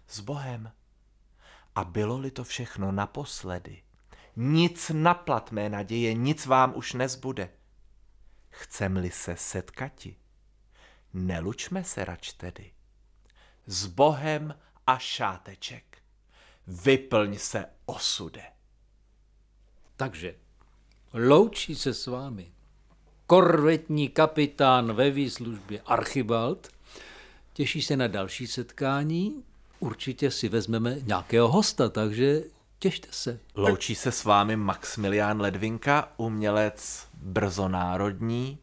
S 0.08 0.20
Bohem. 0.20 0.72
A 1.74 1.84
bylo-li 1.84 2.30
to 2.30 2.44
všechno 2.44 2.92
naposledy, 2.92 3.82
nic 4.36 4.90
naplat 4.94 5.52
mé 5.52 5.68
naděje, 5.68 6.14
nic 6.14 6.46
vám 6.46 6.72
už 6.76 6.92
nezbude. 6.92 7.50
Chcem-li 8.52 9.10
se 9.10 9.36
setkati, 9.36 10.16
nelučme 11.12 11.84
se 11.84 12.04
rač 12.04 12.32
tedy. 12.32 12.72
S 13.66 13.86
Bohem 13.86 14.58
a 14.86 14.98
šáteček. 14.98 15.98
Vyplň 16.66 17.38
se 17.38 17.66
osude. 17.86 18.42
Takže 19.96 20.34
loučí 21.12 21.74
se 21.74 21.94
s 21.94 22.06
vámi 22.06 22.52
korvetní 23.32 24.08
kapitán 24.08 24.92
ve 24.92 25.10
výslužbě 25.10 25.80
Archibald. 25.86 26.68
Těší 27.52 27.82
se 27.82 27.96
na 27.96 28.06
další 28.06 28.46
setkání. 28.46 29.44
Určitě 29.80 30.30
si 30.30 30.48
vezmeme 30.48 30.96
nějakého 31.02 31.48
hosta, 31.48 31.88
takže 31.88 32.42
těšte 32.82 33.08
se. 33.10 33.38
Loučí 33.54 33.94
se 33.94 34.12
s 34.12 34.24
vámi 34.24 34.56
Maximilián 34.56 35.40
Ledvinka, 35.40 36.08
umělec 36.16 37.08
brzo 37.14 37.68
národní 37.68 38.58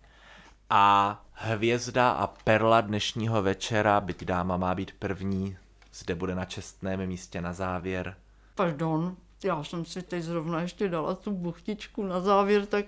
a 0.69 1.25
hvězda 1.33 2.11
a 2.11 2.27
perla 2.27 2.81
dnešního 2.81 3.41
večera, 3.41 4.01
byť 4.01 4.23
dáma 4.23 4.57
má 4.57 4.75
být 4.75 4.91
první, 4.99 5.57
zde 5.93 6.15
bude 6.15 6.35
na 6.35 6.45
čestném 6.45 7.07
místě 7.07 7.41
na 7.41 7.53
závěr. 7.53 8.15
Pardon, 8.55 9.15
já 9.43 9.63
jsem 9.63 9.85
si 9.85 10.01
teď 10.01 10.23
zrovna 10.23 10.61
ještě 10.61 10.89
dala 10.89 11.15
tu 11.15 11.31
buchtičku 11.31 12.03
na 12.03 12.21
závěr, 12.21 12.65
tak 12.65 12.85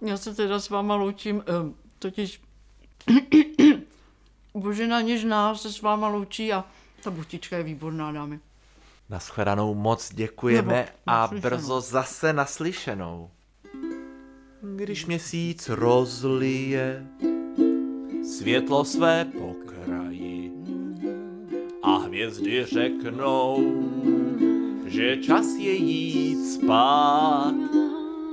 já 0.00 0.16
se 0.16 0.34
teda 0.34 0.60
s 0.60 0.70
váma 0.70 0.94
loučím, 0.94 1.44
eh, 1.46 1.74
totiž 1.98 2.40
Božena 4.54 5.00
Něžná 5.00 5.54
se 5.54 5.72
s 5.72 5.82
váma 5.82 6.08
loučí 6.08 6.52
a 6.52 6.64
ta 7.02 7.10
buchtička 7.10 7.56
je 7.56 7.62
výborná, 7.62 8.12
dámy. 8.12 8.40
Naschledanou 9.08 9.74
moc 9.74 10.14
děkujeme 10.14 10.76
Nebo 10.76 10.88
a 11.06 11.30
brzo 11.40 11.80
zase 11.80 12.32
naslyšenou. 12.32 13.30
Když 14.76 15.06
měsíc 15.06 15.68
rozlije 15.68 17.06
světlo 18.38 18.84
své 18.84 19.24
pokraji 19.24 20.52
a 21.82 21.96
hvězdy 21.96 22.64
řeknou, 22.64 23.58
že 24.86 25.16
čas 25.16 25.46
je 25.58 25.72
jít 25.72 26.52
spát, 26.52 27.54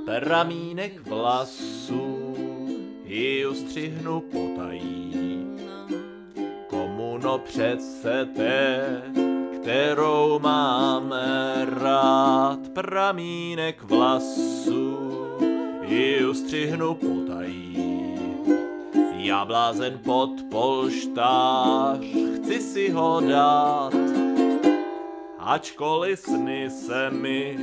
pramínek 0.04 1.08
vlasů 1.08 2.34
ji 3.04 3.46
ustřihnu 3.46 4.20
potají. 4.20 5.12
Komu 6.66 7.18
no 7.18 7.38
přece 7.38 8.28
té, 8.36 9.02
kterou 9.62 10.38
máme 10.38 11.66
rád, 11.80 12.58
pramínek 12.74 13.82
vlasů 13.82 14.98
ji 15.82 16.26
ustřihnu 16.26 16.94
potají. 16.94 17.78
Já 19.16 19.44
blázen 19.44 19.98
pod 20.04 20.30
polštář, 20.50 21.98
chci 22.36 22.60
si 22.60 22.90
ho 22.90 23.20
dát, 23.28 23.94
ačkoliv 25.38 26.18
sny 26.18 26.70
se 26.70 27.10
mi 27.10 27.58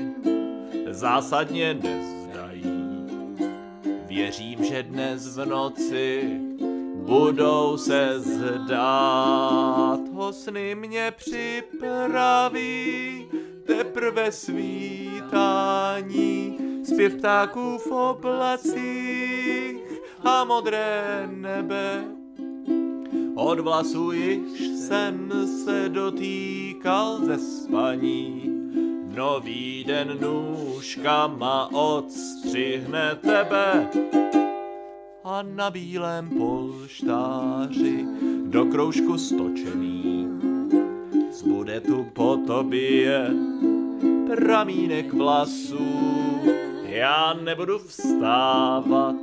zásadně 0.90 1.74
nezdají. 1.74 2.64
Věřím, 4.08 4.64
že 4.64 4.84
dnes 4.84 5.38
v 5.38 5.46
noci 5.46 6.40
budou 7.10 7.78
se 7.78 8.20
zdát. 8.20 10.00
Ho 10.14 10.34
sny 10.34 10.76
mě 10.76 11.14
připraví 11.18 12.68
teprve 13.66 14.32
svítání, 14.32 15.28
zpěv 16.84 17.16
ptáků 17.16 17.78
v 17.78 17.92
oblacích 17.92 19.82
a 20.24 20.44
modré 20.44 21.30
nebe. 21.32 22.04
Od 23.36 23.60
vlasů 23.60 24.12
již 24.12 24.62
jsem 24.68 25.32
se 25.66 25.90
dotýkal 25.90 27.20
ze 27.26 27.38
spaní, 27.38 28.44
nový 29.16 29.84
den 29.84 30.18
nůžkama 30.22 31.70
odstřihne 31.74 33.16
tebe 33.22 33.90
a 35.30 35.42
na 35.42 35.72
bílém 35.72 36.30
polštáři 36.30 38.06
do 38.46 38.66
kroužku 38.66 39.18
stočený 39.18 40.28
zbude 41.32 41.82
tu 41.82 42.08
po 42.14 42.38
tobě 42.48 43.30
pramínek 44.28 45.14
vlasů. 45.14 45.88
Já 46.84 47.34
nebudu 47.44 47.80
vstávat, 47.80 49.16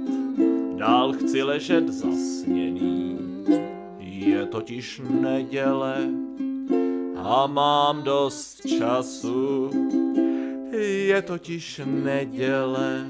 dál 0.76 1.12
chci 1.12 1.42
ležet 1.42 1.88
zasněný. 1.88 3.18
Je 3.98 4.46
totiž 4.46 5.02
neděle 5.10 6.08
a 7.16 7.46
mám 7.46 8.02
dost 8.02 8.66
času. 8.66 9.70
Je 11.06 11.22
totiž 11.22 11.80
neděle 11.84 13.06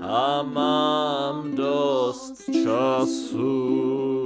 a 0.00 0.42
mám 0.42 1.56
dost 1.56 2.42
času. 2.64 4.19